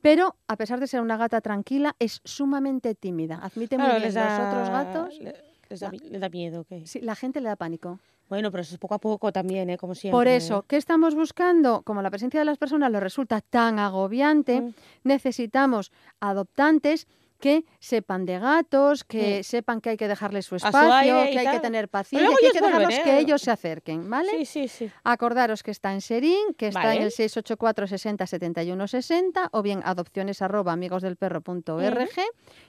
Pero, 0.03 0.35
a 0.47 0.55
pesar 0.55 0.79
de 0.79 0.85
ser 0.85 1.01
una 1.01 1.17
gata 1.17 1.41
tranquila, 1.41 1.95
es 1.97 2.21
sumamente 2.23 2.93
tímida. 2.93 3.39
Admite 3.41 3.75
muy 3.79 3.87
Claro, 3.87 3.99
bien 3.99 4.13
les 4.13 4.23
los 4.23 4.39
otros 4.47 4.69
gatos. 4.69 5.19
le- 5.19 5.33
les 5.67 5.79
da, 5.79 5.91
la- 5.91 5.97
les 6.11 6.21
da 6.21 6.29
miedo. 6.29 6.63
¿qué? 6.65 6.85
Sí, 6.85 7.01
la 7.01 7.15
gente 7.15 7.41
le 7.41 7.49
da 7.49 7.55
pánico. 7.55 7.97
Bueno, 8.29 8.51
pero 8.51 8.61
eso 8.61 8.75
es 8.75 8.79
poco 8.79 8.93
a 8.93 8.99
poco 8.99 9.31
también, 9.31 9.71
¿eh? 9.71 9.77
Como 9.79 9.95
siempre. 9.95 10.15
Por 10.15 10.27
eso, 10.27 10.63
¿qué 10.67 10.77
estamos 10.77 11.15
buscando? 11.15 11.81
Como 11.81 12.03
la 12.03 12.11
presencia 12.11 12.39
de 12.39 12.45
las 12.45 12.59
personas 12.59 12.91
les 12.91 13.01
resulta 13.01 13.41
tan 13.41 13.79
agobiante, 13.79 14.61
Mm. 14.61 14.73
necesitamos 15.05 15.91
adoptantes 16.19 17.07
que 17.39 17.63
sepan 17.79 18.25
de 18.25 18.39
gatos, 18.39 19.03
que 19.03 19.39
Mm. 19.39 19.43
sepan 19.43 19.81
que 19.81 19.89
hay 19.91 19.97
que 19.97 20.07
dejarles 20.07 20.45
su 20.45 20.57
su 20.59 20.65
espacio, 20.67 21.25
y 21.25 21.31
que 21.31 21.39
hay 21.39 21.45
que 21.45 21.51
tal. 21.53 21.61
tener 21.61 21.87
Pero 21.87 21.91
paciencia, 21.91 22.37
que 22.39 22.45
hay 22.47 22.51
que 22.51 22.61
dejarlos 22.61 22.99
que 22.99 23.09
¿eh? 23.17 23.19
ellos 23.19 23.41
se 23.41 23.51
acerquen, 23.51 24.09
¿vale? 24.09 24.29
Sí, 24.31 24.45
sí, 24.45 24.67
sí. 24.67 24.91
Acordaros 25.03 25.63
que 25.63 25.71
está 25.71 25.93
en 25.93 26.01
Serín, 26.01 26.53
que 26.57 26.67
está 26.69 26.81
en 26.81 26.87
Vale. 26.99 27.03
el 27.03 27.11
684 27.11 27.87
60 27.87 28.25
71 28.27 28.87
60 28.87 29.49
o 29.51 29.61
bien 29.61 29.81
adopciones 29.85 30.41
arroba 30.41 30.73
amigosdelperro.org 30.73 32.09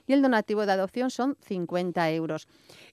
y 0.06 0.12
el 0.12 0.22
donativo 0.22 0.66
de 0.66 0.72
adopción 0.72 1.10
son 1.10 1.36
50 1.42 2.10
euros. 2.10 2.46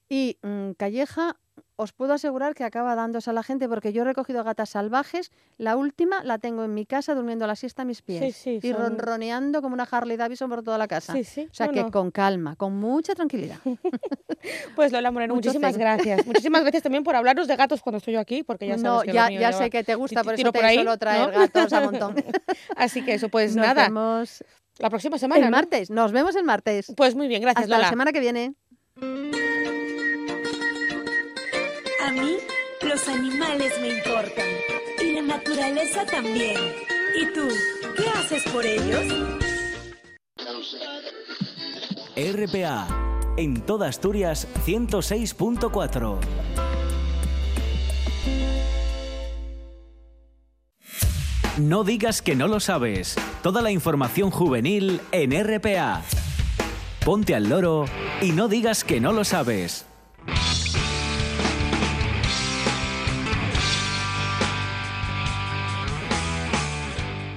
Y 0.08 0.38
mm, 0.42 0.72
Calleja 0.72 1.36
os 1.76 1.92
puedo 1.92 2.14
asegurar 2.14 2.54
que 2.54 2.64
acaba 2.64 2.94
dándose 2.94 3.30
a 3.30 3.32
la 3.32 3.42
gente 3.42 3.68
porque 3.68 3.92
yo 3.92 4.02
he 4.02 4.04
recogido 4.04 4.42
gatas 4.42 4.70
salvajes. 4.70 5.30
La 5.58 5.76
última 5.76 6.24
la 6.24 6.38
tengo 6.38 6.64
en 6.64 6.74
mi 6.74 6.86
casa 6.86 7.14
durmiendo 7.14 7.46
la 7.46 7.54
siesta 7.54 7.82
a 7.82 7.84
mis 7.84 8.02
pies 8.02 8.46
y 8.46 8.72
ronroneando 8.72 9.62
como 9.62 9.74
una 9.74 9.84
Harley 9.84 10.16
Davidson 10.16 10.48
por 10.48 10.62
toda 10.62 10.78
la 10.78 10.88
casa. 10.88 11.12
Sí, 11.12 11.24
sí. 11.24 11.48
O 11.50 11.54
sea 11.54 11.68
que 11.68 11.90
con 11.90 12.10
calma, 12.10 12.56
con 12.56 12.74
mucha 12.74 13.14
tranquilidad. 13.14 13.58
pues 14.74 14.90
Lola 14.92 15.10
Moreno, 15.10 15.34
muchísimas 15.34 15.76
gracias. 15.76 16.26
muchísimas 16.26 16.62
gracias 16.62 16.82
también 16.82 17.04
por 17.04 17.14
hablarnos 17.14 17.46
de 17.46 17.56
gatos 17.56 17.82
cuando 17.82 17.98
estoy 17.98 18.16
aquí, 18.16 18.42
porque 18.42 18.66
ya 18.66 18.78
sabes 18.78 18.84
no, 18.84 19.00
que 19.02 19.12
ya, 19.12 19.30
ya 19.30 19.52
sé 19.52 19.70
que 19.70 19.84
te 19.84 19.94
gusta, 19.94 20.24
por 20.24 20.34
eso 20.34 20.50
te 20.50 20.64
ahí, 20.64 20.76
suelo 20.76 20.96
traer 20.96 21.30
gatos 21.30 21.72
a 21.72 21.80
montón. 21.82 22.14
Así 22.76 23.04
que 23.04 23.14
eso, 23.14 23.28
pues 23.28 23.54
Nos 23.54 23.66
nada. 23.66 23.84
Vemos 23.84 24.42
la 24.78 24.88
próxima 24.88 25.18
semana. 25.18 25.44
El 25.44 25.50
martes, 25.50 25.90
nos 25.90 26.12
vemos 26.12 26.36
el 26.36 26.44
martes. 26.44 26.92
Pues 26.96 27.14
muy 27.14 27.28
bien, 27.28 27.42
gracias 27.42 27.64
Hasta 27.64 27.78
la 27.78 27.88
semana 27.88 28.12
que 28.12 28.20
viene. 28.20 28.54
A 32.06 32.12
mí 32.12 32.36
los 32.82 33.08
animales 33.08 33.72
me 33.80 33.88
importan 33.88 34.46
y 35.02 35.12
la 35.14 35.22
naturaleza 35.22 36.06
también. 36.06 36.56
¿Y 37.20 37.34
tú, 37.34 37.48
qué 37.96 38.08
haces 38.10 38.44
por 38.44 38.64
ellos? 38.64 39.02
RPA, 42.14 42.86
en 43.36 43.60
toda 43.60 43.88
Asturias 43.88 44.46
106.4. 44.64 46.18
No 51.58 51.82
digas 51.82 52.22
que 52.22 52.36
no 52.36 52.46
lo 52.46 52.60
sabes. 52.60 53.16
Toda 53.42 53.62
la 53.62 53.72
información 53.72 54.30
juvenil 54.30 55.00
en 55.10 55.32
RPA. 55.32 56.02
Ponte 57.04 57.34
al 57.34 57.48
loro 57.48 57.86
y 58.22 58.30
no 58.30 58.46
digas 58.46 58.84
que 58.84 59.00
no 59.00 59.12
lo 59.12 59.24
sabes. 59.24 59.86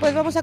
Pues 0.09 0.15
vamos 0.15 0.35
a, 0.37 0.41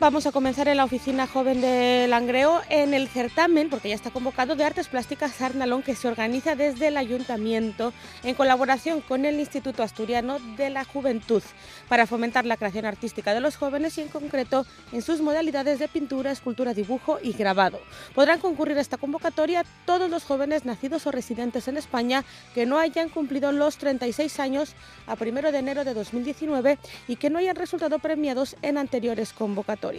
Vamos 0.00 0.24
a 0.24 0.32
comenzar 0.32 0.66
en 0.66 0.78
la 0.78 0.84
oficina 0.84 1.26
joven 1.26 1.60
de 1.60 2.06
Langreo 2.08 2.62
en 2.70 2.94
el 2.94 3.06
certamen, 3.06 3.68
porque 3.68 3.90
ya 3.90 3.94
está 3.94 4.10
convocado, 4.10 4.56
de 4.56 4.64
artes 4.64 4.88
plásticas 4.88 5.42
Arnalón, 5.42 5.82
que 5.82 5.94
se 5.94 6.08
organiza 6.08 6.56
desde 6.56 6.86
el 6.86 6.96
ayuntamiento 6.96 7.92
en 8.22 8.34
colaboración 8.34 9.02
con 9.02 9.26
el 9.26 9.38
Instituto 9.38 9.82
Asturiano 9.82 10.38
de 10.56 10.70
la 10.70 10.84
Juventud 10.84 11.42
para 11.86 12.06
fomentar 12.06 12.46
la 12.46 12.56
creación 12.56 12.86
artística 12.86 13.34
de 13.34 13.40
los 13.40 13.56
jóvenes 13.56 13.98
y 13.98 14.00
en 14.00 14.08
concreto 14.08 14.64
en 14.90 15.02
sus 15.02 15.20
modalidades 15.20 15.78
de 15.78 15.86
pintura, 15.86 16.30
escultura, 16.30 16.72
dibujo 16.72 17.18
y 17.22 17.34
grabado. 17.34 17.78
Podrán 18.14 18.40
concurrir 18.40 18.78
a 18.78 18.80
esta 18.80 18.96
convocatoria 18.96 19.66
todos 19.84 20.08
los 20.08 20.24
jóvenes 20.24 20.64
nacidos 20.64 21.06
o 21.06 21.10
residentes 21.10 21.68
en 21.68 21.76
España 21.76 22.24
que 22.54 22.64
no 22.64 22.78
hayan 22.78 23.10
cumplido 23.10 23.52
los 23.52 23.76
36 23.76 24.40
años 24.40 24.74
a 25.06 25.14
1 25.20 25.52
de 25.52 25.58
enero 25.58 25.84
de 25.84 25.92
2019 25.92 26.78
y 27.06 27.16
que 27.16 27.28
no 27.28 27.38
hayan 27.38 27.56
resultado 27.56 27.98
premiados 27.98 28.56
en 28.62 28.78
anteriores 28.78 29.34
convocatorias. 29.34 29.89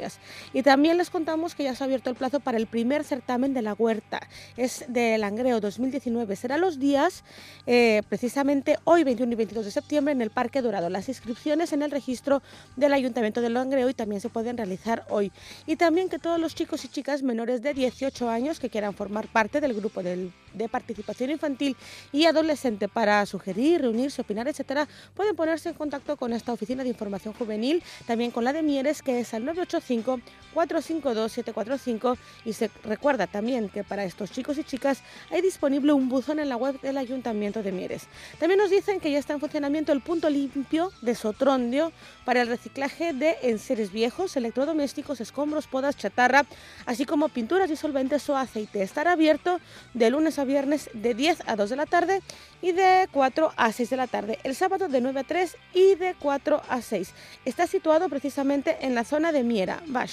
Y 0.53 0.63
también 0.63 0.97
les 0.97 1.09
contamos 1.09 1.55
que 1.55 1.63
ya 1.63 1.75
se 1.75 1.83
ha 1.83 1.85
abierto 1.85 2.09
el 2.09 2.15
plazo 2.15 2.39
para 2.39 2.57
el 2.57 2.67
primer 2.67 3.03
certamen 3.03 3.53
de 3.53 3.61
la 3.61 3.73
huerta. 3.73 4.21
Es 4.57 4.85
de 4.87 5.17
Langreo 5.17 5.59
2019. 5.59 6.35
Será 6.35 6.57
los 6.57 6.79
días, 6.79 7.23
eh, 7.65 8.01
precisamente 8.09 8.77
hoy, 8.83 9.03
21 9.03 9.33
y 9.33 9.35
22 9.35 9.65
de 9.65 9.71
septiembre, 9.71 10.11
en 10.11 10.21
el 10.21 10.29
Parque 10.29 10.61
Dorado. 10.61 10.89
Las 10.89 11.09
inscripciones 11.09 11.73
en 11.73 11.81
el 11.81 11.91
registro 11.91 12.41
del 12.75 12.93
Ayuntamiento 12.93 13.41
de 13.41 13.49
Langreo 13.49 13.89
y 13.89 13.93
también 13.93 14.21
se 14.21 14.29
pueden 14.29 14.57
realizar 14.57 15.05
hoy. 15.09 15.31
Y 15.65 15.75
también 15.75 16.09
que 16.09 16.19
todos 16.19 16.39
los 16.39 16.55
chicos 16.55 16.85
y 16.85 16.87
chicas 16.87 17.23
menores 17.23 17.61
de 17.61 17.73
18 17.73 18.29
años 18.29 18.59
que 18.59 18.69
quieran 18.69 18.93
formar 18.93 19.27
parte 19.27 19.61
del 19.61 19.73
grupo 19.73 20.01
de 20.03 20.31
participación 20.69 21.31
infantil 21.31 21.75
y 22.11 22.25
adolescente 22.25 22.87
para 22.87 23.25
sugerir, 23.25 23.81
reunirse, 23.81 24.21
opinar, 24.21 24.47
etcétera, 24.47 24.87
pueden 25.15 25.35
ponerse 25.35 25.69
en 25.69 25.75
contacto 25.75 26.17
con 26.17 26.33
esta 26.33 26.53
oficina 26.53 26.83
de 26.83 26.89
información 26.89 27.33
juvenil, 27.33 27.83
también 28.05 28.31
con 28.31 28.43
la 28.43 28.53
de 28.53 28.63
Mieres, 28.63 29.01
que 29.01 29.19
es 29.19 29.33
al 29.33 29.45
985 29.81 30.41
452-745 30.53 32.17
y 32.45 32.53
se 32.53 32.69
recuerda 32.83 33.27
también 33.27 33.69
que 33.69 33.83
para 33.83 34.03
estos 34.03 34.31
chicos 34.31 34.57
y 34.57 34.63
chicas 34.63 35.01
hay 35.29 35.41
disponible 35.41 35.93
un 35.93 36.09
buzón 36.09 36.39
en 36.39 36.49
la 36.49 36.57
web 36.57 36.79
del 36.81 36.97
Ayuntamiento 36.97 37.63
de 37.63 37.71
Mieres. 37.71 38.03
También 38.39 38.59
nos 38.59 38.69
dicen 38.69 38.99
que 38.99 39.11
ya 39.11 39.19
está 39.19 39.33
en 39.33 39.39
funcionamiento 39.39 39.91
el 39.91 40.01
punto 40.01 40.29
limpio 40.29 40.91
de 41.01 41.15
Sotrondio 41.15 41.91
para 42.25 42.41
el 42.41 42.47
reciclaje 42.47 43.13
de 43.13 43.37
enseres 43.43 43.91
viejos, 43.91 44.35
electrodomésticos, 44.35 45.21
escombros, 45.21 45.67
podas, 45.67 45.97
chatarra, 45.97 46.45
así 46.85 47.05
como 47.05 47.29
pinturas 47.29 47.69
disolventes 47.69 48.29
o 48.29 48.37
aceite. 48.37 48.81
Estará 48.81 49.13
abierto 49.13 49.59
de 49.93 50.09
lunes 50.09 50.39
a 50.39 50.43
viernes 50.43 50.89
de 50.93 51.13
10 51.13 51.43
a 51.47 51.55
2 51.55 51.69
de 51.69 51.75
la 51.75 51.85
tarde 51.85 52.21
y 52.61 52.71
de 52.73 53.07
4 53.11 53.53
a 53.55 53.71
6 53.71 53.89
de 53.89 53.97
la 53.97 54.07
tarde. 54.07 54.39
El 54.43 54.55
sábado 54.55 54.87
de 54.87 55.01
9 55.01 55.19
a 55.21 55.23
3 55.23 55.55
y 55.73 55.95
de 55.95 56.15
4 56.19 56.61
a 56.67 56.81
6. 56.81 57.13
Está 57.45 57.67
situado 57.67 58.09
precisamente 58.09 58.77
en 58.81 58.95
la 58.95 59.03
zona 59.03 59.31
de 59.31 59.43
Miera 59.79 60.07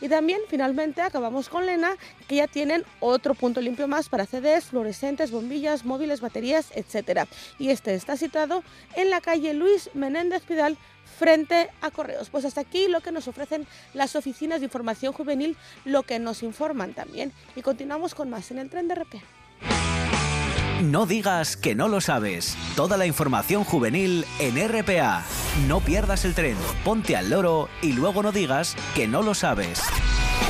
y 0.00 0.08
también 0.08 0.40
finalmente 0.48 1.00
acabamos 1.00 1.48
con 1.48 1.66
Lena, 1.66 1.96
que 2.26 2.36
ya 2.36 2.46
tienen 2.46 2.84
otro 3.00 3.34
punto 3.34 3.60
limpio 3.60 3.88
más 3.88 4.08
para 4.08 4.26
CDs, 4.26 4.66
fluorescentes, 4.66 5.30
bombillas, 5.30 5.84
móviles, 5.84 6.20
baterías, 6.20 6.70
etc. 6.74 7.28
Y 7.58 7.70
este 7.70 7.94
está 7.94 8.16
situado 8.16 8.62
en 8.94 9.10
la 9.10 9.20
calle 9.20 9.54
Luis 9.54 9.90
Menéndez 9.94 10.42
Pidal, 10.42 10.76
frente 11.18 11.68
a 11.80 11.90
Correos. 11.90 12.30
Pues 12.30 12.44
hasta 12.44 12.60
aquí 12.60 12.88
lo 12.88 13.00
que 13.00 13.12
nos 13.12 13.28
ofrecen 13.28 13.66
las 13.94 14.14
oficinas 14.14 14.60
de 14.60 14.66
información 14.66 15.12
juvenil, 15.12 15.56
lo 15.84 16.02
que 16.02 16.18
nos 16.18 16.42
informan 16.42 16.94
también. 16.94 17.32
Y 17.56 17.62
continuamos 17.62 18.14
con 18.14 18.30
más 18.30 18.50
en 18.50 18.58
el 18.58 18.70
tren 18.70 18.88
de 18.88 18.94
RP. 18.94 20.07
No 20.82 21.06
digas 21.06 21.56
que 21.56 21.74
no 21.74 21.88
lo 21.88 22.00
sabes. 22.00 22.56
Toda 22.76 22.96
la 22.96 23.06
información 23.06 23.64
juvenil 23.64 24.24
en 24.38 24.56
RPA. 24.56 25.24
No 25.66 25.80
pierdas 25.80 26.24
el 26.24 26.34
tren, 26.34 26.56
ponte 26.84 27.16
al 27.16 27.30
loro 27.30 27.68
y 27.82 27.94
luego 27.94 28.22
no 28.22 28.30
digas 28.30 28.76
que 28.94 29.08
no 29.08 29.22
lo 29.22 29.34
sabes. 29.34 29.82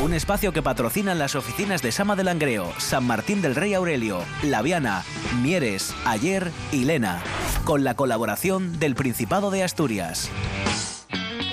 Un 0.02 0.12
espacio 0.12 0.52
que 0.52 0.62
patrocinan 0.62 1.18
las 1.18 1.34
oficinas 1.34 1.80
de 1.80 1.92
Sama 1.92 2.14
de 2.14 2.24
Langreo, 2.24 2.70
San 2.76 3.06
Martín 3.06 3.40
del 3.40 3.54
Rey 3.54 3.72
Aurelio, 3.72 4.22
Laviana, 4.42 5.02
Mieres, 5.40 5.94
Ayer 6.04 6.52
y 6.72 6.84
Lena, 6.84 7.22
con 7.64 7.82
la 7.82 7.94
colaboración 7.94 8.78
del 8.78 8.94
Principado 8.94 9.50
de 9.50 9.64
Asturias. 9.64 10.30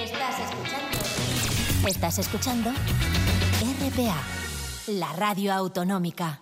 Estás 0.04 0.36
escuchando. 0.40 1.88
Estás 1.88 2.20
escuchando 2.20 2.70
RPA, 3.80 4.18
la 4.88 5.14
radio 5.14 5.54
autonómica. 5.54 6.42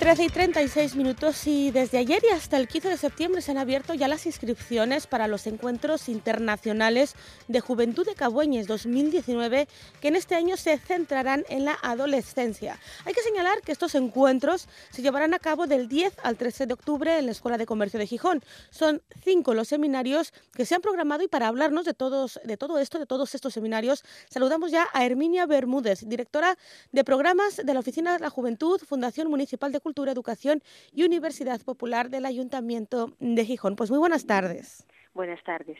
13 0.00 0.24
y 0.24 0.28
36 0.30 0.96
minutos 0.96 1.46
y 1.46 1.70
desde 1.72 1.98
ayer 1.98 2.22
y 2.24 2.32
hasta 2.32 2.56
el 2.56 2.68
15 2.68 2.88
de 2.88 2.96
septiembre 2.96 3.42
se 3.42 3.50
han 3.50 3.58
abierto 3.58 3.92
ya 3.92 4.08
las 4.08 4.24
inscripciones 4.24 5.06
para 5.06 5.28
los 5.28 5.46
encuentros 5.46 6.08
internacionales 6.08 7.14
de 7.48 7.60
Juventud 7.60 8.06
de 8.06 8.14
Cabueñes 8.14 8.66
2019 8.66 9.68
que 10.00 10.08
en 10.08 10.16
este 10.16 10.36
año 10.36 10.56
se 10.56 10.78
centrarán 10.78 11.44
en 11.50 11.66
la 11.66 11.76
adolescencia. 11.82 12.78
Hay 13.04 13.12
que 13.12 13.20
señalar 13.20 13.60
que 13.60 13.72
estos 13.72 13.94
encuentros 13.94 14.68
se 14.90 15.02
llevarán 15.02 15.34
a 15.34 15.38
cabo 15.38 15.66
del 15.66 15.86
10 15.86 16.14
al 16.22 16.38
13 16.38 16.64
de 16.64 16.72
octubre 16.72 17.18
en 17.18 17.26
la 17.26 17.32
Escuela 17.32 17.58
de 17.58 17.66
Comercio 17.66 18.00
de 18.00 18.06
Gijón. 18.06 18.42
Son 18.70 19.02
cinco 19.22 19.52
los 19.52 19.68
seminarios 19.68 20.32
que 20.54 20.64
se 20.64 20.74
han 20.74 20.80
programado 20.80 21.24
y 21.24 21.28
para 21.28 21.46
hablarnos 21.46 21.84
de, 21.84 21.92
todos, 21.92 22.40
de 22.42 22.56
todo 22.56 22.78
esto, 22.78 22.98
de 22.98 23.04
todos 23.04 23.34
estos 23.34 23.52
seminarios, 23.52 24.02
saludamos 24.30 24.70
ya 24.70 24.88
a 24.94 25.04
Herminia 25.04 25.44
Bermúdez, 25.44 26.08
directora 26.08 26.56
de 26.90 27.04
programas 27.04 27.56
de 27.56 27.74
la 27.74 27.80
Oficina 27.80 28.14
de 28.14 28.20
la 28.20 28.30
Juventud, 28.30 28.80
Fundación 28.80 29.28
Municipal 29.28 29.70
de 29.70 29.80
Cultura 29.80 29.90
Cultura, 30.00 30.12
Educación 30.12 30.62
y 30.94 31.04
Universidad 31.04 31.60
Popular 31.60 32.08
del 32.08 32.24
Ayuntamiento 32.24 33.12
de 33.18 33.44
Gijón. 33.44 33.76
Pues 33.76 33.90
muy 33.90 33.98
buenas 33.98 34.24
tardes. 34.24 34.86
Buenas 35.12 35.42
tardes. 35.44 35.76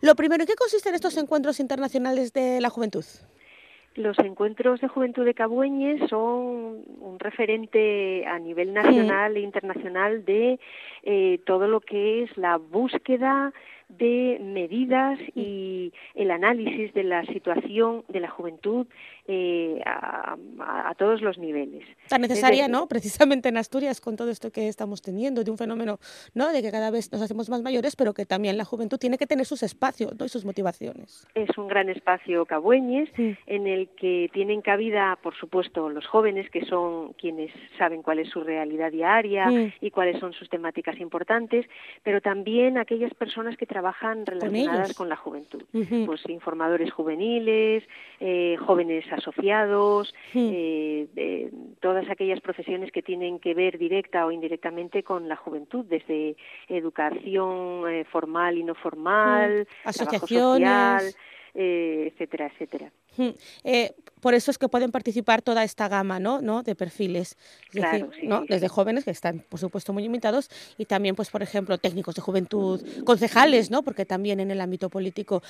Lo 0.00 0.14
primero, 0.14 0.42
¿en 0.42 0.46
qué 0.46 0.54
consisten 0.54 0.94
estos 0.94 1.18
encuentros 1.18 1.60
internacionales 1.60 2.32
de 2.32 2.62
la 2.62 2.70
juventud? 2.70 3.04
Los 3.94 4.18
encuentros 4.20 4.80
de 4.80 4.88
juventud 4.88 5.26
de 5.26 5.34
Cabueñes 5.34 6.08
son 6.08 6.82
un 7.00 7.16
referente 7.18 8.24
a 8.26 8.38
nivel 8.38 8.72
nacional 8.72 9.36
e 9.36 9.40
internacional 9.40 10.24
de 10.24 10.58
eh, 11.02 11.40
todo 11.44 11.68
lo 11.68 11.80
que 11.80 12.22
es 12.22 12.34
la 12.38 12.56
búsqueda 12.56 13.52
de 13.88 14.38
medidas 14.40 15.18
y 15.34 15.92
el 16.14 16.30
análisis 16.30 16.94
de 16.94 17.04
la 17.04 17.24
situación 17.26 18.04
de 18.08 18.20
la 18.20 18.30
juventud 18.30 18.86
eh, 19.30 19.82
a, 19.84 20.36
todos 20.96 21.20
los 21.20 21.36
niveles. 21.38 21.84
Tan 22.08 22.22
necesaria, 22.22 22.66
¿no? 22.66 22.88
Precisamente 22.88 23.50
en 23.50 23.58
Asturias, 23.58 24.00
con 24.00 24.16
todo 24.16 24.30
esto 24.30 24.50
que 24.50 24.68
estamos 24.68 25.02
teniendo, 25.02 25.44
de 25.44 25.50
un 25.50 25.58
fenómeno, 25.58 25.98
¿no? 26.34 26.50
De 26.50 26.62
que 26.62 26.70
cada 26.72 26.90
vez 26.90 27.12
nos 27.12 27.20
hacemos 27.20 27.50
más 27.50 27.62
mayores, 27.62 27.94
pero 27.94 28.14
que 28.14 28.24
también 28.24 28.56
la 28.56 28.64
juventud 28.64 28.96
tiene 28.98 29.18
que 29.18 29.26
tener 29.26 29.44
sus 29.44 29.62
espacios, 29.62 30.18
¿no? 30.18 30.24
Y 30.24 30.30
sus 30.30 30.46
motivaciones. 30.46 31.28
Es 31.34 31.56
un 31.58 31.68
gran 31.68 31.90
espacio 31.90 32.46
Cabueñes, 32.46 33.10
en 33.18 33.66
el 33.66 33.90
que 33.90 34.30
tienen 34.32 34.62
cabida, 34.62 35.18
por 35.22 35.36
supuesto, 35.36 35.90
los 35.90 36.06
jóvenes, 36.06 36.48
que 36.50 36.64
son 36.64 37.12
quienes 37.12 37.52
saben 37.76 38.02
cuál 38.02 38.20
es 38.20 38.30
su 38.30 38.40
realidad 38.42 38.90
diaria 38.90 39.72
y 39.80 39.90
cuáles 39.90 40.18
son 40.20 40.32
sus 40.32 40.48
temáticas 40.48 40.98
importantes, 41.00 41.66
pero 42.02 42.22
también 42.22 42.78
aquellas 42.78 43.12
personas 43.12 43.58
que 43.58 43.66
trabajan 43.66 44.24
relacionadas 44.24 44.94
con, 44.94 45.08
la 45.10 45.16
juventud, 45.16 45.62
pues 46.06 46.26
informadores 46.28 46.90
juveniles, 46.92 47.84
eh, 48.20 48.56
jóvenes 48.58 49.04
asociados, 49.18 50.14
eh, 50.34 51.50
todas 51.80 52.08
aquellas 52.10 52.40
profesiones 52.40 52.90
que 52.92 53.02
tienen 53.02 53.38
que 53.38 53.54
ver 53.54 53.78
directa 53.78 54.26
o 54.26 54.32
indirectamente 54.32 55.02
con 55.02 55.28
la 55.28 55.36
juventud, 55.36 55.84
desde 55.84 56.36
educación 56.68 57.88
eh, 57.88 58.04
formal 58.10 58.58
y 58.58 58.64
no 58.64 58.74
formal, 58.74 59.66
asociaciones. 59.84 61.16
Eh, 61.54 62.12
etcétera, 62.12 62.46
etcétera. 62.52 62.92
por 64.20 64.34
eso 64.34 64.50
es 64.50 64.58
que 64.58 64.68
pueden 64.68 64.92
participar 64.92 65.42
toda 65.42 65.64
esta 65.64 65.88
gama 65.88 66.20
¿no? 66.20 66.40
¿no? 66.40 66.62
de 66.62 66.76
perfiles, 66.76 67.36
¿no? 68.22 68.44
desde 68.48 68.68
jóvenes 68.68 69.04
que 69.04 69.10
están, 69.10 69.40
por 69.40 69.58
supuesto, 69.58 69.92
muy 69.92 70.04
limitados 70.04 70.50
y 70.76 70.84
también, 70.84 71.16
pues, 71.16 71.30
por 71.30 71.42
ejemplo, 71.42 71.76
técnicos 71.78 72.14
de 72.14 72.20
juventud, 72.20 72.80
concejales, 73.04 73.72
¿no? 73.72 73.82
porque 73.82 74.04
también 74.04 74.38
en 74.38 74.52
el 74.52 74.60
ámbito 74.60 74.88
político 74.88 75.42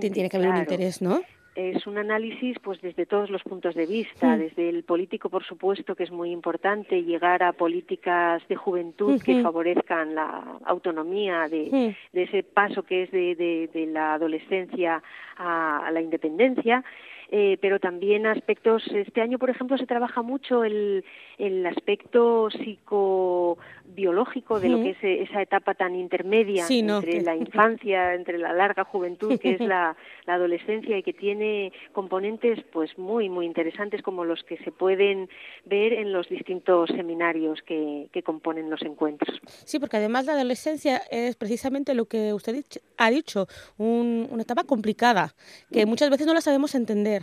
tiene 0.00 0.28
que 0.28 0.36
haber 0.36 0.50
un 0.50 0.58
interés, 0.58 1.02
¿no? 1.02 1.22
Es 1.54 1.86
un 1.86 1.98
análisis 1.98 2.58
pues 2.60 2.80
desde 2.80 3.06
todos 3.06 3.30
los 3.30 3.42
puntos 3.42 3.74
de 3.74 3.86
vista, 3.86 4.36
desde 4.36 4.68
el 4.68 4.84
político 4.84 5.28
por 5.28 5.44
supuesto 5.44 5.94
que 5.94 6.04
es 6.04 6.10
muy 6.10 6.30
importante 6.30 7.02
llegar 7.02 7.42
a 7.42 7.52
políticas 7.52 8.46
de 8.48 8.56
juventud 8.56 9.20
que 9.22 9.42
favorezcan 9.42 10.14
la 10.14 10.58
autonomía 10.64 11.48
de, 11.48 11.94
ese 12.12 12.42
paso 12.42 12.82
que 12.82 13.04
es 13.04 13.10
de, 13.10 13.68
de, 13.72 13.86
la 13.86 14.14
adolescencia 14.14 15.02
a 15.36 15.90
la 15.92 16.00
independencia 16.00 16.84
eh, 17.34 17.56
pero 17.62 17.80
también 17.80 18.26
aspectos, 18.26 18.82
este 18.94 19.22
año 19.22 19.38
por 19.38 19.48
ejemplo 19.48 19.78
se 19.78 19.86
trabaja 19.86 20.20
mucho 20.20 20.64
el, 20.64 21.02
el 21.38 21.64
aspecto 21.64 22.50
psicobiológico 22.50 24.60
de 24.60 24.68
lo 24.68 24.82
que 24.82 24.90
es 24.90 25.02
eh, 25.02 25.22
esa 25.22 25.40
etapa 25.40 25.72
tan 25.72 25.96
intermedia 25.96 26.66
entre 26.68 27.22
la 27.22 27.34
infancia, 27.44 28.12
entre 28.12 28.36
la 28.36 28.52
larga 28.52 28.84
juventud 28.84 29.40
que 29.40 29.52
es 29.52 29.60
la, 29.60 29.96
la, 30.26 30.34
adolescencia 30.34 30.98
y 30.98 31.02
que 31.02 31.14
tiene 31.14 31.72
componentes 31.92 32.58
pues 32.70 32.98
muy 32.98 33.30
muy 33.30 33.46
interesantes 33.46 34.02
como 34.02 34.26
los 34.26 34.42
que 34.42 34.58
se 34.58 34.70
pueden 34.70 35.30
ver 35.64 35.94
en 35.94 36.12
los 36.12 36.28
distintos 36.28 36.90
seminarios 36.90 37.62
que, 37.62 38.10
que 38.12 38.22
componen 38.22 38.68
los 38.68 38.82
encuentros. 38.82 39.40
Sí, 39.64 39.78
porque 39.78 39.96
además 39.96 40.26
la 40.26 40.34
adolescencia 40.34 40.98
es 41.10 41.36
precisamente 41.36 41.94
lo 41.94 42.04
que 42.04 42.34
usted 42.34 42.62
ha 42.98 43.10
dicho, 43.10 43.46
una 43.78 44.42
etapa 44.42 44.64
complicada 44.64 45.34
que 45.72 45.86
muchas 45.86 46.10
veces 46.10 46.26
no 46.26 46.34
la 46.34 46.42
sabemos 46.42 46.74
entender 46.74 47.21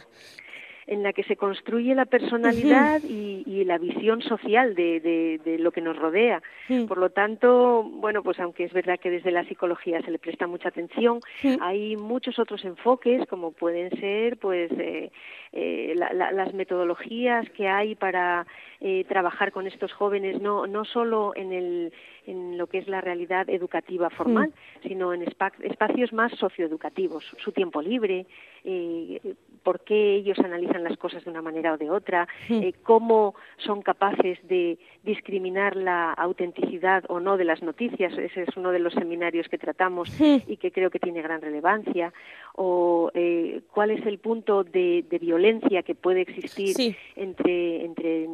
en 0.90 1.04
la 1.04 1.14
que 1.14 1.24
se 1.24 1.36
construye 1.36 1.94
la 1.94 2.06
personalidad 2.06 3.04
y, 3.04 3.64
la 3.64 3.78
visión 3.78 4.24
social 4.24 4.74
de, 4.74 5.58
lo 5.60 5.72
que 5.72 5.82
nos 5.82 5.96
rodea. 5.96 6.42
Por 6.88 6.98
lo 6.98 7.12
tanto, 7.12 7.84
bueno, 7.84 8.24
pues 8.24 8.40
aunque 8.40 8.64
es 8.64 8.74
verdad 8.74 9.00
que 9.00 9.12
desde 9.12 9.30
la 9.30 9.44
psicología 9.44 10.02
se 10.02 10.10
le 10.10 10.18
presta 10.18 10.48
mucha 10.48 10.70
atención, 10.70 11.20
hay 11.62 11.96
muchos 11.96 12.40
otros 12.40 12.66
enfoques, 12.66 13.28
como 13.28 13.52
pueden 13.52 13.92
ser, 14.00 14.38
pues, 14.38 14.72
eh, 14.72 15.12
eh, 15.52 15.94
las 15.96 16.54
metodologías 16.56 17.48
que 17.52 17.68
hay 17.68 17.94
para 17.94 18.48
eh, 18.82 19.06
trabajar 19.08 19.52
con 19.52 19.68
estos 19.68 19.94
jóvenes, 19.94 20.42
no, 20.42 20.66
no 20.66 20.86
solo 20.86 21.34
en 21.36 21.54
el 21.54 21.94
en 22.30 22.58
lo 22.58 22.68
que 22.68 22.78
es 22.78 22.88
la 22.88 23.02
realidad 23.02 23.50
educativa 23.50 24.10
formal, 24.10 24.54
sino 24.84 25.14
en 25.14 25.24
espacios 25.24 26.14
más 26.14 26.32
socioeducativos, 26.34 27.24
su 27.44 27.52
tiempo 27.52 27.82
libre, 27.82 28.26
eh, 28.64 29.36
por 29.64 29.82
qué 29.82 30.16
ellos 30.16 30.38
analizan 30.40 30.84
las 30.84 30.98
cosas 30.98 31.24
de 31.24 31.32
una 31.32 31.42
manera 31.42 31.74
o 31.74 31.78
de 31.78 31.90
otra, 31.90 32.28
eh, 32.50 32.74
cómo 32.84 33.36
son 33.58 33.82
capaces 33.82 34.40
de 34.48 34.78
discriminar 35.04 35.76
la 35.76 36.14
autenticidad 36.14 37.04
o 37.08 37.20
no 37.20 37.38
de 37.38 37.46
las 37.46 37.62
noticias, 37.62 38.14
ese 38.18 38.44
es 38.44 38.58
uno 38.58 38.72
de 38.72 38.80
los 38.80 38.94
seminarios 38.94 39.48
que 39.48 39.58
tratamos 39.58 40.10
y 40.20 40.58
que 40.58 40.72
creo 40.72 40.90
que 40.90 41.00
tiene 41.00 41.22
gran 41.22 41.42
relevancia, 41.42 42.14
o 42.56 43.12
eh, 43.14 43.62
cuál 43.72 43.92
es 43.92 44.06
el 44.06 44.20
punto 44.20 44.64
de, 44.64 45.06
violencia 45.20 45.84
que 45.84 45.96
puede 45.96 46.22
existir 46.22 46.96
entre, 47.16 47.84
entre 47.84 48.28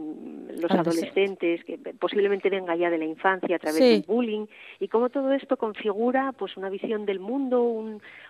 los 0.60 0.72
adolescentes, 0.72 1.64
que 1.64 1.78
posiblemente 2.00 2.50
venga 2.50 2.76
ya 2.76 2.90
de 2.90 2.98
la 2.98 3.06
infancia 3.06 3.56
a 3.56 3.60
través 3.60 3.80
bullying, 4.08 4.48
y 4.80 4.88
cómo 4.88 5.10
todo 5.10 5.34
esto 5.34 5.58
configura 5.58 6.34
pues 6.38 6.58
una 6.58 6.70
visión 6.70 7.06
del 7.06 7.20
mundo, 7.20 7.62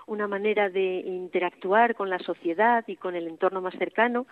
una 0.07 0.27
manera 0.27 0.69
de 0.69 0.99
interactuar 1.05 1.95
con 1.95 2.09
la 2.09 2.19
sociedad 2.19 2.83
y 2.87 2.95
con 2.95 3.15
el 3.15 3.27
entorno 3.27 3.61
más 3.61 3.73
cercano 3.75 4.27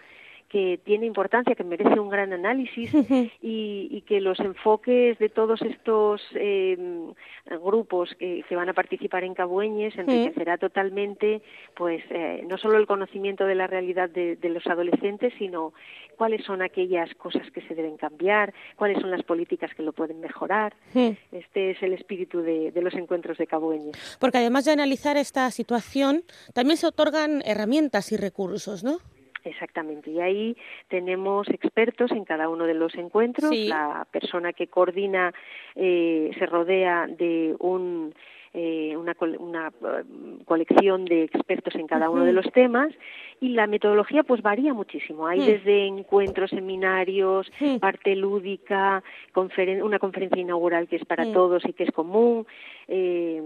que 0.50 0.80
tiene 0.84 1.06
importancia, 1.06 1.56
que 1.56 1.64
merece 1.64 2.00
un 2.00 2.10
gran 2.10 2.34
análisis 2.34 2.92
y, 3.42 4.02
que 4.08 4.20
los 4.20 4.40
enfoques 4.40 5.18
de 5.18 5.30
todos 5.30 5.62
estos 5.62 6.22
eh, 6.36 6.78
grupos 7.64 8.14
que, 8.20 8.44
van 8.56 8.70
a 8.70 8.74
participar 8.74 9.24
en 9.24 9.34
Cabueñes 9.34 9.98
enriquecerá 9.98 10.58
totalmente, 10.58 11.42
pues, 11.76 12.04
eh, 12.10 12.44
no 12.48 12.58
solo 12.58 12.78
el 12.78 12.86
conocimiento 12.86 13.46
de 13.46 13.56
la 13.56 13.66
realidad 13.66 14.10
de, 14.10 14.38
los 14.44 14.68
adolescentes, 14.68 15.34
sino 15.40 15.74
cuáles 16.18 16.46
son 16.46 16.62
aquellas 16.62 17.14
cosas 17.16 17.50
que 17.52 17.62
se 17.62 17.74
deben 17.74 17.98
cambiar, 17.98 18.54
cuáles 18.76 19.00
son 19.00 19.10
las 19.10 19.24
políticas 19.24 19.74
que 19.74 19.82
lo 19.82 19.94
pueden 19.94 20.20
mejorar. 20.20 20.76
Este 21.32 21.72
es 21.72 21.82
el 21.82 21.94
espíritu 21.94 22.42
de, 22.42 22.72
de 22.72 22.82
los 22.82 22.94
encuentros 22.94 23.38
de 23.38 23.48
Cabueñes. 23.48 24.18
Porque 24.20 24.38
además 24.38 24.66
de 24.66 24.72
analizar 24.74 25.18
esta 25.18 25.50
situación, 25.50 26.24
también 26.54 26.78
se 26.78 26.86
otorgan 26.86 27.42
herramientas 27.46 28.12
y 28.12 28.18
recursos, 28.18 28.84
¿no? 28.84 29.00
Exactamente, 29.44 30.10
y 30.10 30.22
ahí 30.22 30.58
tenemos 30.88 31.50
expertos 31.50 32.12
en 32.12 32.24
cada 32.24 32.48
uno 32.48 32.66
de 32.66 32.74
los 32.74 32.96
encuentros. 32.96 33.52
La 33.54 34.08
persona 34.10 34.54
que 34.54 34.68
coordina 34.68 35.34
eh, 35.76 36.32
se 36.38 36.46
rodea 36.46 37.08
de 37.08 37.56
un 37.60 38.14
eh, 38.56 38.96
una, 38.96 39.16
una, 39.40 39.70
eh, 39.70 40.04
colección 40.46 41.06
de 41.06 41.24
expertos 41.24 41.74
en 41.74 41.88
cada 41.88 42.12
uno 42.12 42.24
de 42.24 42.34
los 42.34 42.46
temas. 42.52 42.94
Y 43.42 43.50
la 43.50 43.66
metodología 43.66 44.22
pues 44.22 44.44
varía 44.44 44.76
muchísimo. 44.76 45.26
Hay 45.26 45.40
desde 45.40 45.88
encuentros, 45.88 46.52
seminarios, 46.52 47.52
parte 47.82 48.16
lúdica, 48.16 49.04
una 49.82 49.98
conferencia 49.98 50.40
inaugural 50.40 50.88
que 50.88 50.98
es 50.98 51.06
para 51.06 51.34
todos 51.34 51.66
y 51.66 51.74
que 51.74 51.86
es 51.86 51.92
común. 51.92 52.46
Eh, 52.88 53.42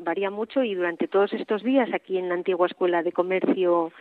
varía 0.00 0.30
mucho 0.30 0.64
y 0.64 0.74
durante 0.74 1.06
todos 1.06 1.34
estos 1.34 1.62
días 1.62 1.90
aquí 1.92 2.16
en 2.16 2.30
la 2.30 2.36
antigua 2.36 2.66
Escuela 2.66 3.02
de 3.02 3.12
Comercio 3.12 3.92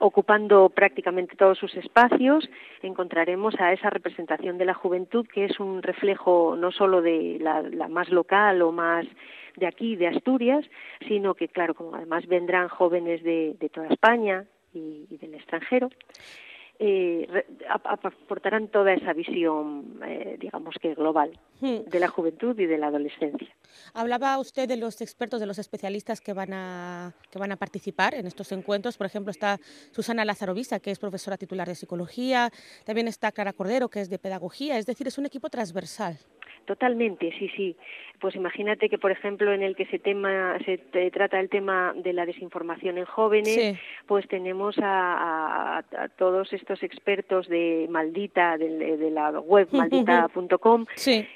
ocupando 0.00 0.70
prácticamente 0.70 1.36
todos 1.36 1.58
sus 1.58 1.74
espacios, 1.76 2.48
encontraremos 2.82 3.54
a 3.60 3.72
esa 3.72 3.90
representación 3.90 4.58
de 4.58 4.64
la 4.64 4.74
juventud 4.74 5.26
que 5.32 5.44
es 5.44 5.60
un 5.60 5.82
reflejo 5.82 6.56
no 6.56 6.72
solo 6.72 7.02
de 7.02 7.38
la, 7.38 7.88
más 7.88 8.08
local 8.08 8.62
o 8.62 8.72
más 8.72 9.06
de 9.56 9.66
aquí, 9.66 9.96
de 9.96 10.08
Asturias, 10.08 10.64
sino 11.06 11.34
que, 11.34 11.48
claro, 11.48 11.74
como 11.74 11.94
además 11.94 12.26
vendrán 12.26 12.68
jóvenes 12.68 13.22
de, 13.22 13.54
toda 13.72 13.88
España 13.88 14.46
y 14.72 15.16
del 15.18 15.34
extranjero, 15.34 15.90
eh, 16.82 17.44
aportarán 17.74 18.68
toda 18.68 18.94
esa 18.94 19.12
visión, 19.12 20.00
eh, 20.02 20.38
digamos 20.40 20.74
que 20.80 20.94
global, 20.94 21.38
hmm. 21.60 21.90
de 21.90 22.00
la 22.00 22.08
juventud 22.08 22.58
y 22.58 22.64
de 22.64 22.78
la 22.78 22.86
adolescencia. 22.86 23.48
Hablaba 23.92 24.38
usted 24.38 24.66
de 24.66 24.78
los 24.78 25.02
expertos, 25.02 25.40
de 25.40 25.46
los 25.46 25.58
especialistas 25.58 26.22
que 26.22 26.32
van 26.32 26.54
a, 26.54 27.12
que 27.30 27.38
van 27.38 27.52
a 27.52 27.56
participar 27.56 28.14
en 28.14 28.26
estos 28.26 28.50
encuentros. 28.52 28.96
Por 28.96 29.06
ejemplo, 29.06 29.30
está 29.30 29.58
Susana 29.90 30.24
Lazarovisa, 30.24 30.80
que 30.80 30.90
es 30.90 30.98
profesora 30.98 31.36
titular 31.36 31.68
de 31.68 31.74
psicología. 31.74 32.50
También 32.86 33.08
está 33.08 33.30
Clara 33.30 33.52
Cordero, 33.52 33.90
que 33.90 34.00
es 34.00 34.08
de 34.08 34.18
pedagogía. 34.18 34.78
Es 34.78 34.86
decir, 34.86 35.06
es 35.06 35.18
un 35.18 35.26
equipo 35.26 35.50
transversal. 35.50 36.18
Totalmente, 36.64 37.32
sí, 37.38 37.48
sí. 37.56 37.76
Pues 38.20 38.36
imagínate 38.36 38.90
que, 38.90 38.98
por 38.98 39.10
ejemplo, 39.10 39.52
en 39.52 39.62
el 39.62 39.74
que 39.74 39.86
se, 39.86 39.98
tema, 39.98 40.58
se 40.66 40.78
trata 41.10 41.40
el 41.40 41.48
tema 41.48 41.94
de 41.96 42.12
la 42.12 42.26
desinformación 42.26 42.98
en 42.98 43.06
jóvenes, 43.06 43.78
pues 44.06 44.28
tenemos 44.28 44.76
a, 44.82 45.82
todos 46.18 46.52
estos 46.52 46.82
expertos 46.82 47.48
de 47.48 47.86
Maldita, 47.88 48.58
de, 48.58 49.10
la 49.10 49.30
web 49.40 49.68
maldita.com, 49.72 50.84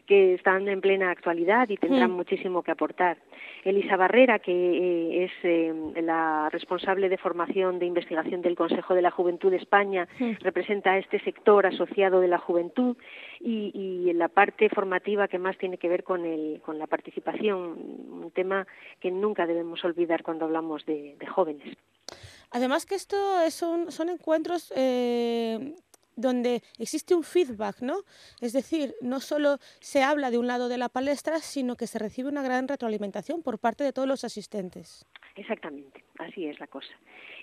que 0.07 0.35
están 0.35 0.69
en 0.69 0.83
plena 0.83 1.11
actualidad 1.11 1.69
y 1.71 1.79
tendrán 1.79 2.11
muchísimo 2.11 2.63
que 2.63 2.73
aportar. 2.73 3.17
Elisa 3.65 3.97
Barrera, 3.97 4.41
que 4.41 4.53
eh, 4.53 5.25
es 5.25 5.33
eh, 5.43 5.73
la 6.03 6.51
responsable 6.51 7.09
de 7.09 7.17
formación 7.17 7.79
de 7.79 7.87
investigación 7.87 8.43
del 8.43 8.57
Consejo 8.57 8.95
de 8.95 9.01
la 9.01 9.11
Juventud 9.11 9.51
de 9.51 9.57
España, 9.57 10.07
representa 10.41 10.93
a 10.93 10.99
este 10.99 11.19
sector 11.21 11.65
asociado 11.65 12.21
de 12.21 12.29
la 12.29 12.37
juventud 12.37 12.95
y, 13.41 13.71
y 13.75 14.11
en 14.11 14.19
la 14.19 14.29
parte 14.29 14.69
formativa 14.69 15.14
que 15.29 15.39
más 15.39 15.57
tiene 15.59 15.79
que 15.79 15.89
ver 15.89 16.05
con, 16.05 16.25
el, 16.25 16.61
con 16.65 16.79
la 16.79 16.87
participación, 16.87 17.61
un 17.61 18.31
tema 18.33 18.67
que 19.01 19.11
nunca 19.11 19.47
debemos 19.47 19.85
olvidar 19.85 20.23
cuando 20.23 20.45
hablamos 20.45 20.85
de, 20.87 21.17
jóvenes. 21.35 21.77
Además 22.51 22.87
que 22.87 22.95
esto 22.95 23.17
son, 23.51 23.91
son 23.91 24.09
encuentros 24.11 24.73
eh, 24.77 25.75
donde 26.17 26.63
existe 26.79 27.15
un 27.15 27.25
feedback, 27.25 27.81
¿no? 27.81 27.99
Es 28.41 28.53
decir, 28.53 28.95
no 29.01 29.21
solo 29.21 29.59
se 29.81 30.03
habla 30.03 30.31
de 30.31 30.39
un 30.39 30.47
lado 30.47 30.69
de 30.69 30.79
la 30.79 30.89
palestra, 30.89 31.39
sino 31.39 31.77
que 31.77 31.87
se 31.87 31.99
recibe 31.99 32.29
una 32.29 32.43
gran 32.43 32.69
retroalimentación 32.69 33.43
por 33.43 33.59
parte 33.59 33.85
de 33.85 33.93
todos 33.93 34.09
los 34.09 34.25
asistentes. 34.25 35.07
Exactamente, 35.37 36.05
así 36.19 36.47
es 36.47 36.61
la 36.61 36.67
cosa. 36.67 36.93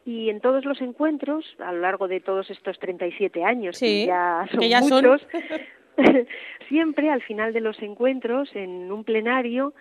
Y 0.06 0.30
en 0.30 0.40
todos 0.40 0.66
los 0.66 0.82
encuentros, 0.82 1.46
a 1.60 1.72
lo 1.72 1.82
largo 1.82 2.08
de 2.08 2.22
todos 2.22 2.50
estos 2.50 2.80
37 2.80 3.44
años, 3.44 3.78
que 3.80 4.06
ya 4.08 4.48
son 4.52 4.90
muchos, 4.90 5.28
siempre 6.70 7.10
al 7.10 7.22
final 7.22 7.54
de 7.54 7.62
los 7.62 7.82
encuentros, 7.82 8.50
en 8.56 8.92
un 8.92 9.04
plenario, 9.04 9.74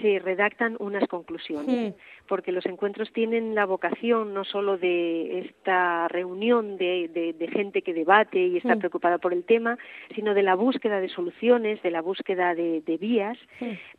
se 0.00 0.18
redactan 0.20 0.76
unas 0.78 1.08
conclusiones, 1.08 1.94
porque 2.28 2.52
los 2.52 2.66
encuentros 2.66 3.12
tienen 3.12 3.54
la 3.54 3.66
vocación 3.66 4.32
no 4.32 4.44
solo 4.44 4.78
de 4.78 5.40
esta 5.40 6.08
reunión 6.08 6.76
de, 6.76 7.50
gente 7.52 7.82
que 7.82 7.92
debate 7.92 8.38
y 8.38 8.56
está 8.58 8.76
preocupada 8.76 9.18
por 9.18 9.32
el 9.32 9.44
tema, 9.44 9.78
sino 10.14 10.34
de 10.34 10.42
la 10.42 10.54
búsqueda 10.54 11.00
de 11.00 11.08
soluciones, 11.08 11.82
de 11.82 11.90
la 11.90 12.00
búsqueda 12.00 12.54
de, 12.54 12.82
vías 13.00 13.38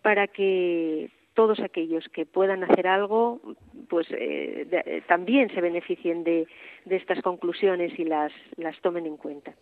para 0.01 0.27
que 0.27 1.09
todos 1.33 1.59
aquellos 1.59 2.07
que 2.09 2.25
puedan 2.25 2.63
hacer 2.63 2.87
algo, 2.87 3.41
pues 3.89 4.07
eh, 4.11 4.67
eh, 4.71 5.01
también 5.07 5.53
se 5.53 5.61
beneficien 5.61 6.23
de, 6.23 6.47
estas 6.89 7.21
conclusiones 7.21 7.97
y 7.97 8.03
las, 8.03 8.31
las 8.57 8.79
tomen 8.81 9.05
en 9.05 9.17
cuenta. 9.17 9.53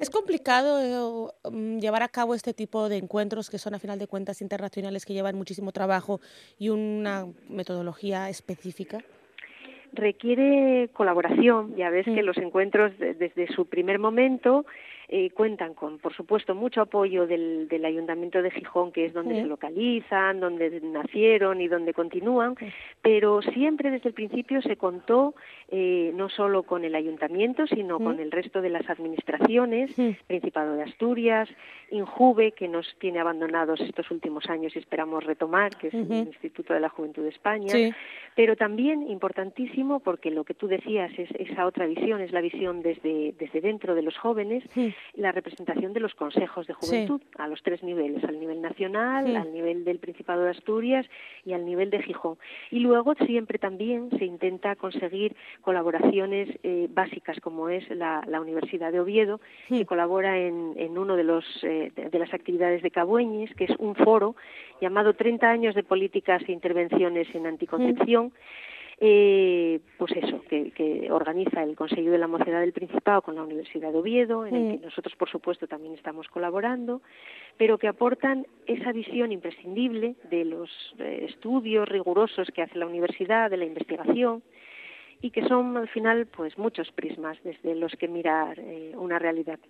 ¿Es 0.00 0.10
complicado 0.10 0.80
eh, 0.80 1.50
mm, 1.50 1.78
llevar 1.78 2.02
a 2.02 2.08
cabo 2.08 2.34
este 2.34 2.54
tipo 2.54 2.88
de 2.88 2.96
encuentros 2.96 3.50
que 3.50 3.58
son, 3.58 3.74
a 3.74 3.78
final 3.78 3.98
de 3.98 4.06
cuentas, 4.06 4.40
internacionales, 4.40 5.04
que 5.04 5.12
llevan 5.12 5.36
muchísimo 5.36 5.72
trabajo 5.72 6.20
y 6.58 6.70
una 6.70 7.26
metodología 7.48 8.28
específica? 8.28 8.98
requiere 9.90 10.90
colaboración. 10.92 11.74
Ya 11.74 11.88
ves 11.88 12.04
que 12.04 12.22
mm. 12.22 12.26
los 12.26 12.36
encuentros 12.36 12.92
desde 12.98 13.46
su 13.54 13.66
primer 13.66 13.98
momento 13.98 14.66
eh, 15.10 15.30
cuentan 15.30 15.72
con, 15.72 15.98
por 15.98 16.14
supuesto, 16.14 16.54
mucho 16.54 16.82
apoyo 16.82 17.26
del, 17.26 17.66
del 17.68 17.84
Ayuntamiento 17.84 18.42
de 18.42 18.50
Gijón, 18.50 18.92
que 18.92 19.06
es 19.06 19.14
donde 19.14 19.36
se 19.36 19.46
localizan, 19.46 20.38
donde 20.38 20.80
nacieron 20.82 21.62
y 21.62 21.68
donde 21.68 21.94
continúan, 21.94 22.56
pero 23.00 23.40
siempre 23.40 23.90
desde 23.90 24.10
el 24.10 24.14
principio 24.14 24.60
se 24.60 24.76
contó 24.76 25.34
eh, 25.70 26.12
no 26.14 26.28
solo 26.28 26.62
con 26.62 26.84
el 26.84 26.94
Ayuntamiento, 26.94 27.66
sino 27.66 27.98
con 27.98 28.20
el 28.20 28.30
resto 28.30 28.60
de 28.60 28.70
las 28.70 28.88
administraciones, 28.90 29.94
Principado 30.26 30.74
de 30.74 30.82
Asturias, 30.82 31.48
Injuve, 31.90 32.52
que 32.52 32.68
nos 32.68 32.86
tiene 32.98 33.18
abandonados 33.18 33.80
estos 33.80 34.10
últimos 34.10 34.48
años 34.50 34.76
y 34.76 34.78
esperamos 34.78 35.24
retomar, 35.24 35.76
que 35.76 35.88
es 35.88 35.94
el 35.94 36.12
Instituto 36.12 36.74
de 36.74 36.80
la 36.80 36.90
Juventud 36.90 37.22
de 37.22 37.30
España, 37.30 37.72
pero 38.34 38.56
también 38.56 39.08
importantísimo 39.08 40.00
porque 40.00 40.30
lo 40.30 40.44
que 40.44 40.54
tú 40.54 40.68
decías 40.68 41.10
es 41.18 41.30
esa 41.38 41.66
otra 41.66 41.86
visión, 41.86 42.20
es 42.20 42.32
la 42.32 42.40
visión 42.40 42.82
desde, 42.82 43.34
desde 43.38 43.60
dentro 43.60 43.94
de 43.94 44.02
los 44.02 44.16
jóvenes, 44.18 44.64
la 45.14 45.32
representación 45.32 45.92
de 45.92 46.00
los 46.00 46.14
consejos 46.14 46.66
de 46.66 46.74
juventud 46.74 47.20
a 47.36 47.48
los 47.48 47.62
tres 47.62 47.82
niveles, 47.82 48.22
al 48.24 48.38
nivel 48.38 48.60
nacional, 48.60 49.36
al 49.36 49.52
nivel 49.52 49.84
del 49.84 49.98
Principado 49.98 50.42
de 50.42 50.50
Asturias 50.50 51.06
y 51.44 51.52
al 51.52 51.64
nivel 51.64 51.90
de 51.90 52.02
Gijón. 52.02 52.38
Y 52.70 52.80
luego 52.80 53.14
siempre 53.14 53.58
también 53.58 54.10
se 54.18 54.24
intenta 54.24 54.76
conseguir 54.76 55.36
colaboraciones 55.60 56.48
eh, 56.62 56.88
básicas, 56.90 57.40
como 57.40 57.68
es 57.68 57.88
la, 57.90 58.24
Universidad 58.38 58.92
de 58.92 59.00
Oviedo, 59.00 59.40
que 59.68 59.84
colabora 59.84 60.38
en, 60.38 60.74
en 60.76 60.96
uno 60.96 61.16
de, 61.16 61.24
los, 61.24 61.44
eh, 61.64 61.90
de, 61.94 62.18
las 62.18 62.32
actividades 62.32 62.82
de 62.82 62.90
Cabueñes, 62.90 63.52
que 63.56 63.64
es 63.64 63.76
un 63.78 63.96
foro 63.96 64.36
llamado 64.80 65.14
30 65.14 65.50
años 65.50 65.74
de 65.74 65.82
políticas 65.82 66.42
e 66.46 66.52
intervenciones 66.52 67.26
en 67.34 67.46
anticoncepción 67.46 68.32
eh, 69.00 69.80
pues 69.96 70.12
eso, 70.16 70.42
que, 70.48 71.08
organiza 71.10 71.62
el 71.62 71.76
Consejo 71.76 72.10
de 72.10 72.18
la 72.18 72.26
Mocedad 72.26 72.60
del 72.60 72.72
Principado 72.72 73.22
con 73.22 73.36
la 73.36 73.42
Universidad 73.42 73.92
de 73.92 73.98
Oviedo, 73.98 74.44
en 74.44 74.56
el 74.56 74.80
que 74.80 74.86
nosotros, 74.86 75.14
por 75.16 75.30
supuesto, 75.30 75.68
también 75.68 75.94
estamos 75.94 76.26
colaborando, 76.28 77.00
pero 77.56 77.78
que 77.78 77.86
aportan 77.86 78.46
esa 78.66 78.90
visión 78.90 79.30
imprescindible 79.30 80.16
de 80.30 80.44
los 80.44 80.70
eh, 80.98 81.26
estudios 81.28 81.88
rigurosos 81.88 82.48
que 82.52 82.62
hace 82.62 82.78
la 82.78 82.86
universidad, 82.86 83.50
de 83.50 83.58
la 83.58 83.66
investigación, 83.66 84.42
y 85.20 85.30
que 85.30 85.46
son, 85.46 85.76
al 85.76 85.88
final, 85.88 86.26
pues 86.26 86.58
muchos 86.58 86.90
prismas 86.90 87.38
desde 87.44 87.76
los 87.76 87.92
que 87.92 88.08
mirar 88.08 88.58
eh, 88.58 88.92
una 88.96 89.18
realidad. 89.18 89.60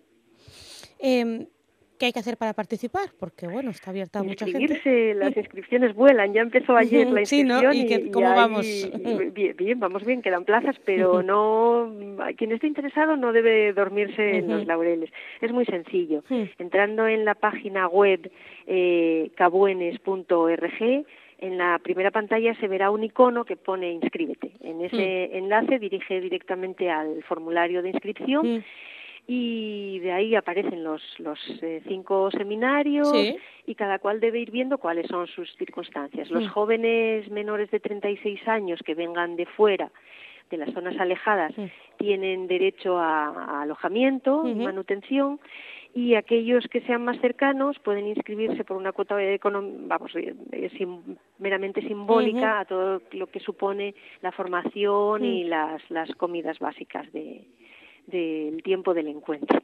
Em, 0.99 1.47
¿Qué 1.99 2.07
hay 2.07 2.13
que 2.13 2.21
hacer 2.21 2.37
para 2.37 2.53
participar? 2.53 3.09
Porque, 3.19 3.49
bueno, 3.49 3.71
está 3.71 3.91
abierta 3.91 4.21
a 4.21 4.23
mucha 4.23 4.47
gente. 4.47 5.15
las 5.15 5.37
inscripciones 5.37 5.95
vuelan. 5.95 6.33
Ya 6.33 6.43
empezó 6.43 6.77
ayer 6.77 7.09
la 7.11 7.21
inscripción. 7.21 7.75
¿Y, 7.75 8.11
cómo 8.11 8.29
vamos? 8.35 8.67
Bien, 9.57 9.81
vamos 9.81 10.05
bien, 10.05 10.23
quedan 10.23 10.45
plazas, 10.45 10.77
pero 10.85 11.23
no... 11.23 11.93
Quien 12.37 12.53
esté 12.53 12.69
interesado 12.69 13.17
no 13.17 13.33
debe 13.33 13.73
dormirse 13.73 14.39
en 14.39 14.49
los 14.49 14.67
laureles. 14.67 15.11
Es 15.41 15.53
muy 15.53 15.65
sencillo. 15.65 16.23
Entrando 16.59 17.09
en 17.09 17.25
la 17.25 17.35
página 17.35 17.89
web 17.89 18.31
eh, 18.67 19.31
cabuenes.org, 19.35 21.05
en 21.41 21.59
la 21.59 21.81
primera 21.83 22.11
pantalla 22.11 22.55
se 22.61 22.69
verá 22.69 22.91
un 22.91 23.03
icono 23.05 23.45
que 23.45 23.57
pone 23.57 23.93
inscríbete. 23.93 24.53
En 24.61 24.81
ese 24.83 25.37
enlace 25.37 25.79
dirige 25.79 26.21
directamente 26.21 26.91
al 26.91 27.23
formulario 27.25 27.83
de 27.83 27.91
inscripción 27.91 28.65
y 29.31 29.99
de 29.99 30.11
ahí 30.11 30.35
aparecen 30.35 30.83
los, 30.83 31.03
los 31.19 31.39
eh, 31.61 31.83
cinco 31.87 32.31
seminarios 32.31 33.13
y 33.67 33.75
cada 33.75 33.99
cual 33.99 34.21
debe 34.21 34.41
ir 34.41 34.51
viendo 34.51 34.79
cuáles 34.79 35.07
son 35.07 35.27
sus 35.27 35.55
circunstancias. 35.57 36.31
Los 36.31 36.49
jóvenes 36.49 37.31
menores 37.31 37.71
de 37.71 37.79
36 37.79 38.49
años 38.49 38.81
que 38.83 38.95
vengan 38.95 39.37
de 39.37 39.45
fuera 39.45 39.93
de 40.49 40.57
las 40.57 40.73
zonas 40.73 40.99
alejadas 40.99 41.53
tienen 41.99 42.47
derecho 42.47 42.99
a, 42.99 43.61
alojamiento 43.61 44.49
y 44.49 44.55
manutención 44.55 45.39
y 45.95 46.15
aquellos 46.15 46.67
que 46.69 46.81
sean 46.83 47.05
más 47.05 47.21
cercanos 47.21 47.79
pueden 47.81 48.07
inscribirse 48.07 48.65
por 48.65 48.79
una 48.79 48.93
cuota 48.93 49.15
vamos 49.45 50.13
meramente 51.39 51.83
simbólica 51.83 52.61
a 52.61 52.65
todo 52.65 53.03
lo 53.13 53.27
que 53.27 53.41
supone 53.41 53.95
la 54.23 54.33
formación 54.33 55.23
y 55.23 55.45
las, 55.45 55.83
las 55.91 56.15
comidas 56.15 56.59
básicas 56.61 57.13
de, 57.13 57.45
del 58.11 58.63
tiempo 58.63 58.95
del 58.95 59.09
encuentro. 59.09 59.61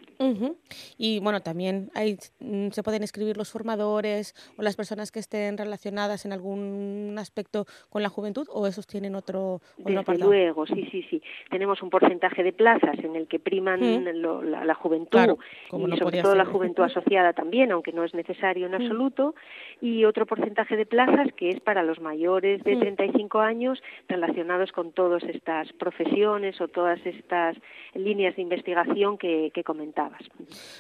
Y 0.97 1.21
bueno, 1.21 1.41
también 1.41 1.91
hay, 1.95 2.17
mm, 2.41 2.69
se 2.71 2.83
pueden 2.83 3.03
escribir 3.03 3.37
los 3.37 3.51
formadores 3.51 4.35
o 4.57 4.63
las 4.63 4.77
personas 4.77 5.11
que 5.11 5.19
estén 5.19 5.59
relacionadas 5.59 6.25
en 6.25 6.33
algún 6.33 7.17
aspecto 7.19 7.67
con 7.91 8.03
la 8.03 8.09
juventud 8.09 8.47
o 8.53 8.67
esos 8.67 8.87
tienen 8.87 9.15
otro, 9.15 9.61
Desde 9.77 10.19
luego, 10.19 10.67
sí, 10.67 10.89
sí, 10.91 11.05
sí. 11.11 11.23
Tenemos 11.51 11.83
un 11.83 11.91
porcentaje 11.91 12.43
de 12.43 12.53
plazas 12.53 12.99
en 12.99 13.17
el 13.17 13.27
que 13.29 13.39
priman 13.39 13.81
la, 13.81 14.75
juventud 14.75 15.37
y 15.73 15.97
sobre 15.97 16.23
todo 16.23 16.35
la 16.35 16.45
juventud 16.45 16.85
asociada 16.85 17.33
también, 17.33 17.73
aunque 17.73 17.93
no 17.93 18.05
es 18.05 18.15
necesario 18.15 18.67
en 18.67 18.75
absoluto, 18.75 19.35
y 19.81 20.05
otro 20.05 20.27
porcentaje 20.27 20.77
de 20.77 20.87
plazas 20.87 21.33
que 21.37 21.51
es 21.51 21.61
para 21.61 21.83
los 21.83 22.01
mayores 22.01 22.63
de 22.65 22.77
35 22.77 23.41
años 23.41 23.83
relacionados 24.09 24.73
con 24.73 24.93
todas 24.93 25.23
estas 25.25 25.73
profesiones 25.75 26.61
o 26.61 26.69
todas 26.69 27.05
estas 27.05 27.57
líneas 27.95 28.34
de 28.37 28.43
investigación 28.43 29.19
que, 29.19 29.51
comentabas. 29.65 30.23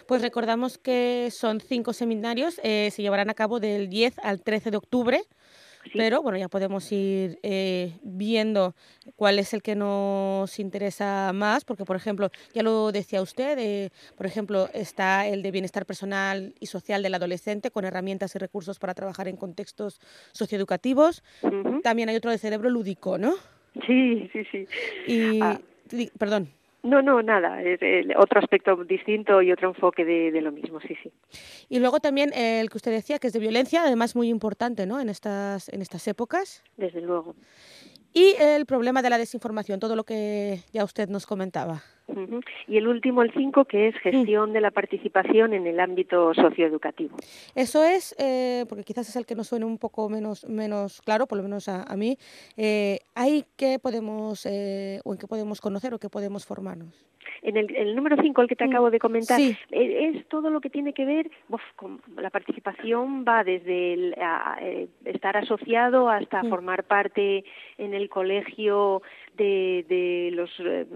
Pues 0.06 0.22
recordamos 0.22 0.78
que 0.78 1.28
son 1.30 1.60
cinco 1.60 1.92
seminarios, 1.92 2.60
eh, 2.62 2.90
se 2.90 3.02
llevarán 3.02 3.30
a 3.30 3.34
cabo 3.34 3.60
del 3.60 3.88
10 3.88 4.18
al 4.18 4.42
13 4.42 4.70
de 4.70 4.76
octubre. 4.76 5.20
Pero 5.92 6.22
bueno, 6.22 6.38
ya 6.38 6.48
podemos 6.48 6.90
ir 6.92 7.38
eh, 7.42 7.92
viendo 8.02 8.74
cuál 9.16 9.38
es 9.38 9.52
el 9.52 9.62
que 9.62 9.74
nos 9.74 10.58
interesa 10.58 11.32
más, 11.34 11.64
porque 11.64 11.84
por 11.84 11.96
ejemplo, 11.96 12.30
ya 12.54 12.62
lo 12.62 12.90
decía 12.90 13.20
usted, 13.20 13.58
eh, 13.58 13.90
por 14.16 14.26
ejemplo, 14.26 14.68
está 14.72 15.26
el 15.26 15.42
de 15.42 15.50
bienestar 15.50 15.84
personal 15.84 16.54
y 16.58 16.66
social 16.66 17.02
del 17.02 17.14
adolescente 17.14 17.70
con 17.70 17.84
herramientas 17.84 18.34
y 18.34 18.38
recursos 18.38 18.78
para 18.78 18.94
trabajar 18.94 19.28
en 19.28 19.36
contextos 19.36 20.00
socioeducativos. 20.32 21.22
También 21.82 22.08
hay 22.08 22.16
otro 22.16 22.30
de 22.30 22.38
cerebro 22.38 22.70
lúdico, 22.70 23.18
¿no? 23.18 23.34
Sí, 23.86 24.30
sí, 24.32 24.44
sí. 24.50 24.66
Y, 25.06 25.40
ah. 25.42 25.60
perdón. 26.18 26.48
No, 26.84 27.00
no, 27.00 27.22
nada, 27.22 27.62
es 27.62 27.80
otro 28.16 28.40
aspecto 28.40 28.76
distinto 28.84 29.40
y 29.40 29.50
otro 29.50 29.70
enfoque 29.70 30.04
de, 30.04 30.38
lo 30.42 30.52
mismo, 30.52 30.80
sí, 30.80 30.94
sí. 31.02 31.10
Y 31.70 31.78
luego 31.78 31.98
también 31.98 32.30
el 32.34 32.68
que 32.68 32.76
usted 32.76 32.90
decía, 32.90 33.18
que 33.18 33.28
es 33.28 33.32
de 33.32 33.40
violencia, 33.40 33.82
además 33.82 34.14
muy 34.14 34.28
importante, 34.28 34.86
¿no? 34.86 35.00
En 35.00 35.08
estas, 35.08 35.70
en 35.70 35.80
estas 35.80 36.06
épocas. 36.08 36.62
Desde 36.76 37.00
luego. 37.00 37.36
Y 38.12 38.34
el 38.38 38.66
problema 38.66 39.00
de 39.00 39.08
la 39.08 39.16
desinformación, 39.16 39.80
todo 39.80 39.96
lo 39.96 40.04
que 40.04 40.58
ya 40.74 40.84
usted 40.84 41.08
nos 41.08 41.26
comentaba. 41.26 41.82
Y 42.66 42.76
el 42.76 42.86
último, 42.86 43.22
el 43.22 43.32
5, 43.32 43.64
que 43.64 43.88
es 43.88 43.96
gestión 43.96 44.52
de 44.52 44.60
la 44.60 44.70
participación 44.70 45.54
en 45.54 45.66
el 45.66 45.80
ámbito 45.80 46.34
socioeducativo. 46.34 47.16
Eso 47.54 47.82
es, 47.82 48.14
eh, 48.18 48.66
porque 48.68 48.84
quizás 48.84 49.08
es 49.08 49.16
el 49.16 49.24
que 49.24 49.34
nos 49.34 49.48
suene 49.48 49.64
un 49.64 49.78
poco 49.78 50.08
menos, 50.08 50.46
menos 50.48 51.00
claro, 51.02 51.26
por 51.26 51.38
lo 51.38 51.44
menos 51.44 51.68
a, 51.68 51.96
mí. 51.96 52.18
Eh, 52.56 52.98
¿Hay 53.14 53.44
que 53.56 53.78
podemos, 53.78 54.44
eh, 54.46 55.00
o 55.04 55.12
en 55.12 55.18
qué 55.18 55.26
podemos 55.26 55.60
conocer 55.60 55.94
o 55.94 55.98
qué 55.98 56.10
podemos 56.10 56.44
formarnos? 56.44 57.04
En 57.42 57.56
el, 57.56 57.94
número 57.94 58.16
5, 58.20 58.42
el 58.42 58.48
que 58.48 58.56
te 58.56 58.66
mm, 58.66 58.70
acabo 58.70 58.90
de 58.90 58.98
comentar, 58.98 59.40
e, 59.40 59.56
es, 59.70 60.26
todo 60.28 60.50
lo 60.50 60.60
que 60.60 60.70
tiene 60.70 60.92
que 60.92 61.04
ver 61.04 61.30
con 61.76 62.00
la 62.16 62.30
participación, 62.30 63.24
va 63.26 63.44
desde 63.44 63.92
el, 63.94 64.14
eh, 64.60 64.88
estar 65.04 65.36
asociado 65.36 66.08
hasta 66.08 66.42
mm. 66.42 66.48
formar 66.48 66.84
parte 66.84 67.44
en 67.78 67.94
el 67.94 68.08
colegio 68.08 69.02
de, 69.36 69.84
de 69.88 70.30
los 70.32 70.50
eh, 70.60 70.86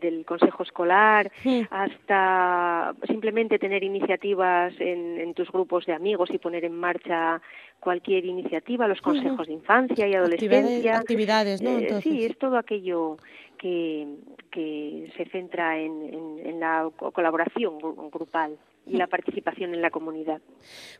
del 0.00 0.24
consejo 0.24 0.62
escolar 0.62 1.30
mm. 1.44 1.62
hasta 1.70 2.94
simplemente 3.06 3.58
tener 3.58 3.82
iniciativas 3.82 4.72
en, 4.78 5.18
en, 5.18 5.34
tus 5.34 5.50
grupos 5.50 5.86
de 5.86 5.92
amigos 5.92 6.30
y 6.32 6.38
poner 6.38 6.64
en 6.64 6.78
marcha 6.78 7.40
cualquier 7.80 8.24
iniciativa, 8.26 8.86
los 8.86 9.00
consejos 9.00 9.46
de 9.46 9.54
infancia 9.54 10.06
y 10.06 10.14
adolescencia. 10.14 10.98
Actividades, 10.98 11.62
¿no? 11.62 11.78
Eh, 11.78 12.00
sí, 12.02 12.24
es 12.24 12.38
todo 12.38 12.56
aquello 12.58 13.16
que, 13.60 14.06
que 14.50 15.12
se 15.16 15.26
centra 15.26 15.78
en, 15.78 16.40
en, 16.44 16.60
la 16.60 16.90
colaboración 17.12 17.78
grupal 18.10 18.58
y 18.86 18.96
la 18.96 19.06
participación 19.06 19.74
en 19.74 19.82
la 19.82 19.90
comunidad. 19.90 20.40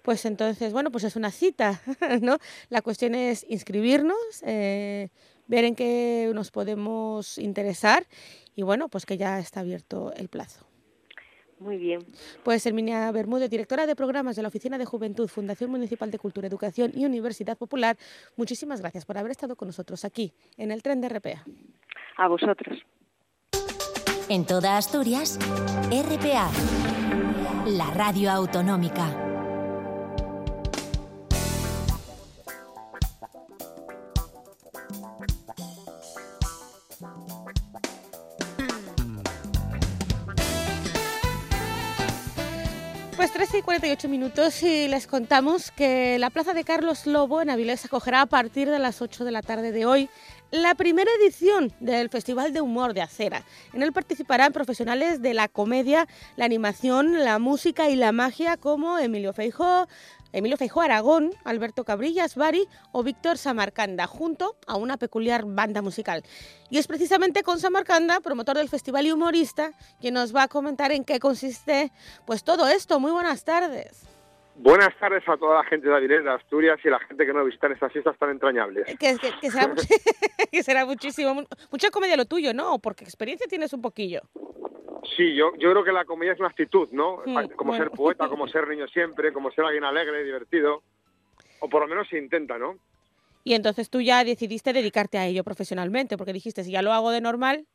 Pues 0.02 0.26
entonces, 0.26 0.72
bueno, 0.72 0.90
pues 0.90 1.04
es 1.04 1.16
una 1.16 1.30
cita, 1.30 1.80
¿no? 2.20 2.36
La 2.68 2.82
cuestión 2.82 3.14
es 3.14 3.46
inscribirnos, 3.48 4.42
eh, 4.44 5.08
ver 5.46 5.64
en 5.64 5.74
qué 5.74 6.30
nos 6.34 6.50
podemos 6.50 7.38
interesar 7.38 8.04
y 8.54 8.62
bueno, 8.62 8.88
pues 8.88 9.06
que 9.06 9.16
ya 9.16 9.38
está 9.38 9.60
abierto 9.60 10.12
el 10.14 10.28
plazo. 10.28 10.66
Muy 11.58 11.76
bien. 11.76 12.00
Pues 12.42 12.64
Herminia 12.64 13.10
Bermúdez, 13.12 13.50
directora 13.50 13.86
de 13.86 13.94
programas 13.94 14.36
de 14.36 14.42
la 14.42 14.48
Oficina 14.48 14.78
de 14.78 14.86
Juventud, 14.86 15.28
Fundación 15.28 15.70
Municipal 15.70 16.10
de 16.10 16.18
Cultura, 16.18 16.46
Educación 16.46 16.92
y 16.94 17.04
Universidad 17.04 17.56
Popular, 17.56 17.98
muchísimas 18.36 18.80
gracias 18.80 19.04
por 19.04 19.18
haber 19.18 19.30
estado 19.30 19.56
con 19.56 19.68
nosotros 19.68 20.06
aquí 20.06 20.32
en 20.56 20.70
el 20.70 20.82
tren 20.82 21.02
de 21.02 21.10
RPA. 21.10 21.44
A 22.20 22.28
vosotros. 22.28 22.76
En 24.28 24.44
toda 24.44 24.76
Asturias, 24.76 25.38
RPA, 25.90 26.50
la 27.66 27.90
radio 27.94 28.30
autonómica. 28.30 29.06
Pues 43.16 43.32
13 43.32 43.58
y 43.58 43.62
48 43.62 44.08
minutos 44.08 44.62
y 44.62 44.88
les 44.88 45.06
contamos 45.06 45.70
que 45.70 46.18
la 46.18 46.28
Plaza 46.28 46.52
de 46.52 46.64
Carlos 46.64 47.06
Lobo 47.06 47.40
en 47.40 47.48
Avilés 47.48 47.84
acogerá 47.86 48.20
a 48.20 48.26
partir 48.26 48.68
de 48.68 48.78
las 48.78 49.00
8 49.00 49.24
de 49.24 49.30
la 49.30 49.40
tarde 49.40 49.72
de 49.72 49.86
hoy 49.86 50.10
la 50.50 50.74
primera 50.74 51.10
edición 51.20 51.72
del 51.80 52.08
Festival 52.08 52.52
de 52.52 52.60
Humor 52.60 52.94
de 52.94 53.02
Acera. 53.02 53.44
En 53.72 53.82
él 53.82 53.92
participarán 53.92 54.52
profesionales 54.52 55.22
de 55.22 55.34
la 55.34 55.48
comedia, 55.48 56.08
la 56.36 56.44
animación, 56.44 57.24
la 57.24 57.38
música 57.38 57.88
y 57.88 57.96
la 57.96 58.12
magia 58.12 58.56
como 58.56 58.98
Emilio 58.98 59.32
Feijó, 59.32 59.86
Emilio 60.32 60.56
Feijó 60.56 60.80
Aragón, 60.80 61.32
Alberto 61.44 61.84
Cabrillas 61.84 62.36
Bari 62.36 62.66
o 62.92 63.02
Víctor 63.02 63.38
Samarcanda, 63.38 64.06
junto 64.06 64.56
a 64.66 64.76
una 64.76 64.96
peculiar 64.96 65.44
banda 65.44 65.82
musical. 65.82 66.24
Y 66.68 66.78
es 66.78 66.86
precisamente 66.86 67.42
con 67.42 67.58
Samarcanda, 67.58 68.20
promotor 68.20 68.56
del 68.56 68.68
festival 68.68 69.06
y 69.06 69.12
humorista, 69.12 69.72
quien 70.00 70.14
nos 70.14 70.34
va 70.34 70.44
a 70.44 70.48
comentar 70.48 70.92
en 70.92 71.04
qué 71.04 71.18
consiste 71.18 71.92
pues 72.26 72.44
todo 72.44 72.68
esto. 72.68 73.00
Muy 73.00 73.10
buenas 73.12 73.44
tardes. 73.44 74.06
Buenas 74.62 74.94
tardes 74.98 75.26
a 75.26 75.38
toda 75.38 75.62
la 75.62 75.64
gente 75.64 75.88
de 75.88 75.96
Avilés, 75.96 76.22
de 76.22 76.30
Asturias 76.30 76.78
y 76.84 76.90
la 76.90 76.98
gente 76.98 77.24
que 77.24 77.32
no 77.32 77.42
visita 77.46 77.66
estas 77.68 77.90
fiestas 77.90 78.18
tan 78.18 78.28
entrañables. 78.28 78.84
Que, 78.98 79.16
será, 79.16 79.74
que 80.52 80.62
será 80.62 80.84
muchísimo. 80.84 81.44
Mucha 81.72 81.90
comedia 81.90 82.14
lo 82.14 82.26
tuyo, 82.26 82.52
¿no? 82.52 82.78
Porque 82.78 83.02
experiencia 83.02 83.46
tienes 83.48 83.72
un 83.72 83.80
poquillo. 83.80 84.20
Sí, 85.16 85.34
yo, 85.34 85.52
yo 85.56 85.70
creo 85.70 85.82
que 85.82 85.92
la 85.92 86.04
comedia 86.04 86.34
es 86.34 86.40
una 86.40 86.50
actitud, 86.50 86.90
¿no? 86.92 87.22
como 87.56 87.74
ser 87.74 87.90
poeta, 87.90 88.28
como 88.28 88.48
ser 88.48 88.68
niño 88.68 88.86
siempre, 88.88 89.32
como 89.32 89.50
ser 89.50 89.64
alguien 89.64 89.84
alegre, 89.84 90.24
divertido. 90.24 90.82
O 91.60 91.70
por 91.70 91.80
lo 91.80 91.88
menos 91.88 92.06
se 92.08 92.18
intenta, 92.18 92.58
¿no? 92.58 92.76
Y 93.44 93.54
entonces 93.54 93.88
tú 93.88 94.02
ya 94.02 94.24
decidiste 94.24 94.74
dedicarte 94.74 95.16
a 95.16 95.26
ello 95.26 95.42
profesionalmente, 95.42 96.18
porque 96.18 96.34
dijiste, 96.34 96.64
si 96.64 96.72
ya 96.72 96.82
lo 96.82 96.92
hago 96.92 97.10
de 97.12 97.22
normal... 97.22 97.66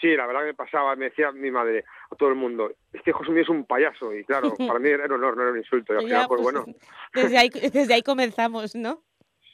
Sí, 0.00 0.16
la 0.16 0.26
verdad 0.26 0.40
que 0.40 0.46
me 0.46 0.54
pasaba, 0.54 0.96
me 0.96 1.06
decía 1.06 1.30
mi 1.32 1.50
madre 1.50 1.84
a 2.10 2.16
todo 2.16 2.30
el 2.30 2.34
mundo, 2.34 2.72
este 2.92 3.12
José 3.12 3.30
mío 3.32 3.42
es 3.42 3.48
un 3.48 3.64
payaso, 3.64 4.14
y 4.14 4.24
claro, 4.24 4.54
para 4.66 4.78
mí 4.78 4.88
era 4.88 5.04
un 5.04 5.12
honor, 5.12 5.36
no 5.36 5.42
era 5.42 5.52
un 5.52 5.58
insulto, 5.58 5.92
y 5.94 5.96
al 5.96 6.04
final, 6.04 6.26
pues, 6.28 6.40
pues, 6.42 6.54
bueno... 6.54 6.78
Desde 7.14 7.38
ahí, 7.38 7.50
desde 7.50 7.94
ahí 7.94 8.02
comenzamos, 8.02 8.74
¿no? 8.74 9.02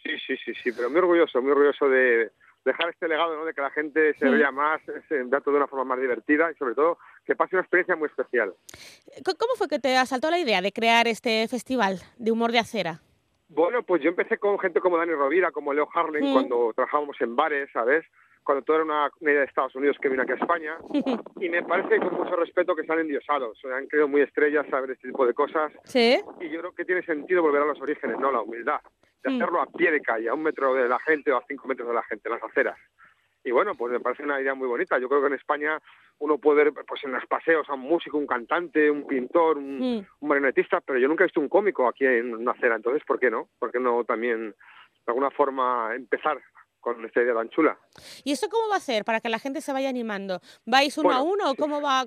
Sí, 0.03 0.11
sí, 0.27 0.37
sí, 0.45 0.53
sí, 0.63 0.73
pero 0.73 0.89
muy 0.89 0.99
orgulloso, 0.99 1.43
muy 1.43 1.51
orgulloso 1.51 1.89
de, 1.89 2.31
dejar 2.67 2.91
este 2.91 3.09
legado, 3.09 3.35
¿no? 3.37 3.45
De 3.45 3.55
que 3.55 3.61
la 3.61 3.71
gente 3.71 4.13
se 4.15 4.29
vea 4.29 4.51
más, 4.51 4.83
se 5.09 5.23
vea 5.23 5.41
todo 5.41 5.53
de 5.53 5.59
una 5.59 5.69
forma 5.69 5.85
más 5.85 6.01
divertida 6.01 6.51
y 6.51 6.55
sobre 6.57 6.75
todo 6.75 6.99
que 7.25 7.35
pase 7.35 7.57
una 7.57 7.63
experiencia 7.63 7.97
muy 7.97 8.09
especial. 8.09 8.53
¿Cómo 9.25 9.55
fue 9.57 9.69
que 9.69 9.79
te 9.79 9.97
asaltó 9.97 10.31
la 10.31 10.39
idea 10.39 10.61
de 10.61 10.73
crear 10.73 11.07
este 11.07 11.47
festival 11.49 12.01
de 12.19 12.33
humor 12.33 12.53
de 12.53 12.59
acera? 12.59 13.01
Bueno, 13.49 13.85
pues 13.85 14.03
yo 14.03 14.11
empecé 14.11 14.39
con 14.39 14.59
gente 14.59 14.81
como 14.81 14.99
Dani 14.99 15.13
Rovira, 15.13 15.53
como 15.53 15.73
Leo 15.73 15.89
Harlan, 15.95 16.33
cuando 16.33 16.73
trabajábamos 16.75 17.17
en 17.21 17.37
bares, 17.37 17.71
¿sabes? 17.73 18.05
Cuando 18.47 18.63
todo 18.63 18.77
era 18.77 18.85
una, 18.85 19.11
idea 19.23 19.41
de 19.41 19.47
Estados 19.47 19.75
Unidos 19.75 19.97
que 20.01 20.09
vino 20.09 20.23
aquí 20.23 20.31
a 20.31 20.37
España. 20.37 20.77
y 21.41 21.49
me 21.49 21.65
parece 21.65 21.99
con 21.99 22.15
mucho 22.15 22.37
respeto 22.37 22.77
que 22.77 22.83
están 22.83 23.01
endiosados. 23.01 23.59
Han 23.65 23.89
creado 23.89 24.07
muy 24.07 24.21
estrellas 24.21 24.65
saber 24.71 24.93
este 24.93 25.09
tipo 25.09 25.27
de 25.27 25.35
cosas. 25.35 25.73
Sí. 25.83 26.21
Y 26.41 26.49
yo 26.49 26.61
creo 26.61 26.73
que 26.73 26.85
tiene 26.85 27.03
sentido 27.03 27.43
volver 27.43 27.63
a 27.63 27.67
los 27.67 27.81
orígenes, 27.81 28.17
¿no? 28.21 28.31
La 28.31 28.43
humildad 28.43 28.81
de 29.25 29.35
hacerlo 29.35 29.61
a 29.61 29.67
pie 29.67 29.91
de 29.91 30.01
calle, 30.01 30.29
a 30.29 30.35
un 30.35 30.45
metro 30.45 30.75
de 30.75 30.89
la 30.89 31.01
gente 31.01 31.33
o 31.33 31.39
a 31.39 31.45
cinco 31.49 31.67
metros 31.67 31.89
de 31.89 31.95
la 31.95 32.05
gente, 32.05 32.29
en 32.29 32.35
las 32.37 32.45
aceras. 32.45 32.79
Y 33.43 33.51
bueno, 33.51 33.73
pues 33.75 33.93
me 33.93 33.99
parece 33.99 34.23
una 34.23 34.41
idea 34.41 34.55
muy 34.55 34.69
bonita. 34.69 34.97
Yo 34.99 35.09
creo 35.09 35.23
que 35.23 35.27
en 35.27 35.35
España 35.35 35.81
uno 36.19 36.39
puede 36.39 36.63
ver 36.63 36.73
pues 36.87 37.03
en 37.03 37.13
los 37.13 37.27
paseos 37.27 37.69
a 37.69 37.75
un 37.75 37.81
músico, 37.81 38.17
un 38.17 38.29
cantante, 38.29 38.89
un 38.89 39.09
pintor, 39.09 39.59
un, 39.59 39.79
mm. 39.79 40.07
un 40.21 40.29
marionetista, 40.29 40.81
pero 40.81 41.01
yo 41.01 41.09
nunca 41.09 41.25
he 41.25 41.27
visto 41.27 41.41
un 41.41 41.49
cómico 41.49 41.89
aquí 41.89 42.07
en 42.07 42.33
una 42.33 42.53
acera. 42.53 42.77
Entonces, 42.77 43.03
¿por 43.05 43.19
qué 43.19 43.29
no? 43.29 43.49
¿Por 43.59 43.73
qué 43.73 43.81
no 43.81 44.05
también 44.05 44.51
de 44.51 45.13
alguna 45.13 45.31
forma 45.31 45.95
empezar 45.95 46.41
con 46.95 47.05
esta 47.05 47.21
idea 47.21 47.35
tan 47.35 47.49
chula. 47.49 47.77
¿Y 48.23 48.31
eso 48.31 48.49
cómo 48.49 48.69
va 48.69 48.77
a 48.77 48.81
ser 48.81 49.05
para 49.05 49.21
que 49.21 49.29
la 49.29 49.41
gente 49.41 49.61
se 49.61 49.73
vaya 49.73 49.89
animando? 49.89 50.41
¿Vais 50.65 50.97
uno 50.99 51.11
a 51.11 51.21
uno 51.21 51.51
o 51.51 51.55
cómo 51.57 51.83
va? 51.83 52.05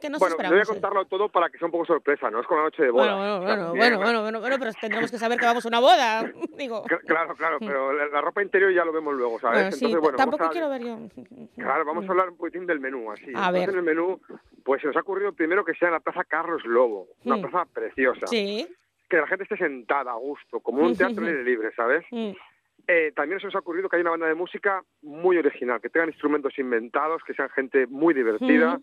¿Qué 0.00 0.08
nos 0.08 0.20
bueno, 0.20 0.36
voy 0.38 0.60
a 0.60 0.64
contarlo 0.64 1.04
todo 1.04 1.28
para 1.28 1.50
que 1.50 1.58
sea 1.58 1.66
un 1.66 1.72
poco 1.72 1.84
sorpresa, 1.84 2.30
¿no? 2.30 2.40
Es 2.40 2.46
con 2.46 2.56
la 2.56 2.64
noche 2.64 2.82
de 2.82 2.90
boda. 2.90 3.14
Bueno, 3.14 3.40
bueno, 3.40 3.74
bueno, 3.74 3.98
bueno, 3.98 4.22
bueno, 4.22 4.40
bueno, 4.40 4.56
pero 4.58 4.72
tendremos 4.80 5.10
que 5.10 5.18
saber 5.18 5.38
que 5.38 5.44
vamos 5.44 5.66
a 5.66 5.68
una 5.68 5.80
boda, 5.80 6.32
digo. 6.56 6.82
Claro, 7.06 7.34
claro, 7.34 7.58
mm. 7.60 7.66
pero 7.66 7.92
la, 7.92 8.20
ropa 8.22 8.42
interior 8.42 8.72
ya 8.72 8.86
lo 8.86 8.92
vemos 8.92 9.14
luego, 9.14 9.38
¿sabes? 9.38 9.74
Entonces, 9.74 10.00
bueno, 10.00 10.16
tampoco 10.16 10.48
quiero 10.48 10.70
ver 10.70 10.82
yo. 10.82 10.98
Claro, 11.56 11.84
vamos 11.84 12.04
a 12.04 12.06
mm. 12.06 12.10
hablar 12.10 12.30
un 12.30 12.38
poquitín 12.38 12.64
del 12.64 12.80
menú, 12.80 13.12
así. 13.12 13.30
A 13.34 13.50
ver. 13.50 13.68
en 13.68 13.76
el 13.76 13.82
menú, 13.82 14.18
pues 14.64 14.80
se 14.80 14.86
nos 14.86 14.96
ha 14.96 15.00
ocurrido 15.00 15.34
primero 15.34 15.62
que 15.62 15.74
sea 15.74 15.88
en 15.88 15.94
la 15.94 16.00
Plaza 16.00 16.24
Carlos 16.24 16.64
Lobo, 16.64 17.08
una 17.26 17.36
mm. 17.36 17.40
plaza 17.42 17.66
preciosa. 17.66 18.26
Sí. 18.28 18.66
Que 19.10 19.18
la 19.18 19.26
gente 19.26 19.42
esté 19.42 19.58
sentada 19.58 20.12
a 20.12 20.16
gusto, 20.16 20.60
como 20.60 20.82
un 20.82 20.96
teatro 20.96 21.22
libre, 21.44 21.70
¿sabes? 21.76 22.06
Eh, 22.88 23.12
también 23.16 23.40
se 23.40 23.46
nos 23.46 23.54
ha 23.56 23.58
ocurrido 23.58 23.88
que 23.88 23.96
hay 23.96 24.02
una 24.02 24.12
banda 24.12 24.28
de 24.28 24.34
música 24.34 24.82
muy 25.02 25.36
original, 25.38 25.80
que 25.80 25.90
tengan 25.90 26.10
instrumentos 26.10 26.56
inventados, 26.58 27.22
que 27.24 27.34
sean 27.34 27.50
gente 27.50 27.86
muy 27.88 28.14
divertida, 28.14 28.80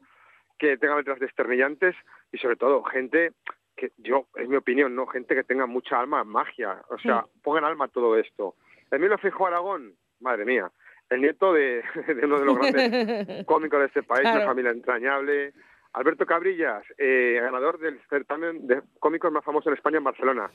que 0.60 0.78
tengan 0.78 0.98
letras 0.98 1.20
desternillantes 1.20 1.96
y 2.32 2.38
sobre 2.38 2.58
todo 2.58 2.84
gente 2.84 3.32
que 3.76 3.92
yo, 3.98 4.28
es 4.36 4.48
mi 4.48 4.58
opinión, 4.58 4.96
no 4.96 5.08
gente 5.08 5.36
que 5.36 5.44
tenga 5.44 5.66
mucha 5.66 6.00
alma 6.00 6.24
magia, 6.24 6.82
o 6.90 6.98
sea, 7.00 7.26
pongan 7.42 7.64
alma 7.64 7.86
a 7.86 7.88
todo 7.88 8.18
esto. 8.18 8.56
Emilio 8.92 9.18
Fijo 9.18 9.48
Aragón, 9.48 9.96
madre 10.20 10.46
mía, 10.46 10.70
el 11.10 11.22
nieto 11.22 11.54
de, 11.54 11.84
uno 12.24 12.40
de 12.40 12.46
los 12.46 12.58
grandes 12.58 13.46
cómicos 13.46 13.80
de 13.80 13.86
este 13.88 14.04
país, 14.04 14.28
una 14.30 14.46
familia 14.46 14.72
entrañable, 14.72 15.54
Alberto 15.94 16.26
Cabrillas, 16.26 16.84
eh, 16.98 17.40
ganador 17.40 17.80
del 17.80 18.00
certamen 18.10 18.66
de 18.66 18.82
cómicos 19.00 19.32
más 19.32 19.46
famoso 19.46 19.70
en 19.70 19.76
España 19.76 19.98
en 19.98 20.04
Barcelona, 20.04 20.52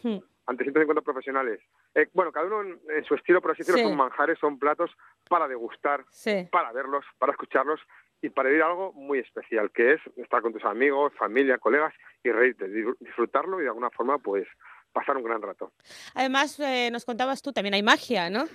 ante 0.47 0.65
150 0.65 1.03
profesionales. 1.03 1.61
Eh, 1.95 2.09
bueno, 2.13 2.33
cada 2.33 2.47
uno 2.47 2.63
en, 2.63 3.05
su 3.05 3.15
estilo, 3.15 3.41
por 3.41 3.53
así 3.53 3.63
decirlo, 3.63 3.89
son 3.89 3.97
manjares, 3.97 4.39
son 4.41 4.59
platos 4.59 4.91
para 5.29 5.47
degustar, 5.47 6.05
para 6.51 6.73
verlos, 6.73 7.05
para 7.19 7.33
escucharlos 7.33 7.81
y 8.21 8.31
para 8.31 8.49
vivir 8.49 8.65
algo 8.65 8.93
muy 8.93 9.21
especial, 9.21 9.71
que 9.71 9.93
es 9.93 10.01
estar 10.17 10.43
con 10.43 10.53
tus 10.53 10.65
amigos, 10.65 11.13
familia, 11.17 11.59
colegas 11.59 11.95
y 12.25 12.33
reírte, 12.33 12.67
disfrutarlo 12.99 13.61
y 13.61 13.63
de 13.63 13.69
alguna 13.69 13.91
forma, 13.91 14.19
pues, 14.19 14.47
pasar 14.93 15.17
un 15.17 15.23
gran 15.23 15.41
rato. 15.41 15.73
Además, 16.15 16.59
eh, 16.59 16.91
nos 16.91 17.05
contabas 17.05 17.43
tú, 17.43 17.53
también 17.53 17.75
hay 17.75 17.83
magia, 17.83 18.29
¿no? 18.29 18.47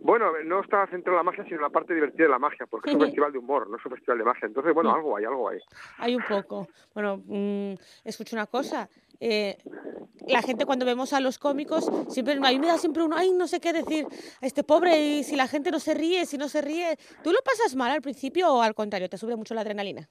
Bueno, 0.00 0.32
no 0.44 0.60
está 0.60 0.86
centrado 0.86 1.18
en 1.18 1.24
la 1.24 1.30
magia, 1.30 1.44
sino 1.44 1.56
en 1.56 1.62
la 1.62 1.70
parte 1.70 1.94
divertida 1.94 2.24
de 2.24 2.30
la 2.30 2.38
magia, 2.38 2.66
porque 2.66 2.90
es 2.90 2.96
un 2.96 3.02
festival 3.06 3.32
de 3.32 3.38
humor, 3.38 3.68
no 3.68 3.76
es 3.76 3.84
un 3.84 3.92
festival 3.92 4.18
de 4.18 4.24
magia. 4.24 4.46
Entonces, 4.46 4.74
bueno, 4.74 4.94
algo 4.94 5.16
hay, 5.16 5.24
algo 5.24 5.48
hay. 5.48 5.58
Hay 5.98 6.14
un 6.14 6.22
poco. 6.28 6.68
Bueno, 6.94 7.22
mmm, 7.26 7.74
escucho 8.04 8.36
una 8.36 8.46
cosa. 8.46 8.88
Eh, 9.20 9.58
la 10.28 10.42
gente 10.42 10.64
cuando 10.64 10.86
vemos 10.86 11.12
a 11.12 11.20
los 11.20 11.38
cómicos, 11.38 11.90
siempre 12.08 12.34
a 12.34 12.50
mí 12.50 12.58
me 12.58 12.68
da 12.68 12.78
siempre 12.78 13.02
uno, 13.02 13.16
ay, 13.16 13.32
no 13.32 13.48
sé 13.48 13.60
qué 13.60 13.72
decir, 13.72 14.06
este 14.40 14.62
pobre, 14.62 14.98
y 15.00 15.24
si 15.24 15.34
la 15.34 15.48
gente 15.48 15.70
no 15.70 15.80
se 15.80 15.94
ríe, 15.94 16.24
si 16.26 16.38
no 16.38 16.48
se 16.48 16.62
ríe, 16.62 16.96
¿tú 17.24 17.32
lo 17.32 17.38
pasas 17.44 17.74
mal 17.74 17.90
al 17.90 18.02
principio 18.02 18.52
o 18.52 18.62
al 18.62 18.74
contrario, 18.74 19.08
te 19.08 19.18
sube 19.18 19.36
mucho 19.36 19.54
la 19.54 19.62
adrenalina? 19.62 20.08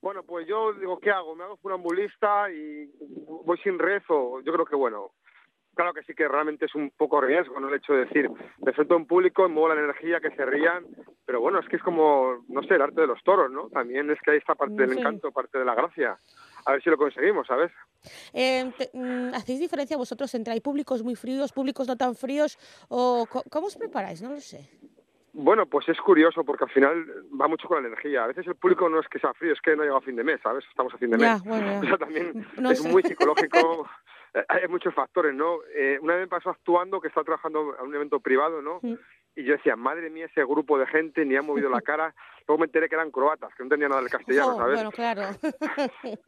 Bueno, 0.00 0.24
pues 0.24 0.48
yo 0.48 0.72
digo, 0.72 0.98
¿qué 0.98 1.10
hago? 1.10 1.36
¿Me 1.36 1.44
hago 1.44 1.56
funambulista 1.58 2.50
y 2.50 2.90
voy 3.44 3.58
sin 3.58 3.78
rezo? 3.78 4.40
Yo 4.40 4.52
creo 4.52 4.64
que, 4.64 4.74
bueno, 4.74 5.12
claro 5.74 5.92
que 5.92 6.02
sí 6.02 6.14
que 6.14 6.28
realmente 6.28 6.66
es 6.66 6.74
un 6.74 6.90
poco 6.90 7.20
riesgo, 7.20 7.58
¿no? 7.60 7.68
El 7.68 7.74
hecho 7.74 7.92
de 7.92 8.04
decir, 8.06 8.30
me 8.64 8.72
suelto 8.72 8.96
en 8.96 9.06
público, 9.06 9.48
muevo 9.48 9.74
la 9.74 9.80
energía, 9.80 10.20
que 10.20 10.30
se 10.30 10.44
rían, 10.44 10.84
pero 11.24 11.40
bueno, 11.40 11.60
es 11.60 11.68
que 11.68 11.76
es 11.76 11.82
como, 11.82 12.44
no 12.48 12.62
sé, 12.62 12.74
el 12.74 12.82
arte 12.82 13.00
de 13.02 13.06
los 13.06 13.22
toros, 13.22 13.50
¿no? 13.50 13.68
También 13.68 14.10
es 14.10 14.20
que 14.20 14.32
hay 14.32 14.38
esta 14.38 14.54
parte 14.54 14.74
del 14.74 14.98
encanto, 14.98 15.32
parte 15.32 15.58
de 15.58 15.64
la 15.64 15.74
gracia. 15.74 16.16
A 16.64 16.72
ver 16.72 16.82
si 16.82 16.90
lo 16.90 16.96
conseguimos, 16.96 17.46
¿sabes? 17.46 17.72
Eh, 18.32 18.70
¿Hacéis 19.34 19.60
diferencia 19.60 19.96
vosotros 19.96 20.32
entre 20.34 20.52
hay 20.52 20.60
públicos 20.60 21.02
muy 21.02 21.16
fríos, 21.16 21.52
públicos 21.52 21.88
no 21.88 21.96
tan 21.96 22.14
fríos? 22.14 22.58
o 22.88 23.26
¿Cómo 23.50 23.66
os 23.66 23.76
preparáis? 23.76 24.22
No 24.22 24.30
lo 24.30 24.40
sé. 24.40 24.68
Bueno, 25.34 25.64
pues 25.64 25.88
es 25.88 25.98
curioso 25.98 26.44
porque 26.44 26.64
al 26.64 26.70
final 26.70 27.06
va 27.40 27.48
mucho 27.48 27.66
con 27.66 27.82
la 27.82 27.88
energía. 27.88 28.24
A 28.24 28.26
veces 28.26 28.46
el 28.46 28.54
público 28.54 28.86
no 28.90 29.00
es 29.00 29.08
que 29.08 29.18
sea 29.18 29.32
frío, 29.32 29.54
es 29.54 29.60
que 29.62 29.74
no 29.74 29.82
llega 29.82 29.96
a 29.96 30.02
fin 30.02 30.14
de 30.14 30.24
mes, 30.24 30.40
¿sabes? 30.42 30.62
Estamos 30.68 30.92
a 30.92 30.98
fin 30.98 31.10
de 31.10 31.16
mes. 31.16 31.42
O 31.82 31.84
sea, 31.84 31.96
también 31.96 32.46
es 32.70 32.84
muy 32.84 33.02
psicológico. 33.02 33.88
Hay 34.48 34.68
muchos 34.68 34.94
factores, 34.94 35.34
¿no? 35.34 35.58
Eh, 35.74 35.98
una 36.00 36.14
vez 36.14 36.22
me 36.22 36.28
pasó 36.28 36.50
actuando 36.50 37.00
que 37.00 37.08
estaba 37.08 37.24
trabajando 37.24 37.76
en 37.78 37.86
un 37.86 37.94
evento 37.94 38.20
privado, 38.20 38.62
¿no? 38.62 38.80
Y 39.34 39.44
yo 39.44 39.54
decía, 39.54 39.76
madre 39.76 40.10
mía, 40.10 40.26
ese 40.26 40.44
grupo 40.44 40.78
de 40.78 40.86
gente 40.86 41.24
ni 41.24 41.36
ha 41.36 41.42
movido 41.42 41.70
la 41.70 41.80
cara. 41.82 42.14
Luego 42.46 42.60
me 42.60 42.66
enteré 42.66 42.88
que 42.88 42.94
eran 42.94 43.10
croatas, 43.10 43.50
que 43.54 43.62
no 43.62 43.66
entendían 43.66 43.90
nada 43.90 44.02
del 44.02 44.10
castellano, 44.10 44.56
¿sabes? 44.56 44.74
Bueno, 44.74 44.90
claro. 44.90 45.22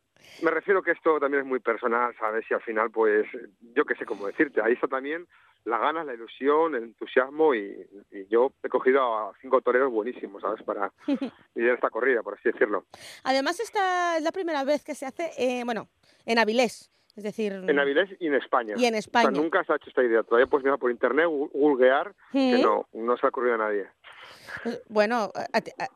me 0.42 0.50
refiero 0.50 0.82
que 0.82 0.92
esto 0.92 1.18
también 1.18 1.42
es 1.42 1.48
muy 1.48 1.60
personal, 1.60 2.14
¿sabes? 2.18 2.44
Y 2.50 2.54
al 2.54 2.62
final, 2.62 2.90
pues, 2.90 3.26
yo 3.74 3.84
qué 3.84 3.94
sé 3.96 4.06
cómo 4.06 4.26
decirte. 4.26 4.62
Ahí 4.62 4.74
está 4.74 4.86
también 4.86 5.26
la 5.64 5.78
ganas, 5.78 6.06
la 6.06 6.14
ilusión, 6.14 6.74
el 6.74 6.84
entusiasmo 6.84 7.54
y, 7.54 7.74
yo 8.28 8.52
he 8.62 8.68
cogido 8.68 9.02
a 9.02 9.32
cinco 9.40 9.60
toreros 9.60 9.90
buenísimos, 9.90 10.42
¿sabes? 10.42 10.62
Para 10.62 10.92
ir 11.54 11.68
esta 11.68 11.90
corrida, 11.90 12.22
por 12.22 12.34
así 12.34 12.50
decirlo. 12.50 12.84
Además, 13.24 13.60
esta 13.60 14.16
es 14.16 14.22
la 14.22 14.32
primera 14.32 14.64
vez 14.64 14.84
que 14.84 14.94
se 14.94 15.06
hace, 15.06 15.30
eh, 15.38 15.62
bueno, 15.64 15.88
en 16.26 16.38
Avilés. 16.38 16.93
Es 17.16 17.22
decir... 17.22 17.52
En 17.52 17.78
Avilés 17.78 18.10
y 18.18 18.26
en 18.26 18.34
España. 18.34 18.74
Y 18.76 18.86
en 18.86 18.94
España. 18.94 19.28
O 19.28 19.32
sea, 19.32 19.42
nunca 19.42 19.64
se 19.64 19.72
ha 19.72 19.76
hecho 19.76 19.88
esta 19.88 20.02
idea. 20.02 20.22
Todavía 20.22 20.46
puedes 20.46 20.64
mirar 20.64 20.78
por 20.78 20.90
internet, 20.90 21.26
googlear, 21.28 22.14
que 22.32 22.60
no, 22.62 22.88
no 22.92 23.16
se 23.16 23.26
ha 23.26 23.28
ocurrido 23.28 23.54
a 23.54 23.58
nadie. 23.58 23.86
Pues, 24.62 24.82
bueno, 24.88 25.30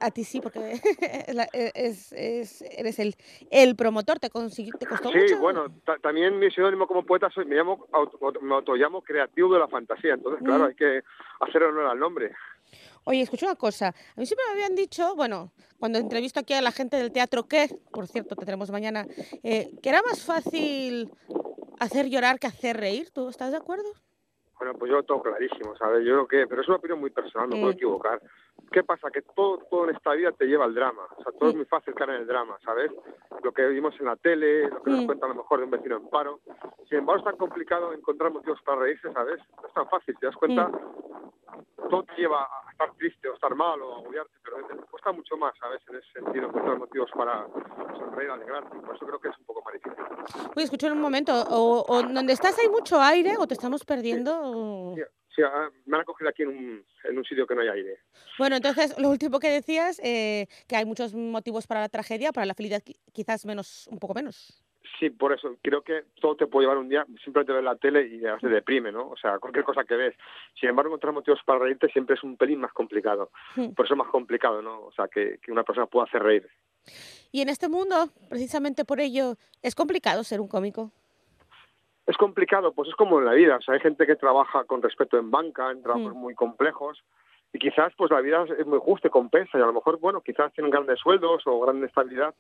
a, 0.01 0.11
ti 0.11 0.25
sí, 0.25 0.41
porque 0.41 0.73
es, 1.75 2.12
es, 2.12 2.62
eres 2.62 2.99
el, 2.99 3.14
el 3.51 3.77
promotor, 3.77 4.19
¿te, 4.19 4.29
te 4.29 4.87
costó 4.87 5.11
sí, 5.12 5.35
bueno, 5.35 5.66
también 6.03 6.39
mi 6.39 6.51
sinónimo 6.51 6.87
como 6.87 7.05
poeta 7.05 7.31
soy, 7.31 7.45
me 7.45 7.57
llamo, 7.57 7.87
me 8.43 8.55
autollamo 8.55 9.03
creativo 9.03 9.55
de 9.55 9.61
la 9.61 9.69
fantasía, 9.69 10.14
entonces 10.14 10.43
claro, 10.45 10.66
hay 10.66 10.75
que 10.75 11.03
hacer 11.41 11.62
honor 11.62 11.87
al 11.87 11.99
nombre. 11.99 12.33
Oye, 13.09 13.23
escucha 13.23 13.47
una 13.47 13.55
cosa, 13.55 13.89
a 13.89 14.21
mí 14.21 14.27
siempre 14.27 14.45
me 14.49 14.53
habían 14.53 14.75
dicho, 14.75 15.17
bueno, 15.17 15.51
cuando 15.81 15.99
entrevisto 15.99 16.41
aquí 16.41 16.53
a 16.53 16.61
la 16.61 16.73
gente 16.73 16.99
del 16.99 17.11
teatro, 17.11 17.49
que, 17.49 17.75
por 17.91 18.07
cierto, 18.07 18.37
tendremos 18.37 18.71
mañana, 18.71 19.07
eh, 19.43 19.71
que 19.83 19.89
era 19.89 20.03
más 20.03 20.27
fácil 20.27 21.11
hacer 21.81 22.11
llorar 22.11 22.39
que 22.39 22.49
hacer 22.49 22.77
reír, 22.77 23.09
¿tú 23.11 23.31
estás 23.31 23.51
de 23.51 23.57
acuerdo? 23.57 23.89
Bueno, 24.59 24.75
pues 24.75 24.91
yo 24.91 24.97
lo 24.97 25.05
tengo 25.05 25.23
clarísimo, 25.23 25.75
¿sabes? 25.79 26.05
Yo 26.05 26.27
creo 26.27 26.29
que, 26.29 26.47
pero 26.49 26.61
es 26.61 26.69
una 26.69 26.77
opinión 26.77 27.01
muy 27.01 27.09
personal, 27.09 27.49
no 27.49 27.57
puedo 27.57 27.71
equivocar. 27.71 28.21
¿Qué 28.71 28.83
pasa? 28.83 29.11
Que 29.11 29.23
todo, 29.23 29.57
todo 29.71 29.89
en 29.89 29.97
esta 29.97 30.13
vida 30.13 30.33
te 30.33 30.45
lleva 30.45 30.67
al 30.67 30.75
drama. 30.75 31.05
O 31.17 31.23
sea, 31.23 31.33
todo 31.33 31.49
es 31.49 31.57
muy 31.57 31.65
fácil 31.65 31.95
caer 31.95 32.11
en 32.11 32.17
el 32.17 32.27
drama, 32.27 32.59
¿sabes? 32.63 32.91
Lo 33.43 33.53
que 33.53 33.67
vimos 33.69 33.95
en 34.01 34.07
la 34.07 34.17
tele, 34.17 34.69
lo 34.69 34.83
que 34.83 34.91
nos 34.91 35.07
cuenta 35.07 35.25
a 35.25 35.29
lo 35.31 35.37
mejor 35.37 35.61
de 35.61 35.65
un 35.65 35.71
vecino 35.71 35.97
en 35.97 36.11
paro. 36.11 36.41
Sin 36.89 36.99
embargo, 36.99 37.21
es 37.21 37.25
tan 37.25 37.37
complicado 37.37 37.95
encontrar 37.95 38.33
motivos 38.33 38.61
para 38.67 38.83
reírse, 38.83 39.11
¿sabes? 39.15 39.41
No 39.63 39.69
es 39.69 39.73
tan 39.73 39.89
fácil, 39.89 40.15
¿te 40.19 40.27
das 40.27 40.37
cuenta? 40.37 40.71
Todo 41.91 42.03
te 42.05 42.15
lleva 42.17 42.43
a 42.43 42.71
estar 42.71 42.93
triste 42.95 43.29
o 43.29 43.35
estar 43.35 43.55
mal 43.55 43.81
o 43.81 43.95
a 43.95 43.99
agobiarte, 43.99 44.33
pero 44.43 44.59
cuesta 44.91 45.13
mucho 45.13 45.37
más, 45.37 45.55
¿sabes? 45.59 45.81
En 45.89 45.97
ese 45.97 46.13
sentido, 46.13 46.49
encontrar 46.49 46.79
motivos 46.79 47.11
para 47.15 47.47
sonreír, 47.99 48.31
alegrarte. 48.31 48.77
Por 48.79 48.95
eso 48.95 49.07
creo 49.07 49.21
que 49.21 49.29
es 49.29 49.39
un 49.39 49.45
poco 49.45 49.63
más 49.65 49.75
difícil. 49.75 50.05
Oye, 50.55 50.65
escucha 50.65 50.93
un 50.93 51.01
momento, 51.01 51.33
o, 51.51 51.85
o 51.89 52.03
donde 52.03 52.33
estás 52.33 52.59
hay 52.59 52.69
mucho 52.69 53.01
aire 53.01 53.37
o 53.39 53.47
te 53.47 53.55
estamos 53.55 53.85
perdiendo. 53.85 54.95
Sí, 55.35 55.43
ah, 55.45 55.71
me 55.87 55.97
han 55.97 56.03
acogido 56.03 56.29
aquí 56.29 56.43
en 56.43 56.49
un, 56.49 56.87
en 57.05 57.19
un 57.19 57.25
sitio 57.25 57.47
que 57.47 57.55
no 57.55 57.61
hay 57.61 57.69
aire. 57.69 58.01
Bueno, 58.39 58.57
entonces 58.57 58.99
lo 58.99 59.09
último 59.09 59.39
que 59.39 59.49
decías, 59.49 60.01
eh, 60.03 60.49
que 60.67 60.77
hay 60.77 60.85
muchos 60.85 61.15
motivos 61.15 61.67
para 61.67 61.81
la 61.81 61.89
tragedia, 61.89 62.33
para 62.33 62.45
la 62.45 62.55
felicidad 62.55 62.83
quizás 63.13 63.47
menos, 63.47 63.87
un 63.87 63.99
poco 63.99 64.15
menos. 64.15 64.65
Sí, 64.99 65.11
por 65.11 65.32
eso. 65.32 65.57
Creo 65.62 65.82
que 65.82 66.05
todo 66.20 66.36
te 66.36 66.47
puede 66.47 66.64
llevar 66.64 66.78
un 66.78 66.89
día, 66.89 67.05
simplemente 67.22 67.53
ver 67.53 67.64
la 67.64 67.76
tele 67.76 68.07
y 68.07 68.20
ya 68.20 68.39
se 68.41 68.49
deprime, 68.49 68.91
¿no? 68.91 69.09
O 69.09 69.16
sea, 69.16 69.39
cualquier 69.39 69.64
cosa 69.64 69.84
que 69.84 69.97
ves. 69.97 70.14
Sin 70.59 70.68
embargo, 70.68 70.91
encontrar 70.91 71.12
motivos 71.12 71.41
para 71.45 71.61
reírte 71.61 71.89
siempre 71.89 72.14
es 72.16 72.22
un 72.22 72.36
pelín 72.36 72.61
más 72.61 72.72
complicado. 72.72 73.30
Por 73.55 73.84
eso 73.84 73.95
es 73.95 73.99
más 73.99 74.09
complicado, 74.09 74.62
¿no? 74.62 74.80
O 74.82 74.93
sea, 74.93 75.09
que, 75.09 75.39
que 75.43 75.53
una 75.53 75.62
persona 75.62 75.86
pueda 75.86 76.07
hacer 76.07 76.22
reír. 76.22 76.49
Y 77.30 77.43
en 77.43 77.49
este 77.49 77.68
mundo, 77.68 78.09
precisamente 78.28 78.84
por 78.84 79.01
ello, 79.01 79.36
es 79.62 79.74
complicado 79.74 80.24
ser 80.24 80.41
un 80.41 80.49
cómico. 80.49 80.91
Es 82.07 82.16
complicado, 82.16 82.72
pues 82.72 82.89
es 82.89 82.95
como 82.95 83.18
en 83.18 83.26
la 83.26 83.34
vida. 83.34 83.57
O 83.57 83.62
sea, 83.62 83.74
hay 83.74 83.80
gente 83.80 84.07
que 84.07 84.16
trabaja 84.16 84.64
con 84.64 84.80
respeto 84.80 85.18
en 85.18 85.30
banca, 85.30 85.70
en 85.70 85.82
trabajos 85.82 86.14
mm. 86.14 86.18
muy 86.18 86.34
complejos, 86.34 87.05
y 87.53 87.59
quizás 87.59 87.93
pues 87.97 88.11
la 88.11 88.20
vida 88.20 88.45
es 88.59 88.66
muy 88.66 88.78
justa 88.78 89.09
y 89.09 89.11
compensa, 89.11 89.59
y 89.59 89.62
a 89.62 89.66
lo 89.66 89.72
mejor, 89.72 89.99
bueno, 89.99 90.20
quizás 90.20 90.53
tienen 90.53 90.70
grandes 90.70 90.99
sueldos 91.01 91.43
o 91.47 91.61
gran 91.61 91.82
estabilidad, 91.84 92.34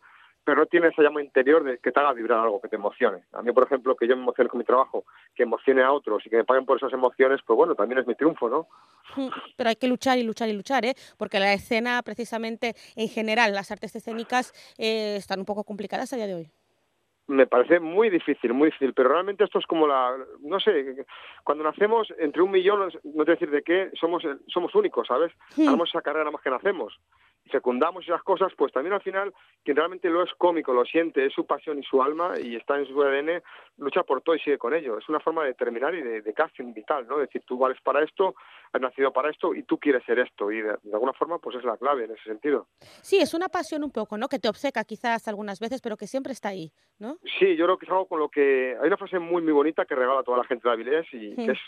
pero 0.44 0.60
no 0.60 0.66
tiene 0.66 0.88
esa 0.88 1.02
llama 1.02 1.22
interior 1.22 1.62
de 1.62 1.78
que 1.78 1.92
te 1.92 2.00
haga 2.00 2.12
vibrar 2.12 2.40
algo, 2.40 2.60
que 2.60 2.68
te 2.68 2.76
emocione. 2.76 3.24
A 3.32 3.42
mí, 3.42 3.52
por 3.52 3.64
ejemplo, 3.64 3.96
que 3.96 4.06
yo 4.06 4.16
me 4.16 4.22
emocione 4.22 4.48
con 4.48 4.58
mi 4.58 4.64
trabajo, 4.64 5.04
que 5.34 5.42
emocione 5.42 5.82
a 5.82 5.92
otros 5.92 6.24
y 6.26 6.30
que 6.30 6.36
me 6.36 6.44
paguen 6.44 6.64
por 6.64 6.76
esas 6.76 6.92
emociones, 6.92 7.40
pues 7.46 7.56
bueno, 7.56 7.74
también 7.74 7.98
es 7.98 8.06
mi 8.06 8.14
triunfo, 8.14 8.48
¿no? 8.48 8.68
Pero 9.56 9.70
hay 9.70 9.76
que 9.76 9.88
luchar 9.88 10.18
y 10.18 10.22
luchar 10.22 10.48
y 10.48 10.54
luchar, 10.54 10.84
¿eh? 10.84 10.94
Porque 11.16 11.38
la 11.38 11.52
escena, 11.52 12.02
precisamente, 12.02 12.74
en 12.96 13.08
general, 13.08 13.52
las 13.54 13.70
artes 13.70 13.94
escénicas 13.94 14.52
eh, 14.78 15.16
están 15.16 15.40
un 15.40 15.46
poco 15.46 15.64
complicadas 15.64 16.12
a 16.12 16.16
día 16.16 16.26
de 16.26 16.34
hoy 16.34 16.50
me 17.28 17.46
parece 17.46 17.78
muy 17.78 18.08
difícil, 18.08 18.54
muy 18.54 18.68
difícil, 18.68 18.94
pero 18.94 19.10
realmente 19.10 19.44
esto 19.44 19.58
es 19.58 19.66
como 19.66 19.86
la, 19.86 20.16
no 20.40 20.58
sé, 20.58 21.04
cuando 21.44 21.62
nacemos 21.62 22.08
entre 22.18 22.40
un 22.40 22.50
millón, 22.50 22.90
no 23.04 23.24
te 23.24 23.32
decir 23.32 23.50
de 23.50 23.62
qué, 23.62 23.90
somos, 24.00 24.22
somos 24.46 24.74
únicos, 24.74 25.06
¿sabes? 25.06 25.30
Hacemos 25.52 25.90
esa 25.90 26.00
carrera 26.00 26.30
más 26.30 26.40
que 26.40 26.50
nacemos 26.50 26.98
secundamos 27.48 28.04
esas 28.04 28.22
cosas, 28.22 28.52
pues 28.56 28.72
también 28.72 28.94
al 28.94 29.02
final 29.02 29.32
quien 29.64 29.76
realmente 29.76 30.08
lo 30.08 30.22
es 30.22 30.32
cómico, 30.34 30.72
lo 30.72 30.84
siente, 30.84 31.26
es 31.26 31.32
su 31.32 31.46
pasión 31.46 31.78
y 31.78 31.82
su 31.82 32.02
alma 32.02 32.34
y 32.40 32.56
está 32.56 32.78
en 32.78 32.86
su 32.86 33.02
ADN, 33.02 33.42
lucha 33.78 34.02
por 34.02 34.22
todo 34.22 34.34
y 34.34 34.40
sigue 34.40 34.58
con 34.58 34.74
ello. 34.74 34.98
Es 34.98 35.08
una 35.08 35.20
forma 35.20 35.44
de 35.44 35.54
terminar 35.54 35.94
y 35.94 36.02
de, 36.02 36.22
de 36.22 36.34
casting 36.34 36.72
vital, 36.72 37.06
¿no? 37.06 37.16
Es 37.20 37.28
decir, 37.28 37.42
tú 37.46 37.58
vales 37.58 37.80
para 37.82 38.02
esto, 38.02 38.34
has 38.72 38.80
nacido 38.80 39.12
para 39.12 39.30
esto 39.30 39.54
y 39.54 39.62
tú 39.62 39.78
quieres 39.78 40.04
ser 40.04 40.18
esto 40.18 40.50
y 40.50 40.62
de, 40.62 40.76
alguna 40.92 41.12
forma 41.12 41.38
pues 41.38 41.56
es 41.56 41.64
la 41.64 41.76
clave 41.76 42.04
en 42.04 42.12
ese 42.12 42.24
sentido. 42.24 42.68
Sí, 43.02 43.18
es 43.18 43.34
una 43.34 43.48
pasión 43.48 43.84
un 43.84 43.90
poco, 43.90 44.18
¿no? 44.18 44.28
Que 44.28 44.38
te 44.38 44.48
obceca 44.48 44.84
quizás 44.84 45.28
algunas 45.28 45.60
veces, 45.60 45.80
pero 45.80 45.96
que 45.96 46.06
siempre 46.06 46.32
está 46.32 46.50
ahí, 46.50 46.72
¿no? 46.98 47.18
Sí, 47.38 47.56
yo 47.56 47.64
creo 47.64 47.78
que 47.78 47.86
es 47.86 47.90
algo 47.90 48.06
con 48.06 48.18
lo 48.18 48.28
que... 48.28 48.76
Hay 48.80 48.86
una 48.86 48.96
frase 48.96 49.18
muy, 49.18 49.42
muy 49.42 49.52
bonita 49.52 49.84
que 49.84 49.94
regala 49.94 50.20
a 50.20 50.24
toda 50.24 50.38
la 50.38 50.44
gente 50.44 50.68
de 50.68 50.72
Avilés 50.72 51.06
y 51.12 51.34
que 51.34 51.52
es 51.52 51.58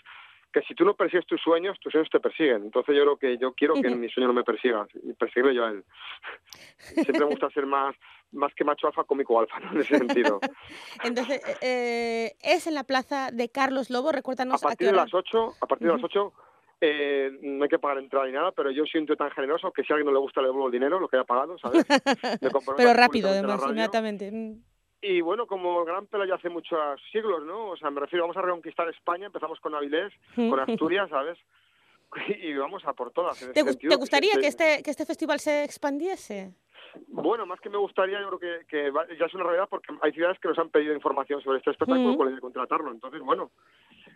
que 0.52 0.62
si 0.62 0.74
tú 0.74 0.84
no 0.84 0.94
persigues 0.94 1.26
tus 1.26 1.40
sueños, 1.40 1.78
tus 1.80 1.92
sueños 1.92 2.10
te 2.10 2.20
persiguen. 2.20 2.64
Entonces 2.64 2.96
yo 2.96 3.02
creo 3.02 3.16
que 3.16 3.38
yo 3.38 3.52
quiero 3.52 3.74
que 3.74 3.90
mi 3.90 4.08
sueño 4.08 4.28
no 4.28 4.34
me 4.34 4.44
persiga 4.44 4.86
y 5.02 5.12
perseguirle 5.12 5.54
yo 5.54 5.64
a 5.64 5.70
él. 5.70 5.84
Siempre 6.94 7.20
me 7.20 7.26
gusta 7.26 7.50
ser 7.50 7.66
más 7.66 7.94
más 8.32 8.54
que 8.54 8.64
macho 8.64 8.86
alfa, 8.86 9.02
cómico 9.04 9.40
alfa, 9.40 9.58
¿no? 9.58 9.72
En 9.72 9.80
ese 9.80 9.98
sentido. 9.98 10.38
Entonces, 11.04 11.42
eh, 11.60 12.36
es 12.42 12.66
en 12.68 12.74
la 12.74 12.84
plaza 12.84 13.30
de 13.32 13.48
Carlos 13.48 13.90
Lobo, 13.90 14.12
recuérdanos 14.12 14.62
a 14.62 14.68
partir 14.68 14.88
de 14.88 14.94
las 14.94 15.12
8, 15.12 15.54
a 15.60 15.66
partir 15.66 15.88
de 15.88 15.94
las 15.94 16.04
8 16.04 16.32
eh, 16.82 17.38
no 17.42 17.64
hay 17.64 17.68
que 17.68 17.78
pagar 17.78 17.98
entrada 17.98 18.26
ni 18.26 18.32
nada, 18.32 18.52
pero 18.52 18.70
yo 18.70 18.84
siento 18.84 19.14
tan 19.14 19.30
generoso 19.32 19.70
que 19.70 19.82
si 19.82 19.92
a 19.92 19.96
alguien 19.96 20.06
no 20.06 20.12
le 20.12 20.20
gusta 20.20 20.40
le 20.40 20.46
devuelvo 20.46 20.68
el 20.68 20.72
dinero, 20.72 20.98
lo 20.98 21.08
que 21.08 21.16
haya 21.16 21.24
pagado, 21.24 21.58
¿sabes? 21.58 21.84
pero 22.76 22.94
rápido, 22.94 23.28
además, 23.28 23.60
inmediatamente. 23.66 24.32
Mm. 25.02 25.06
Y 25.06 25.20
bueno, 25.20 25.46
como 25.46 25.84
Gran 25.84 26.06
Pela 26.06 26.26
ya 26.26 26.34
hace 26.34 26.48
muchos 26.48 26.78
siglos, 27.12 27.44
¿no? 27.44 27.70
O 27.70 27.76
sea, 27.76 27.90
me 27.90 28.00
refiero, 28.00 28.24
vamos 28.24 28.36
a 28.36 28.42
reconquistar 28.42 28.88
España, 28.88 29.26
empezamos 29.26 29.58
con 29.60 29.74
Avilés, 29.74 30.12
con 30.34 30.58
Asturias, 30.60 31.08
¿sabes? 31.10 31.38
Y 32.42 32.54
vamos 32.54 32.84
a 32.86 32.92
por 32.92 33.12
todas. 33.12 33.38
¿Te, 33.52 33.62
gustaría 33.62 34.32
que 34.40 34.48
este, 34.48 34.82
que 34.82 34.90
este 34.90 35.06
festival 35.06 35.38
se 35.38 35.62
expandiese? 35.62 36.52
Bueno, 37.06 37.46
más 37.46 37.60
que 37.60 37.70
me 37.70 37.78
gustaría, 37.78 38.20
yo 38.20 38.36
creo 38.36 38.38
que, 38.40 38.66
que 38.66 39.16
ya 39.16 39.26
es 39.26 39.34
una 39.34 39.44
realidad 39.44 39.68
porque 39.68 39.94
hay 40.02 40.10
ciudades 40.10 40.40
que 40.40 40.48
nos 40.48 40.58
han 40.58 40.70
pedido 40.70 40.92
información 40.92 41.40
sobre 41.40 41.58
este 41.58 41.70
espectáculo 41.70 42.16
con 42.16 42.26
el 42.26 42.34
de 42.34 42.40
contratarlo. 42.40 42.90
Entonces, 42.90 43.20
bueno, 43.20 43.52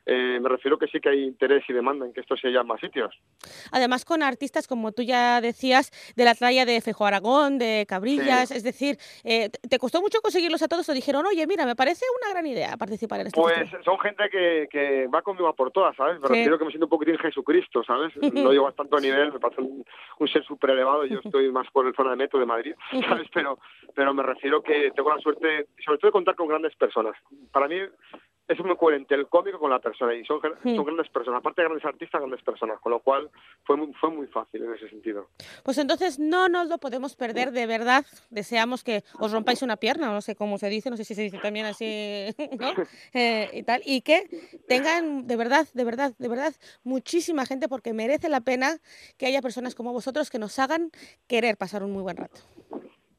eh, 0.07 0.39
me 0.41 0.49
refiero 0.49 0.79
que 0.79 0.87
sí 0.89 1.01
que 1.01 1.09
hay 1.09 1.25
interés 1.25 1.65
y 1.69 1.73
demanda 1.73 2.05
en 2.05 2.13
que 2.13 2.21
esto 2.21 2.37
se 2.37 2.51
llame 2.51 2.69
más 2.69 2.81
sitios. 2.81 3.15
Además, 3.73 4.05
con 4.05 4.23
artistas, 4.23 4.67
como 4.67 4.93
tú 4.93 5.03
ya 5.03 5.41
decías, 5.41 5.91
de 6.17 6.25
la 6.25 6.35
talla 6.35 6.65
de 6.67 6.81
Fejo 6.81 7.07
Aragón, 7.07 7.59
de 7.59 7.87
Cabrillas, 7.89 8.51
es 8.51 8.63
decir, 8.63 8.97
eh, 9.25 9.49
¿te 9.49 9.79
costó 9.79 10.01
mucho 10.01 10.21
conseguirlos 10.21 10.63
a 10.63 10.69
todos 10.69 10.89
o 10.89 10.93
dijeron, 10.93 11.25
oye, 11.27 11.47
mira, 11.47 11.65
me 11.65 11.77
parece 11.77 12.05
una 12.21 12.33
gran 12.33 12.47
idea 12.47 12.77
participar 12.77 13.21
en 13.21 13.29
esto? 13.29 13.41
Pues 13.41 13.71
son 13.85 13.99
gente 13.99 14.29
que, 14.31 14.69
que 14.71 15.07
va 15.07 15.23
conmigo 15.23 15.49
a 15.49 15.55
por 15.55 15.71
todas, 15.71 15.97
¿sabes? 15.97 16.21
Me 16.21 16.29
refiero 16.29 16.59
que 16.59 16.65
me 16.65 16.71
siento 16.71 16.87
un 16.87 16.91
poquitín 16.91 17.19
Jesucristo, 17.19 17.83
¿sabes? 17.85 18.13
No 18.17 18.53
llego 18.53 18.69
a 18.69 18.73
tanto 18.73 18.99
nivel, 18.99 19.33
me 19.33 19.41
parece 19.41 19.63
un, 19.63 19.85
ser 20.29 20.45
súper 20.45 20.71
elevado, 20.71 21.05
yo 21.07 21.21
estoy 21.25 21.51
más 21.51 21.71
por 21.71 21.87
el 21.87 21.95
zona 21.95 22.11
de 22.11 22.17
metro 22.17 22.39
de 22.39 22.47
Madrid, 22.47 22.75
¿sabes? 23.09 23.29
Pero, 23.33 23.59
pero 23.95 24.13
me 24.13 24.23
refiero 24.23 24.63
que 24.63 24.91
tengo 24.95 25.15
la 25.15 25.21
suerte, 25.21 25.69
sobre 25.85 25.99
todo 25.99 26.09
de 26.09 26.13
contar 26.13 26.35
con 26.35 26.49
grandes 26.49 26.75
personas. 26.77 27.15
Para 27.53 27.69
mí, 27.69 27.77
es 28.47 28.59
muy 28.61 28.77
coherente 28.77 29.15
el 29.15 29.27
cómico 29.29 29.59
con 29.59 29.71
la 29.71 29.79
persona 29.79 30.15
y 30.15 30.25
son, 30.25 30.41
son 30.41 30.85
grandes 30.85 31.09
personas, 31.09 31.39
aparte 31.39 31.63
de 31.63 31.69
grandes 31.69 31.85
artistas, 31.85 32.21
grandes 32.21 32.43
personas, 32.43 32.79
con 32.81 32.93
lo 32.93 33.01
cual 33.01 33.31
fue 33.65 33.77
muy, 33.77 33.93
fue 33.95 34.11
muy 34.11 34.27
fácil 34.27 34.65
en 34.65 34.75
ese 34.75 34.89
sentido. 34.89 35.29
Pues 35.63 35.79
entonces 35.79 36.19
no 36.19 36.49
nos 36.49 36.69
lo 36.69 36.79
podemos 36.79 37.17
perder, 37.17 37.53
de 37.53 37.67
verdad. 37.67 38.05
Deseamos 38.31 38.85
que 38.85 39.03
os 39.19 39.33
rompáis 39.33 39.63
una 39.63 39.77
pierna, 39.77 40.13
no 40.13 40.21
sé 40.21 40.37
cómo 40.37 40.59
se 40.59 40.69
dice, 40.69 40.91
no 40.91 40.97
sé 40.97 41.05
si 41.05 41.15
se 41.15 41.23
dice 41.23 41.39
también 41.39 41.67
así, 41.67 42.35
¿no? 42.59 42.75
Eh, 43.15 43.49
y 43.53 43.63
tal, 43.63 43.81
y 43.85 44.03
que 44.03 44.29
tengan 44.69 45.27
de 45.27 45.37
verdad, 45.37 45.67
de 45.73 45.85
verdad, 45.85 46.15
de 46.19 46.29
verdad 46.29 46.55
muchísima 46.83 47.47
gente 47.47 47.69
porque 47.69 47.95
merece 47.95 48.29
la 48.29 48.41
pena 48.41 48.79
que 49.17 49.27
haya 49.27 49.41
personas 49.41 49.75
como 49.75 49.93
vosotros 49.93 50.31
que 50.31 50.39
nos 50.39 50.59
hagan 50.59 50.91
querer 51.27 51.57
pasar 51.57 51.83
un 51.83 51.93
muy 51.93 52.03
buen 52.03 52.17
rato. 52.17 52.41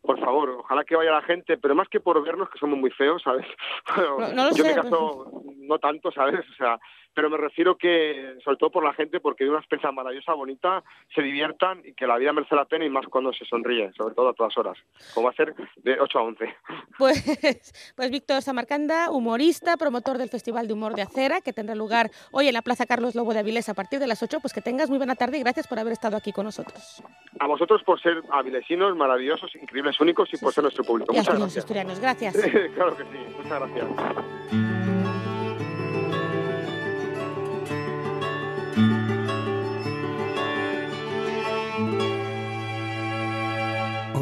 Por 0.05 0.19
favor, 0.19 0.49
ojalá 0.49 0.83
que 0.83 0.95
vaya 0.95 1.11
la 1.11 1.21
gente, 1.23 1.57
pero 1.57 1.73
más 1.75 1.89
que 1.89 1.99
por 1.99 2.21
vernos, 2.23 2.49
que 2.49 2.59
somos 2.59 2.77
muy 2.77 2.91
feos, 2.91 3.21
¿sabes? 3.23 3.45
No- 3.97 4.17
no 4.33 4.43
lo 4.45 4.49
yo 4.55 4.63
sé, 4.63 4.69
mi 4.69 4.75
caso 4.81 5.41
no 5.57 5.79
tanto, 5.79 6.11
¿sabes? 6.11 6.41
O 6.49 6.53
sea, 6.53 6.79
pero 7.15 7.29
me 7.29 7.37
refiero 7.37 7.77
que, 7.77 8.37
sobre 8.43 8.57
todo 8.57 8.69
por 8.69 8.83
la 8.83 8.93
gente, 8.93 9.19
porque 9.19 9.45
de 9.45 9.49
una 9.49 9.59
experiencia 9.59 9.91
maravillosa, 9.91 10.33
bonita, 10.33 10.83
se 11.15 11.21
diviertan 11.21 11.81
y 11.83 11.93
que 11.93 12.05
la 12.05 12.17
vida 12.17 12.33
merece 12.33 12.55
la 12.55 12.65
pena 12.65 12.85
y 12.85 12.89
más 12.89 13.07
cuando 13.07 13.31
se 13.33 13.45
sonríe, 13.45 13.91
sobre 13.93 14.13
todo 14.13 14.29
a 14.29 14.33
todas 14.33 14.55
horas, 14.57 14.77
como 15.13 15.25
va 15.25 15.31
a 15.31 15.35
ser 15.35 15.55
de 15.77 15.99
8 15.99 16.19
a 16.19 16.23
11. 16.23 16.55
Pues, 16.97 17.63
pues 17.95 18.11
Víctor 18.11 18.41
Samarcanda, 18.41 19.11
humorista, 19.11 19.77
promotor 19.77 20.17
del 20.17 20.29
Festival 20.29 20.67
de 20.67 20.73
Humor 20.73 20.93
de 20.95 21.03
Acera, 21.03 21.41
que 21.41 21.53
tendrá 21.53 21.73
lugar 21.73 22.11
hoy 22.31 22.47
en 22.47 22.53
la 22.53 22.61
Plaza 22.61 22.85
Carlos 22.85 23.15
Lobo 23.15 23.33
de 23.33 23.39
Avilés 23.39 23.69
a 23.69 23.73
partir 23.73 23.99
de 23.99 24.07
las 24.07 24.21
8, 24.21 24.39
pues 24.41 24.53
que 24.53 24.61
tengas 24.61 24.89
muy 24.89 24.97
buena 24.97 25.15
tarde 25.15 25.37
y 25.37 25.41
gracias 25.41 25.67
por 25.67 25.79
haber 25.79 25.93
estado 25.93 26.17
aquí 26.17 26.33
con 26.33 26.45
nosotros. 26.45 27.01
A 27.39 27.47
vosotros 27.47 27.81
por 27.83 28.01
ser 28.01 28.21
avilesinos, 28.31 28.95
maravillosos, 28.95 29.55
increíbles, 29.55 29.99
únicos 30.01 30.29
y 30.33 30.37
por 30.37 30.53
ser 30.53 30.63
nuestro 30.63 30.83
público. 30.83 31.13
Y 31.13 31.17
a 31.17 31.19
Muchas 31.19 31.33
los 31.35 31.43
gracias. 31.43 31.63
asturianos, 31.63 31.99
gracias. 31.99 32.35
claro 32.75 32.97
que 32.97 33.03
sí, 33.03 33.17
muchas 33.37 33.59
gracias. 33.59 34.94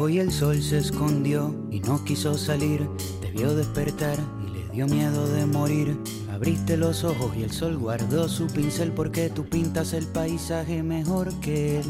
Hoy 0.04 0.18
el 0.18 0.30
sol 0.30 0.62
se 0.62 0.76
escondió 0.76 1.54
y 1.70 1.80
no 1.80 2.04
quiso 2.04 2.36
salir, 2.36 2.86
te 3.22 3.30
vio 3.30 3.54
despertar 3.54 4.18
y 4.46 4.50
le 4.50 4.68
dio 4.68 4.86
miedo 4.86 5.26
de 5.28 5.46
morir. 5.46 5.96
Abriste 6.30 6.76
los 6.76 7.04
ojos 7.04 7.34
y 7.34 7.42
el 7.42 7.50
sol 7.50 7.78
guardó 7.78 8.28
su 8.28 8.46
pincel 8.48 8.92
porque 8.92 9.30
tú 9.30 9.46
pintas 9.46 9.94
el 9.94 10.06
paisaje 10.06 10.82
mejor 10.82 11.32
que 11.40 11.78
él. 11.78 11.86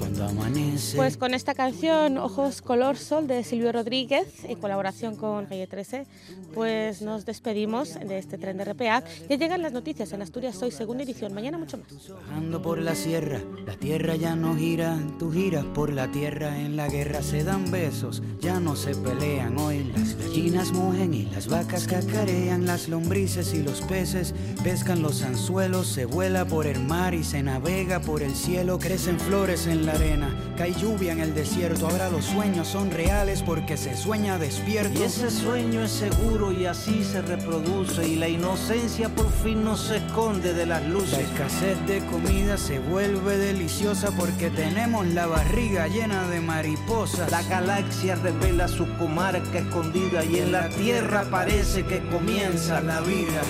Cuando 0.00 0.24
amanece. 0.24 0.96
Pues 0.96 1.18
con 1.18 1.34
esta 1.34 1.54
canción, 1.54 2.16
Ojos 2.16 2.62
Color 2.62 2.96
Sol 2.96 3.26
de 3.26 3.44
Silvio 3.44 3.70
Rodríguez, 3.70 4.44
en 4.44 4.58
colaboración 4.58 5.14
con 5.14 5.44
Calle 5.44 5.66
13, 5.66 6.06
pues 6.54 7.02
nos 7.02 7.26
despedimos 7.26 7.94
de 7.94 8.18
este 8.18 8.38
tren 8.38 8.56
de 8.56 8.64
RPA. 8.64 9.04
Ya 9.28 9.36
llegan 9.36 9.60
las 9.60 9.72
noticias 9.72 10.10
en 10.14 10.22
Asturias 10.22 10.62
Hoy, 10.62 10.70
segunda 10.70 11.04
edición. 11.04 11.34
Mañana 11.34 11.58
mucho 11.58 11.76
más. 11.76 12.08
Bajando 12.08 12.62
por 12.62 12.78
la 12.78 12.94
sierra, 12.94 13.42
la 13.66 13.74
tierra 13.76 14.16
ya 14.16 14.34
no 14.34 14.56
gira, 14.56 14.98
tú 15.18 15.30
giras 15.30 15.66
por 15.66 15.92
la 15.92 16.10
tierra, 16.10 16.58
en 16.58 16.76
la 16.76 16.88
guerra 16.88 17.22
se 17.22 17.44
dan 17.44 17.70
besos, 17.70 18.22
ya 18.40 18.58
no 18.58 18.76
se 18.76 18.94
pelean 18.94 19.58
hoy, 19.58 19.84
las 19.84 20.16
gallinas 20.16 20.72
mugen 20.72 21.12
y 21.12 21.26
las 21.26 21.46
vacas 21.46 21.86
cacarean, 21.86 22.64
las 22.64 22.88
lombrices 22.88 23.52
y 23.52 23.62
los 23.62 23.82
peces 23.82 24.34
pescan 24.64 25.02
los 25.02 25.22
anzuelos, 25.22 25.88
se 25.88 26.06
vuela 26.06 26.46
por 26.46 26.66
el 26.66 26.80
mar 26.80 27.12
y 27.12 27.22
se 27.22 27.42
navega 27.42 28.00
por 28.00 28.22
el 28.22 28.34
cielo, 28.34 28.78
crecen 28.78 29.20
flores 29.20 29.66
en 29.66 29.84
la 29.84 29.89
arena, 29.92 30.34
cae 30.56 30.72
lluvia 30.74 31.12
en 31.12 31.20
el 31.20 31.34
desierto, 31.34 31.86
ahora 31.88 32.10
los 32.10 32.24
sueños 32.24 32.68
son 32.68 32.90
reales 32.90 33.42
porque 33.42 33.76
se 33.76 33.96
sueña 33.96 34.38
despierto. 34.38 34.98
Y 34.98 35.02
ese 35.02 35.30
sueño 35.30 35.82
es 35.82 35.90
seguro 35.90 36.52
y 36.52 36.66
así 36.66 37.04
se 37.04 37.22
reproduce 37.22 38.06
y 38.06 38.16
la 38.16 38.28
inocencia 38.28 39.08
por 39.08 39.30
fin 39.30 39.64
no 39.64 39.76
se 39.76 39.96
esconde 39.98 40.54
de 40.54 40.66
las 40.66 40.82
La 40.82 40.88
luces. 40.88 41.18
escasez 41.18 41.78
de 41.86 42.00
comida 42.06 42.56
se 42.56 42.78
vuelve 42.78 43.36
deliciosa 43.36 44.10
porque 44.12 44.50
tenemos 44.50 45.06
la 45.08 45.26
barriga 45.26 45.86
llena 45.88 46.28
de 46.28 46.40
mariposas. 46.40 47.30
La 47.30 47.42
galaxia 47.42 48.14
revela 48.16 48.68
su 48.68 48.86
comarca 48.96 49.58
escondida 49.58 50.24
y 50.24 50.38
en 50.38 50.52
la 50.52 50.68
tierra 50.70 51.24
parece 51.30 51.84
que 51.84 52.00
comienza 52.08 52.80
la 52.80 53.00
vida. 53.00 53.42